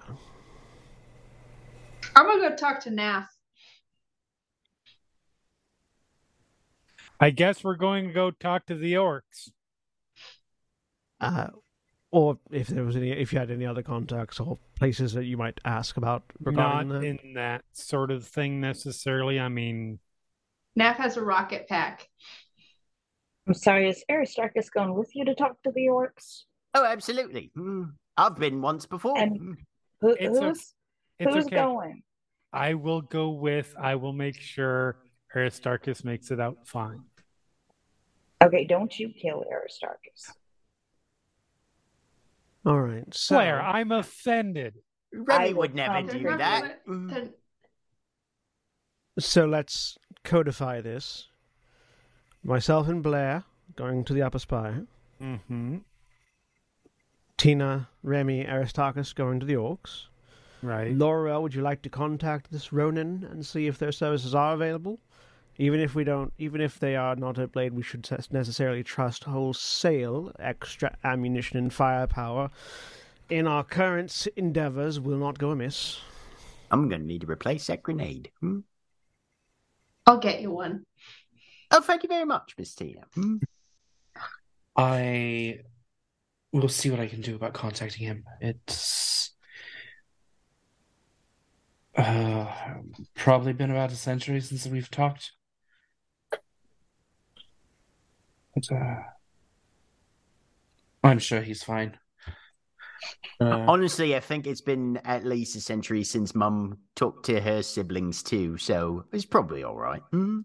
[2.16, 3.30] I'm gonna go talk to Nath.
[7.20, 9.50] I guess we're going to go talk to the orcs.
[11.20, 11.48] Uh,
[12.12, 15.38] or if there was any, if you had any other contacts or places that you
[15.38, 17.06] might ask about regarding Not that.
[17.08, 19.40] in that sort of thing necessarily.
[19.40, 20.00] I mean,
[20.76, 22.08] Nath has a rocket pack.
[23.48, 26.44] I'm sorry, is Aristarchus going with you to talk to the orcs?
[26.74, 27.52] Oh, absolutely.
[27.58, 27.94] Mm.
[28.18, 29.18] I've been once before.
[29.18, 29.56] And- Mm.
[30.02, 30.74] Who, It's o- who's
[31.18, 31.56] it's who's okay.
[31.56, 32.04] going?
[32.54, 35.00] I will go with, I will make sure
[35.36, 37.04] Aristarchus makes it out fine.
[38.44, 40.32] Okay, don't you kill Aristarchus.
[42.68, 43.06] All right.
[43.14, 44.76] So Claire, I'm offended.
[45.14, 46.86] Remy will would never come do that.
[46.86, 47.34] gonna- Mm.
[49.20, 51.30] So let's codify this.
[52.44, 53.46] Myself and Blair
[53.78, 54.86] going to the upper spire.
[55.22, 55.78] Mm-hmm.
[57.38, 60.08] Tina, Remy, Aristarchus going to the orcs.
[60.62, 60.94] Right.
[60.94, 65.00] Laurel, would you like to contact this Ronin and see if their services are available?
[65.60, 69.24] Even if we don't, even if they are not a Blade, we should necessarily trust
[69.24, 72.52] wholesale extra ammunition and firepower.
[73.30, 76.00] In our current s- endeavors, will not go amiss.
[76.70, 78.32] I'm going to need to replace that grenade.
[78.44, 78.64] Mm.
[80.06, 80.86] I'll get you one.
[81.72, 83.02] Oh, thank you very much, Miss Tina.
[83.16, 83.42] Mm.
[84.76, 85.62] I
[86.54, 88.24] will see what I can do about contacting him.
[88.40, 89.32] It's
[91.98, 92.46] uh,
[93.16, 95.32] probably been about a century since we've talked.
[98.58, 98.96] But, uh,
[101.04, 101.98] I'm sure he's fine.
[103.40, 107.62] Uh, Honestly, I think it's been at least a century since Mum talked to her
[107.62, 110.02] siblings too, so it's probably all right.
[110.12, 110.44] Mm.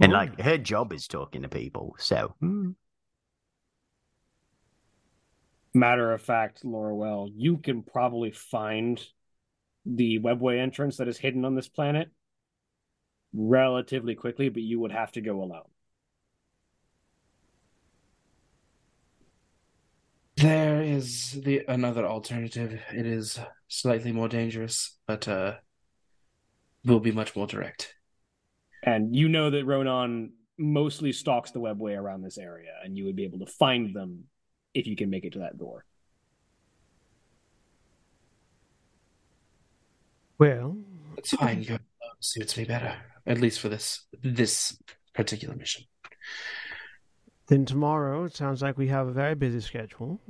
[0.00, 2.74] And like her job is talking to people, so mm.
[5.74, 9.04] Matter of fact, Laurel, you can probably find
[9.84, 12.10] the webway entrance that is hidden on this planet
[13.32, 15.68] relatively quickly, but you would have to go alone.
[20.36, 22.80] There is the another alternative.
[22.94, 25.56] It is slightly more dangerous, but uh
[26.84, 27.94] will be much more direct.
[28.82, 33.16] And you know that Ronan mostly stalks the webway around this area, and you would
[33.16, 34.24] be able to find them
[34.74, 35.84] if you can make it to that door.
[40.38, 40.78] Well,
[41.16, 41.64] It's fine.
[41.64, 41.78] Go
[42.20, 42.96] suits me better,
[43.26, 44.78] at least for this this
[45.14, 45.84] particular mission.
[47.48, 50.20] then tomorrow it sounds like we have a very busy schedule.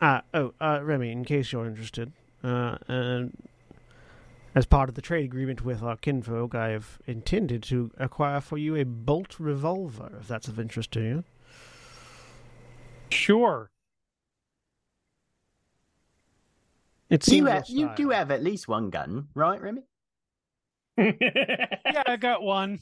[0.00, 2.12] Ah, oh, uh, Remy, in case you're interested,
[2.42, 3.36] uh, and
[4.54, 8.58] as part of the trade agreement with our kinfolk, I have intended to acquire for
[8.58, 11.24] you a bolt revolver, if that's of interest to you.
[13.10, 13.71] Sure.
[17.12, 19.82] It You, have, you do have at least one gun, right, Remy?
[20.96, 22.80] Yeah, I got one.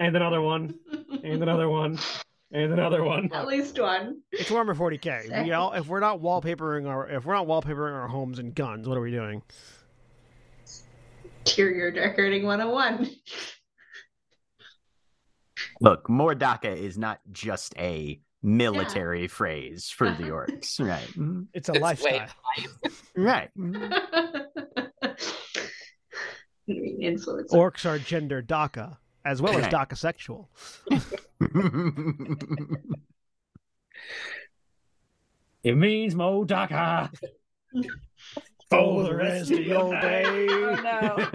[0.00, 0.74] And another one,
[1.22, 1.96] and another one,
[2.50, 3.30] and another one.
[3.32, 4.20] At least one.
[4.32, 5.44] It's Warhammer 40k.
[5.44, 8.88] We all, if we're not wallpapering our, if we're not wallpapering our homes and guns,
[8.88, 9.42] what are we doing?
[11.46, 13.08] Interior decorating 101.
[15.80, 21.08] Look, More Dakka is not just a military phrase for the orcs, right?
[21.18, 21.46] Mhm.
[21.52, 22.28] It's a It's lifestyle.
[23.16, 23.50] Right.
[23.58, 23.92] Mhm.
[25.02, 25.16] I
[26.68, 27.52] mean, influence.
[27.52, 29.72] Orcs are gender Dakka, as well as Right.
[29.72, 30.48] Dakka sexual.
[35.62, 37.10] It means More Dakka.
[38.70, 40.24] For the rest of your day.
[40.50, 41.28] Oh no.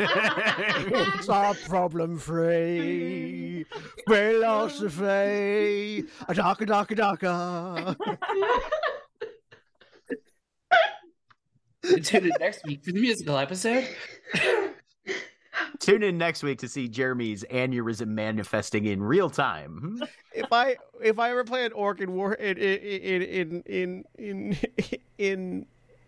[1.17, 3.65] It's our problem free
[4.07, 6.03] philosophy.
[6.27, 7.95] A Dakka, Dakka, Dakka.
[12.03, 13.87] Tune in next week for the musical episode.
[15.79, 20.01] Tune in next week to see Jeremy's aneurysm manifesting in real time.
[20.33, 24.57] If I if I ever play an orc in war in in in in in
[25.17, 25.65] in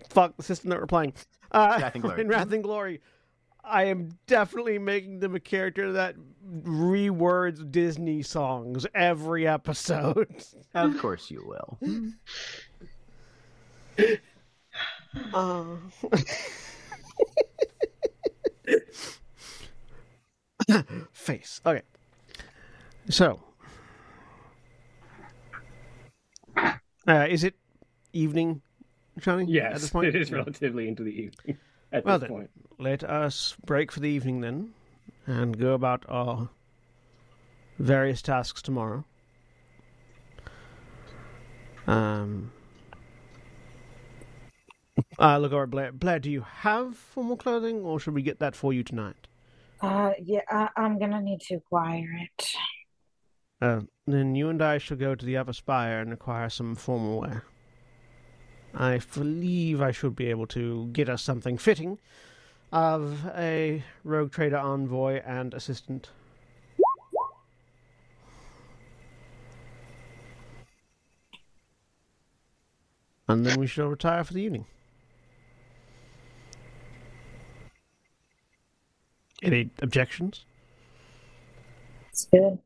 [0.10, 1.14] fuck the system that we're playing,
[1.52, 2.22] uh, Wrath and Glory.
[2.22, 3.02] in Wrath and Glory,
[3.64, 6.16] I am definitely making them a character that
[6.64, 10.28] rewords Disney songs every episode.
[10.76, 11.78] Of course you will.
[15.32, 15.66] Uh,
[21.12, 21.62] face.
[21.66, 21.82] Okay.
[23.10, 23.40] So,
[27.08, 27.56] uh, is it
[28.14, 28.62] evening,
[29.20, 29.44] Shani?
[29.44, 31.58] At Yes, this point, it is relatively into the evening
[31.92, 32.38] at Well this then.
[32.38, 32.50] point.
[32.80, 34.74] Let us break for the evening then,
[35.28, 36.50] and go about our
[37.80, 39.06] various tasks tomorrow.
[41.88, 42.52] Um.
[45.20, 45.92] Uh, look over Blair.
[45.92, 49.28] Blair, do you have formal clothing, or should we get that for you tonight?
[49.82, 52.48] Uh, yeah, I, I'm gonna need to acquire it.
[53.62, 57.22] Uh, then you and I shall go to the upper spire and acquire some formal
[57.22, 57.44] wear.
[58.76, 62.00] I believe I should be able to get us something fitting
[62.72, 66.10] of a rogue trader envoy and assistant.
[73.28, 74.66] And then we shall retire for the evening.
[79.42, 80.46] Any objections?
[82.10, 82.60] It's good.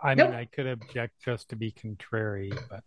[0.00, 0.34] I mean, Nope.
[0.34, 2.84] I could object just to be contrary, but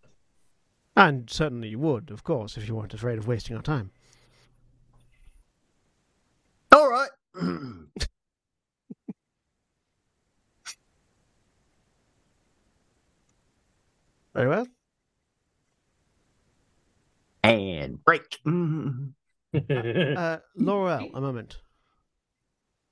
[0.96, 3.92] And certainly you would, of course, if you weren't afraid of wasting our time.
[6.74, 7.10] All right.
[14.34, 14.68] Very well.
[17.44, 18.40] and break.
[19.70, 21.58] Uh, Laurel, a moment.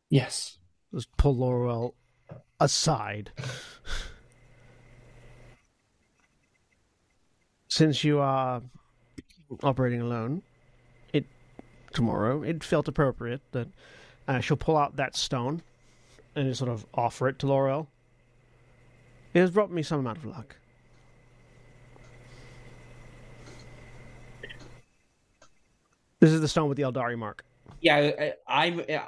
[0.10, 0.58] Yes.
[0.92, 1.96] Let's pull Laurel
[2.60, 3.32] aside.
[7.70, 8.62] Since you are
[9.64, 10.42] operating alone,
[11.14, 11.26] it
[11.94, 13.68] tomorrow it felt appropriate that
[14.28, 15.62] uh, she'll pull out that stone
[16.36, 17.88] and just sort of offer it to Laurel.
[19.34, 20.56] It has brought me some amount of luck.
[26.20, 27.46] This is the stone with the Aeldari mark.
[27.82, 28.80] Yeah, I, I'm.
[28.80, 29.00] uh,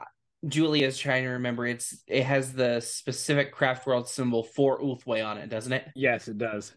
[0.48, 1.66] Julia's trying to remember.
[1.68, 5.90] It's it has the specific craft world symbol for Ulthwé on it, doesn't it?
[5.96, 6.74] yes, it does.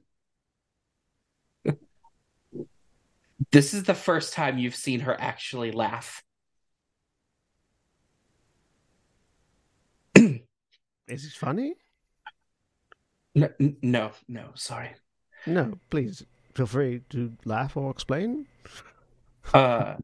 [3.53, 6.23] This is the first time you've seen her actually laugh.
[10.15, 11.75] Is it funny?
[13.35, 13.49] No,
[13.83, 14.95] no, no, sorry.
[15.47, 18.47] No, please feel free to laugh or explain.
[19.53, 19.97] Uh,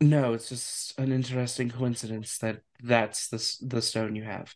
[0.00, 4.54] no, it's just an interesting coincidence that that's the the stone you have.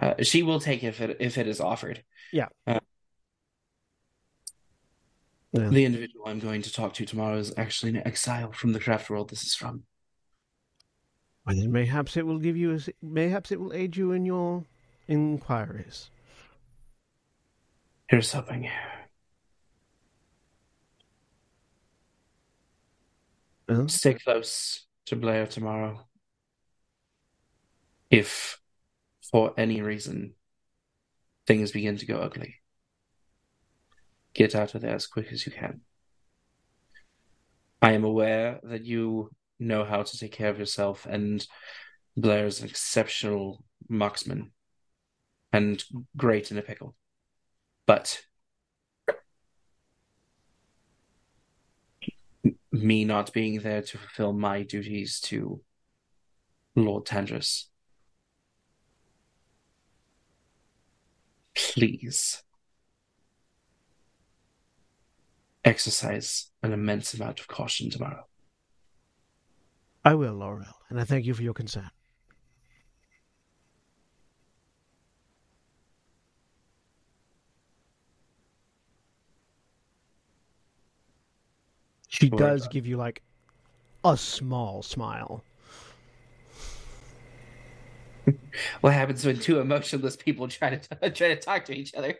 [0.00, 2.02] Uh, she will take if it if it is offered.
[2.32, 2.48] Yeah.
[2.66, 2.80] Uh,
[5.52, 5.68] Yeah.
[5.68, 9.10] The individual I'm going to talk to tomorrow is actually an exile from the craft
[9.10, 9.84] world this is from.
[11.46, 14.64] Well, then mayhaps it will give you, a, mayhaps it will aid you in your
[15.08, 16.08] inquiries.
[18.08, 18.70] Here's something.
[23.68, 23.88] Huh?
[23.88, 26.06] Stay close to Blair tomorrow.
[28.10, 28.58] If,
[29.30, 30.34] for any reason,
[31.46, 32.56] things begin to go ugly,
[34.34, 35.80] get out of there as quick as you can.
[37.80, 41.46] I am aware that you know how to take care of yourself, and
[42.16, 44.52] Blair is an exceptional marksman
[45.52, 45.82] and
[46.16, 46.94] great in a pickle.
[47.86, 48.22] But
[52.70, 55.60] me not being there to fulfill my duties to
[56.74, 57.66] Lord Tandris.
[61.54, 62.42] Please
[65.64, 68.26] exercise an immense amount of caution tomorrow.
[70.04, 71.86] I will, Laurel, and I thank you for your consent.
[82.08, 83.22] She does give you like
[84.04, 85.44] a small smile.
[88.82, 92.14] What happens when two emotionless people try to try to talk to each other?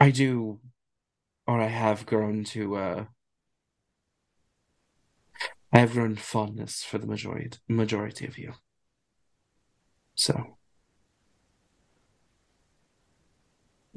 [0.00, 0.60] I do,
[1.46, 2.76] or I have grown to.
[2.76, 3.04] uh
[5.72, 8.54] I have grown fondness for the majority majority of you.
[10.14, 10.58] So,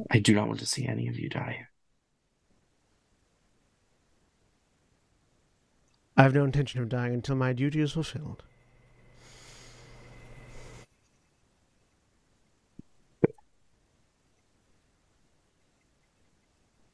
[0.09, 1.67] I do not want to see any of you die.
[6.17, 8.41] I have no intention of dying until my duty is fulfilled.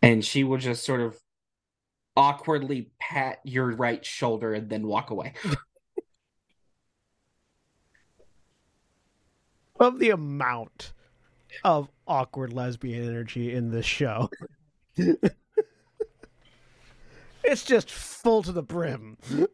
[0.01, 1.17] And she will just sort of
[2.15, 5.33] awkwardly pat your right shoulder and then walk away.
[9.79, 10.91] Of the amount
[11.63, 14.29] of awkward lesbian energy in this show.
[17.43, 19.17] it's just full to the brim.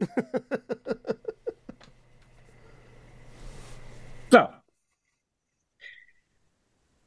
[4.32, 4.52] So,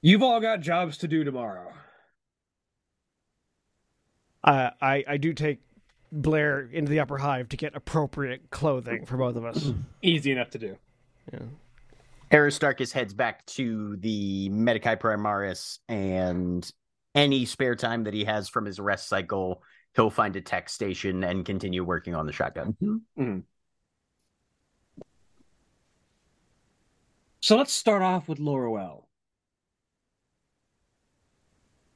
[0.00, 1.72] you've all got jobs to do tomorrow.
[4.48, 5.60] I, I I do take
[6.10, 9.72] Blair into the upper hive to get appropriate clothing for both of us.
[10.02, 10.76] Easy enough to do.
[11.32, 11.40] Yeah.
[12.32, 16.70] Aristarchus heads back to the Medicae Primaris, and
[17.14, 19.62] any spare time that he has from his rest cycle,
[19.94, 22.76] he'll find a tech station and continue working on the shotgun.
[22.82, 23.22] Mm-hmm.
[23.22, 23.38] Mm-hmm.
[27.40, 29.08] So let's start off with Laurel.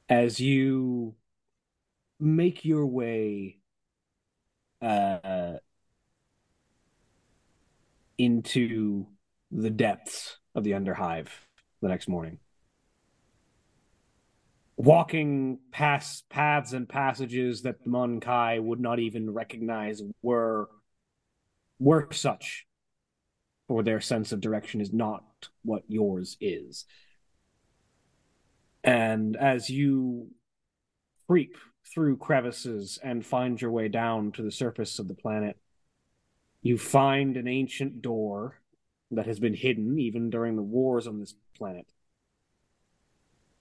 [0.09, 1.15] As you
[2.23, 3.57] make your way
[4.81, 5.53] uh,
[8.17, 9.05] into
[9.51, 11.27] the depths of the Underhive
[11.81, 12.39] the next morning,
[14.77, 20.69] walking past paths and passages that the Monkai would not even recognize were
[21.79, 22.65] were such
[23.67, 25.23] for their sense of direction is not
[25.63, 26.85] what yours is.
[28.83, 30.29] And as you
[31.27, 35.57] creep through crevices and find your way down to the surface of the planet,
[36.61, 38.61] you find an ancient door
[39.11, 41.85] that has been hidden even during the wars on this planet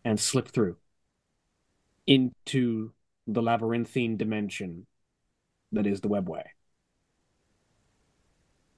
[0.05, 0.77] and slip through
[2.07, 2.93] into
[3.27, 4.87] the labyrinthine dimension
[5.73, 6.43] that is the webway.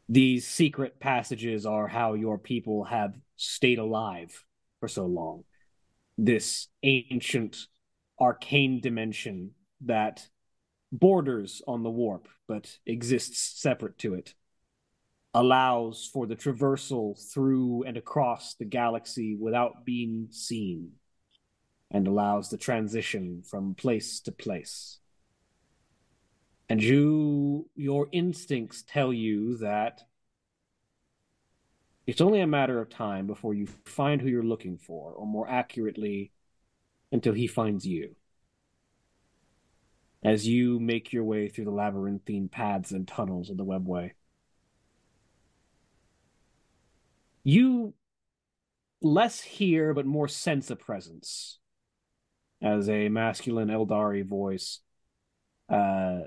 [0.09, 4.45] These secret passages are how your people have stayed alive
[4.81, 5.45] for so long.
[6.19, 7.67] This ancient
[8.21, 9.51] arcane dimension
[9.83, 10.29] that
[10.93, 14.35] borders on the warp but exists separate to it
[15.35, 20.93] allows for the traversal through and across the galaxy without being seen
[21.91, 24.99] and allows the transition from place to place.
[26.69, 30.03] And you your instincts tell you that
[32.07, 35.49] it's only a matter of time before you find who you're looking for or more
[35.49, 36.33] accurately
[37.15, 38.15] until he finds you
[40.23, 44.11] as you make your way through the labyrinthine paths and tunnels of the webway
[47.43, 47.95] you
[49.01, 51.59] less hear but more sense a presence
[52.61, 54.81] as a masculine Aeldari voice
[55.71, 56.21] uh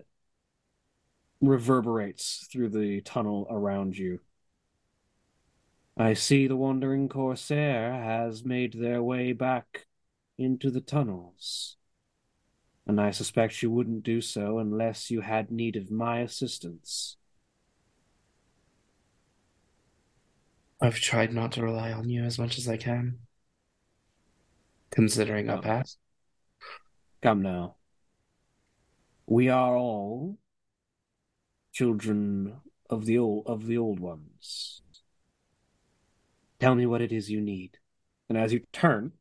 [1.42, 4.20] reverberates through the tunnel around you.
[5.96, 9.87] I see the wandering corsair has made their way back
[10.38, 11.78] into the tunnels.
[12.86, 17.18] And I suspect you wouldn't do so unless you had need of my assistance.
[20.80, 23.18] I've tried not to rely on you as much as I can,
[24.92, 25.98] considering our past.
[27.22, 27.76] Come now.
[29.26, 30.38] We are all
[31.74, 34.82] children of the old of the old ones.
[36.60, 37.80] Tell me what it is you need.
[38.30, 39.14] And as you turn,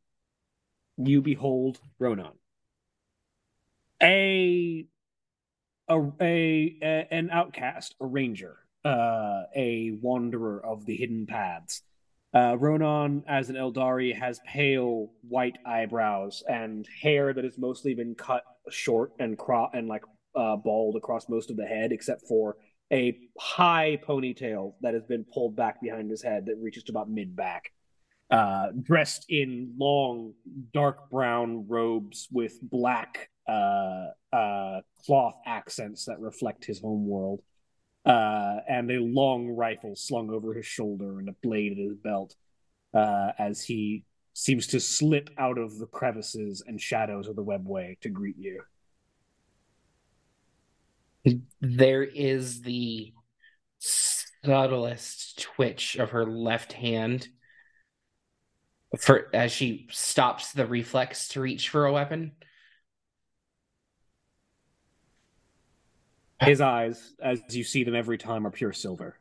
[0.96, 2.32] you behold Ronan.
[4.02, 4.86] A
[5.88, 11.82] a, a, a an outcast, a ranger, uh, a wanderer of the hidden paths.
[12.34, 18.14] Uh, Ronan, as an Aeldari, has pale white eyebrows and hair that has mostly been
[18.14, 20.02] cut short and cro- and like
[20.34, 22.56] uh, bald across most of the head, except for
[22.92, 27.08] a high ponytail that has been pulled back behind his head that reaches to about
[27.08, 27.72] mid back.
[28.28, 30.32] Uh, dressed in long,
[30.72, 37.40] dark brown robes with black uh, uh, cloth accents that reflect his home world,
[38.04, 42.34] uh, and a long rifle slung over his shoulder and a blade at his belt
[42.94, 47.98] uh, as he seems to slip out of the crevices and shadows of the webway
[48.00, 48.60] to greet you.
[51.60, 53.12] There is the
[53.78, 57.28] subtlest twitch of her left hand
[58.98, 62.32] for as she stops the reflex to reach for a weapon.
[66.40, 69.18] His eyes, as you see them every time, are pure silver,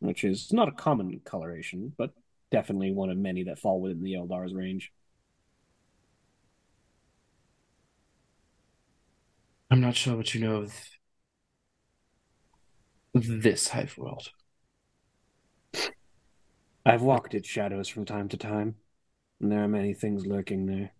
[0.00, 2.12] which is not a common coloration, but
[2.50, 4.90] definitely one of many that fall within the Eldar's range.
[9.70, 10.72] I'm not sure what you know of
[13.14, 14.30] this hive world.
[16.88, 18.76] I've walked its shadows from time to time,
[19.42, 20.92] and there are many things lurking there.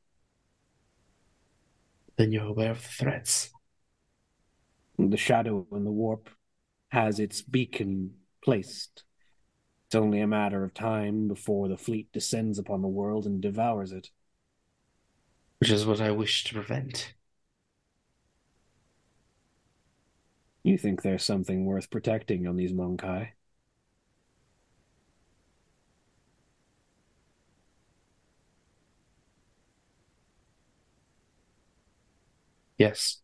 [2.16, 3.48] Then you're aware of the threats.
[4.98, 6.28] The shadow in the warp
[6.89, 9.05] has its beacon placed.
[9.86, 13.90] It's only a matter of time before the fleet descends upon the world and devours
[13.90, 14.10] it.
[15.59, 17.15] Which is what I wish to prevent.
[20.62, 23.28] You think there's something worth protecting on these Monkai?
[32.79, 33.19] Yes.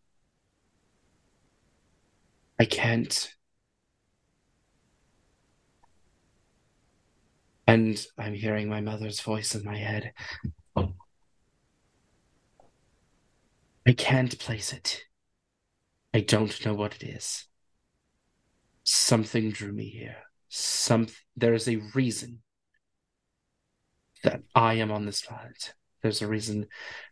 [2.59, 3.32] I can't.
[7.66, 10.12] And I'm hearing my mother's voice in my head.
[13.86, 15.02] I can't place it.
[16.12, 17.47] I don't know what it is.
[18.82, 20.16] Something drew me here.
[20.48, 22.43] Some there is a reason
[24.22, 25.74] that I am on this planet.
[26.02, 26.66] There's a reason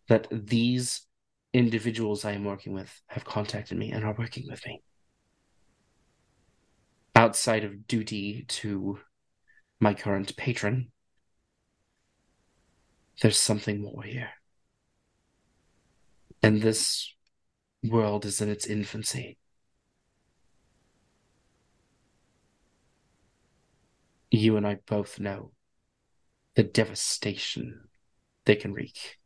[0.09, 1.07] that these
[1.53, 4.83] individuals I am working with have contacted me and are working with me.
[7.15, 8.99] Outside of duty to
[9.79, 10.91] my current patron,
[13.21, 14.31] there's something more here.
[16.43, 17.13] And this
[17.85, 19.39] world is in its infancy.
[24.31, 25.53] You and I both know
[26.55, 27.89] the devastation
[28.45, 29.19] they can wreak.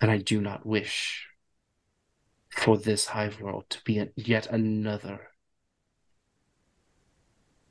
[0.00, 1.26] And I do not wish
[2.50, 5.28] for this hive world to be yet another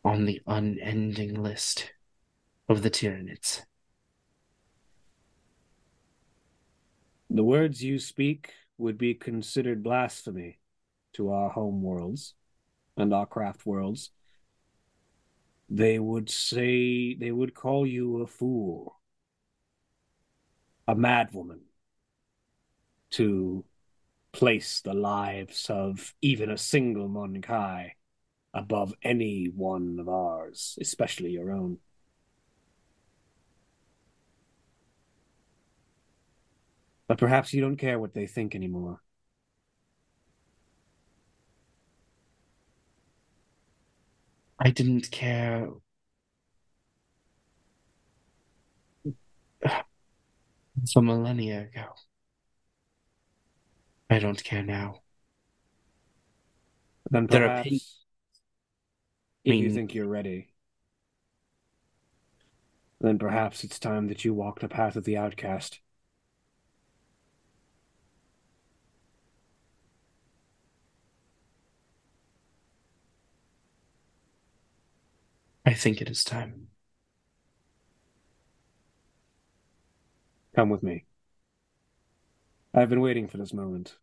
[0.03, 1.91] on the unending list
[2.69, 3.63] of the Tyranids.
[7.29, 10.59] The words you speak would be considered blasphemy
[11.13, 12.35] to our home worlds
[12.95, 14.11] and our craft worlds.
[15.67, 18.99] They would say, they would call you a fool,
[20.87, 21.61] a madwoman,
[23.17, 23.65] to
[24.33, 27.91] place the lives of even a single Monkai
[28.53, 31.79] above any one of ours, especially your own.
[37.07, 39.01] But perhaps you don't care what they think anymore.
[44.59, 45.69] I didn't care.
[50.93, 51.95] For millennia ago.
[54.09, 55.01] I don't care now.
[57.09, 57.75] Then There are perhaps, pe-
[59.43, 60.53] if you mean- think you're ready,
[62.99, 65.79] then perhaps it's time that you walk the path of the outcast.
[75.65, 76.69] I think it is time.
[80.55, 81.05] Come with me.
[82.77, 83.99] I've been waiting for this moment.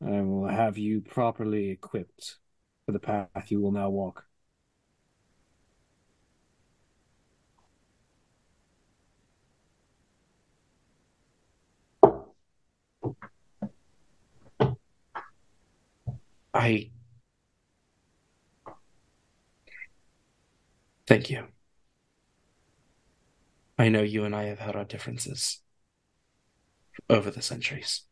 [0.00, 2.36] I will have you properly equipped
[2.86, 4.24] for the path you will now walk.
[16.54, 16.90] I
[21.08, 21.48] thank you.
[23.76, 25.62] I know you and I have had our differences
[27.10, 28.02] over the centuries.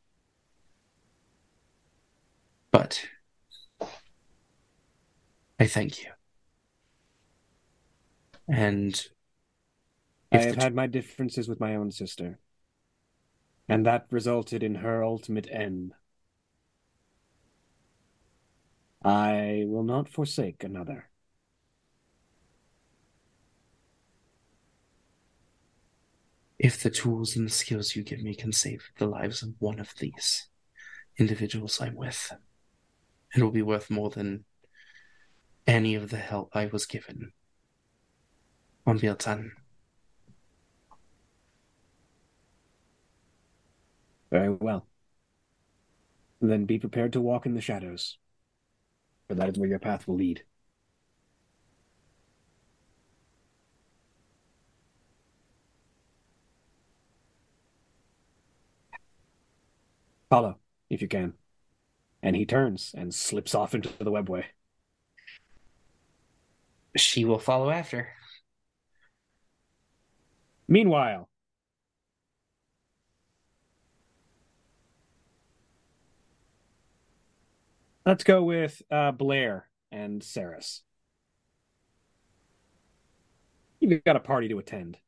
[2.70, 3.06] But
[5.59, 6.10] I thank you.
[8.48, 9.09] And
[10.31, 12.39] I have had my differences with my own sister,
[13.68, 15.94] and that resulted in her ultimate end.
[19.05, 21.09] I will not forsake another.
[26.58, 29.78] If the tools and the skills you give me can save the lives of one
[29.78, 30.48] of these
[31.18, 32.32] individuals I'm with,
[33.34, 34.44] it will be worth more than
[35.66, 37.32] any of the help I was given
[38.86, 39.52] on Biel-Tan.
[44.30, 44.86] Very well.
[46.40, 48.18] Then be prepared to walk in the shadows,
[49.28, 50.42] for that is where your path will lead.
[60.28, 60.59] Follow,
[60.90, 61.35] if you can.
[62.23, 64.44] And he turns and slips off into the webway.
[66.97, 68.09] She will follow after.
[70.66, 71.28] Meanwhile,
[78.05, 80.81] let's go with uh, Blair and Saras.
[83.78, 84.98] You've got a party to attend.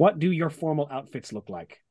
[0.00, 1.82] What do your formal outfits look like?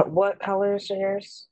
[0.00, 1.46] Uh, what colors are yours?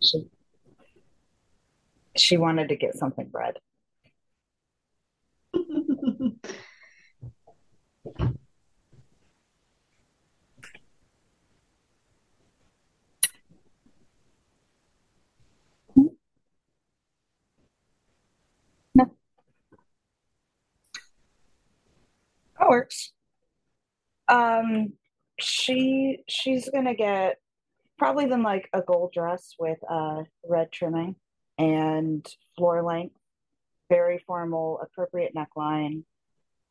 [0.00, 0.28] She,
[2.16, 3.58] she wanted to get something red.
[22.64, 23.12] That works.
[24.26, 24.94] Um,
[25.38, 27.36] she she's gonna get
[27.98, 31.16] probably then like a gold dress with uh red trimming
[31.58, 32.26] and
[32.56, 33.16] floor length,
[33.90, 36.04] very formal, appropriate neckline,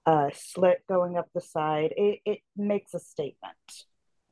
[0.07, 1.93] uh slit going up the side.
[1.95, 3.85] It it makes a statement.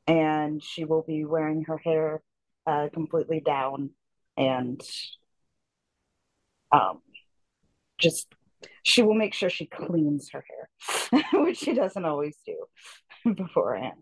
[0.07, 2.23] And she will be wearing her hair
[2.65, 3.91] uh completely down
[4.35, 4.81] and
[6.71, 7.01] um
[7.99, 8.33] just
[8.83, 12.55] she will make sure she cleans her hair, which she doesn't always do
[13.33, 14.01] beforehand.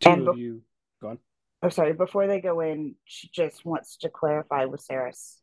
[0.00, 0.62] Two And of bef- you,
[1.00, 1.18] go on.
[1.62, 5.36] I'm sorry, before they go in, she just wants to clarify with Saras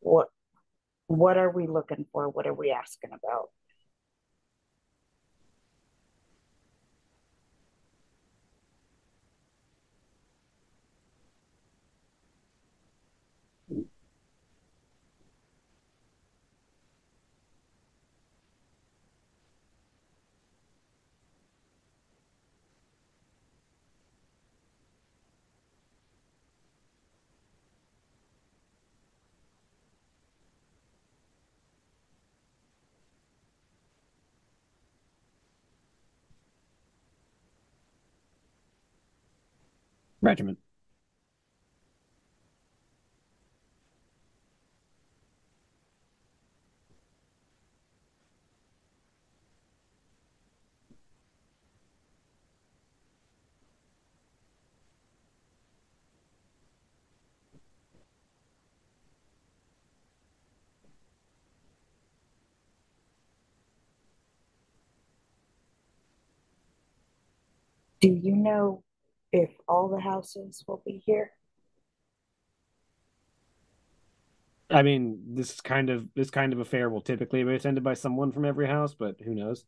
[0.00, 0.28] what
[1.08, 2.28] what are we looking for?
[2.28, 3.50] What are we asking about?
[40.26, 40.58] Regiment.
[68.00, 68.82] Do you know
[69.32, 71.32] if all the houses will be here?
[74.70, 78.32] I mean, this kind of this kind of affair will typically be attended by someone
[78.32, 79.64] from every house, but who knows?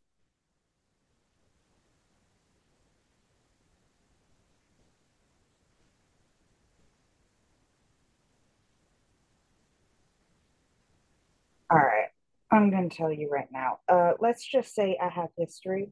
[11.71, 12.09] All right.
[12.51, 13.79] I'm going to tell you right now.
[13.87, 15.91] Uh, let's just say I have history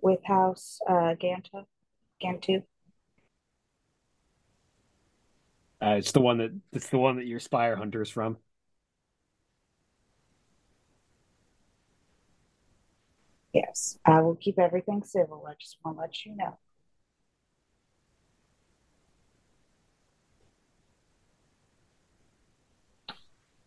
[0.00, 1.66] with House uh, Ganta,
[2.22, 2.64] Gantu.
[5.82, 8.38] Uh, it's the one that it's the one that your spire hunter is from.
[13.52, 15.44] Yes, I will keep everything civil.
[15.48, 16.58] I just want to let you know.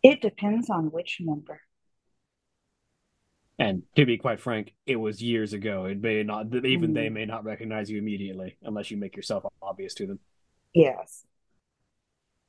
[0.02, 1.60] It depends on which member.
[3.58, 5.86] And to be quite frank, it was years ago.
[5.86, 7.12] It may not even they Mm.
[7.12, 10.20] may not recognize you immediately unless you make yourself obvious to them.
[10.72, 11.26] Yes.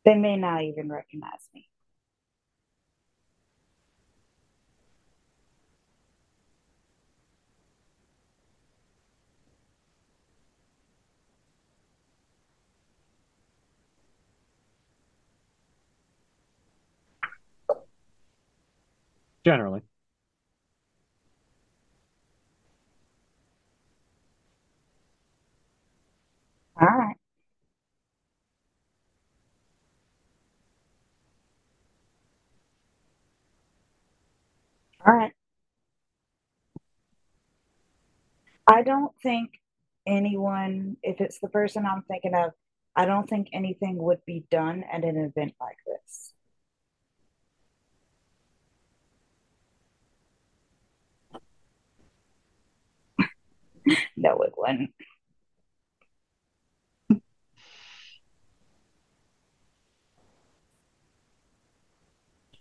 [0.05, 1.67] They may not even recognize me.
[19.45, 19.83] Generally.
[26.81, 27.15] All right.
[35.09, 35.33] All right.
[38.67, 39.51] I don't think
[40.07, 42.51] anyone, if it's the person I'm thinking of,
[42.95, 46.33] I don't think anything would be done at an event like this.
[54.17, 54.91] No, it wouldn't.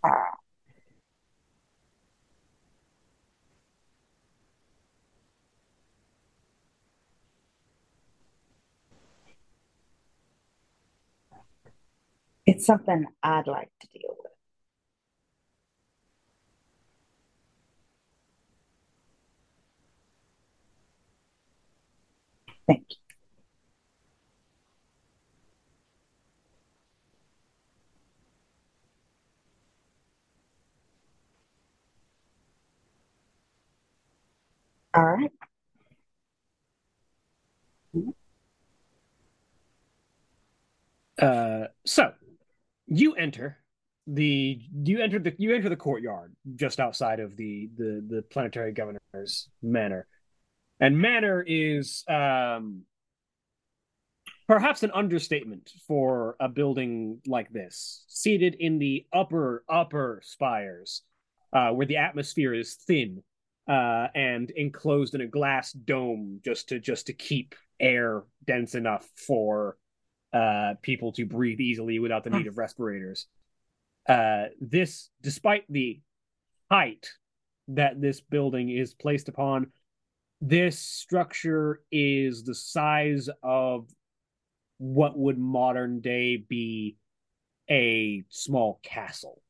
[0.03, 0.35] Ah,
[12.49, 14.31] it's something I'd like to deal with.
[22.67, 22.97] Thank you.
[34.93, 35.31] All right.
[41.21, 42.13] Uh, so
[42.89, 43.57] you enter
[44.07, 48.71] the you enter the you enter the courtyard just outside of the the the planetary
[48.71, 50.07] governor's manor,
[50.79, 52.81] and manor is um
[54.47, 61.03] perhaps an understatement for a building like this, seated in the upper upper spires,
[61.53, 63.21] uh, where the atmosphere is thin
[63.67, 69.07] uh, and enclosed in a glass dome just to just to keep air dense enough
[69.15, 69.77] for
[70.33, 73.27] uh, people to breathe easily without the need of respirators.
[74.07, 76.01] Uh, this, despite the
[76.71, 77.09] height
[77.67, 79.67] that this building is placed upon,
[80.41, 83.87] this structure is the size of
[84.77, 86.95] what would modern day be
[87.69, 89.41] a small castle.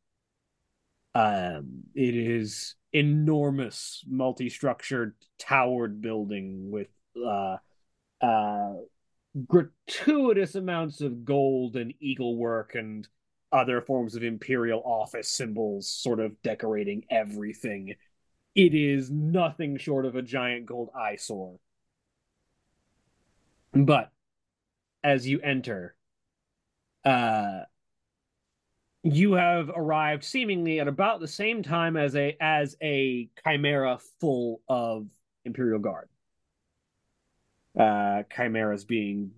[1.15, 7.57] Um, it is enormous, multi-structured, towered building with uh,
[8.22, 8.73] uh,
[9.48, 13.07] gratuitous amounts of gold and eagle work and
[13.52, 17.95] other forms of imperial office symbols sort of decorating everything.
[18.56, 21.60] It is nothing short of a giant gold eyesore.
[23.74, 24.11] But
[25.03, 25.95] as you enter,
[27.06, 27.61] uh,
[29.03, 34.61] you have arrived seemingly at about the same time as a as a chimera full
[34.68, 35.07] of
[35.45, 36.10] imperial guard
[37.78, 39.32] uh chimeras being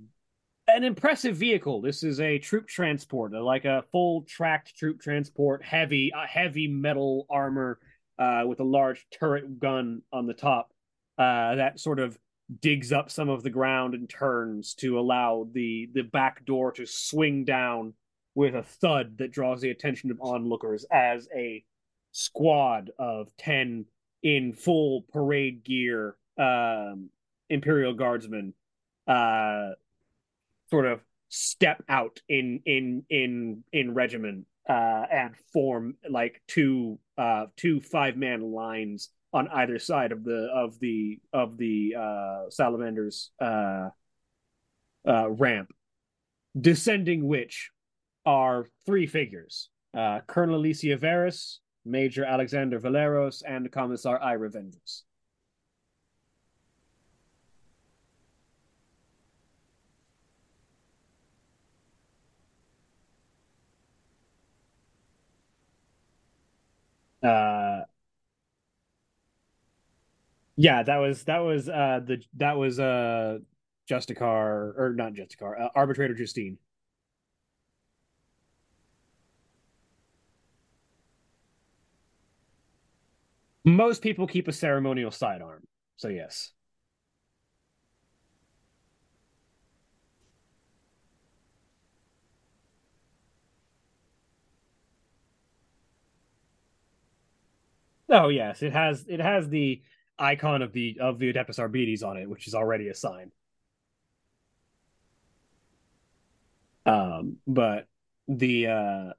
[0.68, 1.82] an impressive vehicle.
[1.82, 7.26] This is a troop transport like a full tracked troop transport heavy uh, heavy metal
[7.30, 7.80] armor
[8.20, 10.72] uh with a large turret gun on the top
[11.18, 12.18] uh that sort of
[12.60, 16.86] digs up some of the ground and turns to allow the the back door to
[16.86, 17.94] swing down
[18.36, 21.64] with a thud that draws the attention of onlookers as a
[22.12, 23.86] squad of 10
[24.24, 27.10] in full parade gear um,
[27.52, 28.54] imperial guardsmen
[29.08, 29.70] uh,
[30.70, 37.46] sort of step out in in in in regiment uh, and form like two uh,
[37.58, 43.32] two five man lines on either side of the of the of the uh, salamanders
[43.42, 43.90] uh,
[45.08, 45.72] uh, ramp,
[46.60, 47.72] descending which
[48.26, 54.50] are three figures: uh, Colonel Alicia Varys, Major Alexander Valeros, and Commissar Ira.
[67.24, 67.82] Uh,
[70.56, 73.40] yeah, that was that was uh the that was uh
[73.90, 76.58] Justicar or not Justicar, uh, Arbitrator Justine.
[83.66, 85.68] Most people keep a ceremonial sidearm,
[85.98, 86.52] so yes.
[98.12, 99.82] Oh yes, it has it has the
[100.20, 103.32] icon of the of the Adeptus Arbites on it, which is already a sign.
[106.86, 107.88] Um, but
[108.28, 109.14] the uh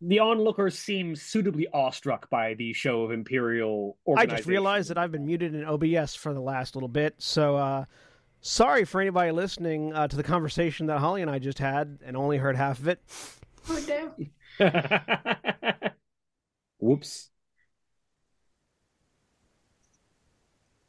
[0.00, 5.12] the onlookers seem suitably awestruck by the show of imperial I just realized that I've
[5.12, 7.84] been muted in OBS for the last little bit, so uh,
[8.40, 12.16] sorry for anybody listening uh, to the conversation that Holly and I just had and
[12.16, 13.00] only heard half of it.
[13.68, 14.30] Oh damn.
[16.78, 17.30] Whoops.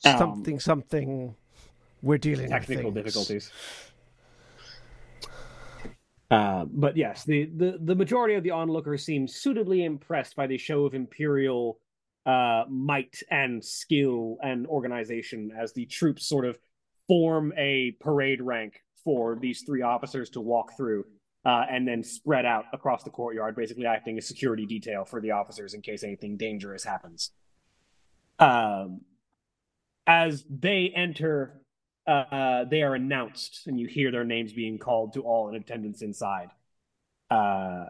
[0.06, 1.36] Um, Something, something.
[2.02, 3.06] We're dealing technical with things.
[3.06, 3.52] difficulties.
[6.30, 10.58] Uh, but yes, the, the the majority of the onlookers seem suitably impressed by the
[10.58, 11.80] show of imperial
[12.26, 16.58] uh, might and skill and organization as the troops sort of
[17.08, 21.06] form a parade rank for these three officers to walk through
[21.46, 25.30] uh, and then spread out across the courtyard, basically acting as security detail for the
[25.32, 27.32] officers in case anything dangerous happens.
[28.40, 29.02] Um,
[30.08, 31.62] as they enter
[32.08, 36.02] uh, they are announced, and you hear their names being called to all in attendance
[36.02, 36.50] inside.
[37.32, 37.86] Uh,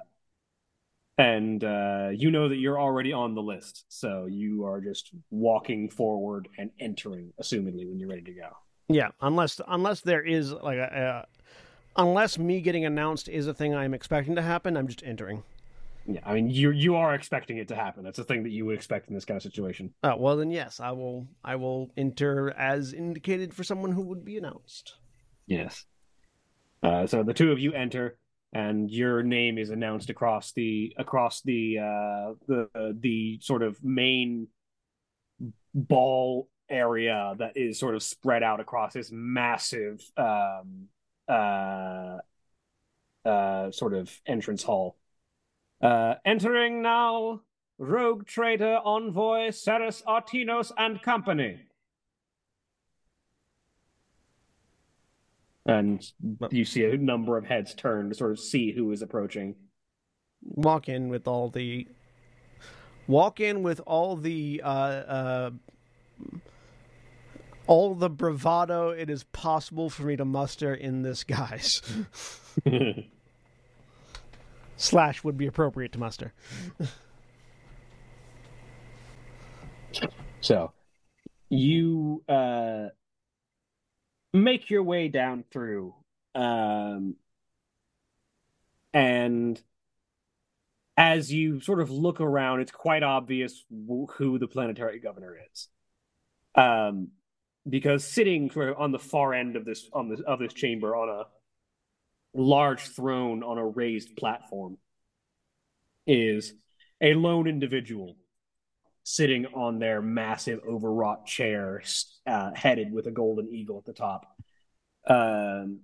[1.17, 5.89] and uh, you know that you're already on the list, so you are just walking
[5.89, 8.49] forward and entering, assumingly, when you're ready to go.
[8.87, 11.25] Yeah, unless unless there is like a,
[11.97, 15.43] a unless me getting announced is a thing I'm expecting to happen, I'm just entering.
[16.07, 18.03] Yeah, I mean, you you are expecting it to happen.
[18.03, 19.93] That's a thing that you would expect in this kind of situation.
[20.03, 21.27] Oh well, then yes, I will.
[21.43, 24.95] I will enter as indicated for someone who would be announced.
[25.47, 25.85] Yes.
[26.83, 28.17] Uh, so the two of you enter,
[28.53, 34.47] and your name is announced across the across the uh, the the sort of main
[35.73, 40.87] ball area that is sort of spread out across this massive um,
[41.27, 42.17] uh,
[43.25, 44.97] uh, sort of entrance hall.
[45.81, 47.41] Uh, entering now,
[47.77, 51.59] rogue trader envoy Saras Artinos and company.
[55.65, 56.05] And
[56.51, 59.55] you see a number of heads turn to sort of see who is approaching.
[60.43, 61.87] Walk in with all the.
[63.07, 65.51] Walk in with all the uh, uh,
[67.67, 71.81] all the bravado it is possible for me to muster in this guise.
[74.77, 76.33] Slash would be appropriate to muster.
[80.41, 80.73] So
[81.49, 82.89] you uh,
[84.31, 85.95] make your way down through,
[86.35, 87.15] um,
[88.93, 89.59] and
[90.97, 95.67] as you sort of look around, it's quite obvious who the planetary governor is.
[96.53, 97.07] Um,
[97.67, 100.95] because sitting sort of on the far end of this on this of this chamber
[100.95, 101.23] on a
[102.35, 104.77] large throne on a raised platform
[106.05, 106.53] is
[107.01, 108.17] a lone individual
[109.03, 111.81] sitting on their massive overwrought chair,
[112.25, 114.35] uh, headed with a golden eagle at the top.
[115.07, 115.79] Um,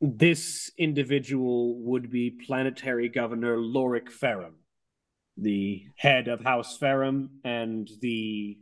[0.00, 4.56] this individual would be planetary governor Lorik Ferrum,
[5.36, 8.58] the head of House Ferrum and the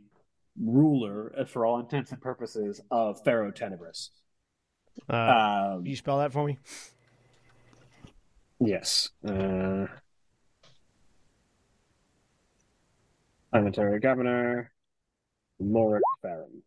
[0.61, 4.09] ruler, uh, for all intents and purposes, of Pharaoh Tenebris.
[5.09, 6.57] Uh, um, you spell that for me?
[8.59, 9.09] Yes.
[9.27, 9.87] Uh,
[13.53, 14.71] I'm Ontario Governor
[15.61, 16.63] Morik Farron.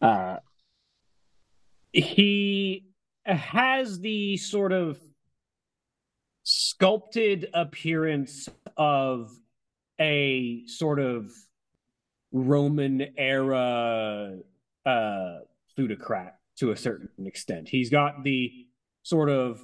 [0.00, 0.36] Uh,
[1.92, 2.84] he
[3.24, 5.00] has the sort of
[6.42, 9.30] sculpted appearance of
[10.00, 11.32] a sort of
[12.32, 14.36] Roman era
[14.84, 15.38] uh,
[15.74, 17.68] plutocrat to a certain extent.
[17.68, 18.50] He's got the
[19.02, 19.60] sort of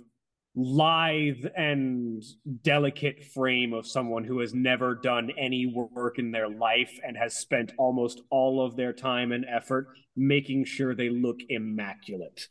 [0.54, 2.22] lithe and
[2.62, 7.34] delicate frame of someone who has never done any work in their life and has
[7.34, 12.48] spent almost all of their time and effort making sure they look immaculate.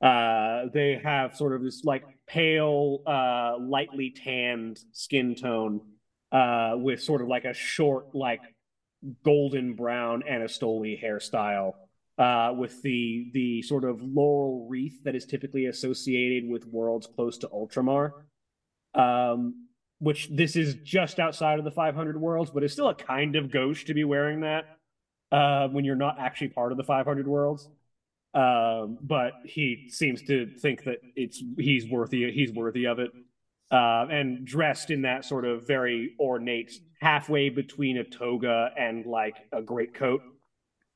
[0.00, 5.80] Uh, they have sort of this like pale, uh, lightly tanned skin tone
[6.32, 8.40] uh, with sort of like a short, like
[9.22, 11.72] golden brown Anastoli hairstyle
[12.18, 17.38] uh, with the the sort of laurel wreath that is typically associated with worlds close
[17.38, 18.12] to Ultramar.
[18.94, 19.66] Um,
[19.98, 23.50] which this is just outside of the 500 worlds, but it's still a kind of
[23.50, 24.64] gauche to be wearing that
[25.32, 27.68] uh, when you're not actually part of the 500 worlds.
[28.34, 33.10] Um, but he seems to think that it's he's worthy he's worthy of it,
[33.70, 39.36] uh, and dressed in that sort of very ornate, halfway between a toga and like
[39.52, 40.22] a great coat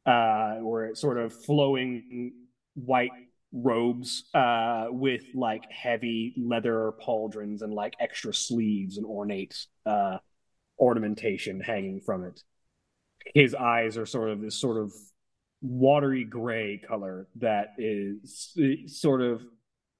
[0.07, 2.33] uh, where it's sort of flowing
[2.75, 3.11] white
[3.53, 10.19] robes uh, with like heavy leather pauldrons and like extra sleeves and ornate uh,
[10.79, 12.43] ornamentation hanging from it.
[13.35, 14.93] His eyes are sort of this sort of
[15.61, 19.43] watery gray color that is sort of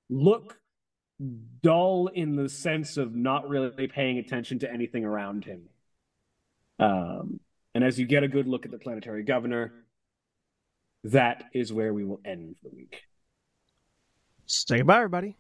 [0.09, 0.57] look
[1.63, 5.69] dull in the sense of not really paying attention to anything around him.
[6.79, 7.41] Um,
[7.75, 9.73] and as you get a good look at the planetary governor,
[11.05, 13.03] that is where we will end the week.
[14.47, 15.37] Say goodbye, everybody.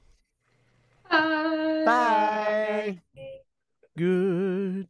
[1.10, 1.82] Bye.
[1.86, 3.00] Bye.
[3.96, 4.88] Good.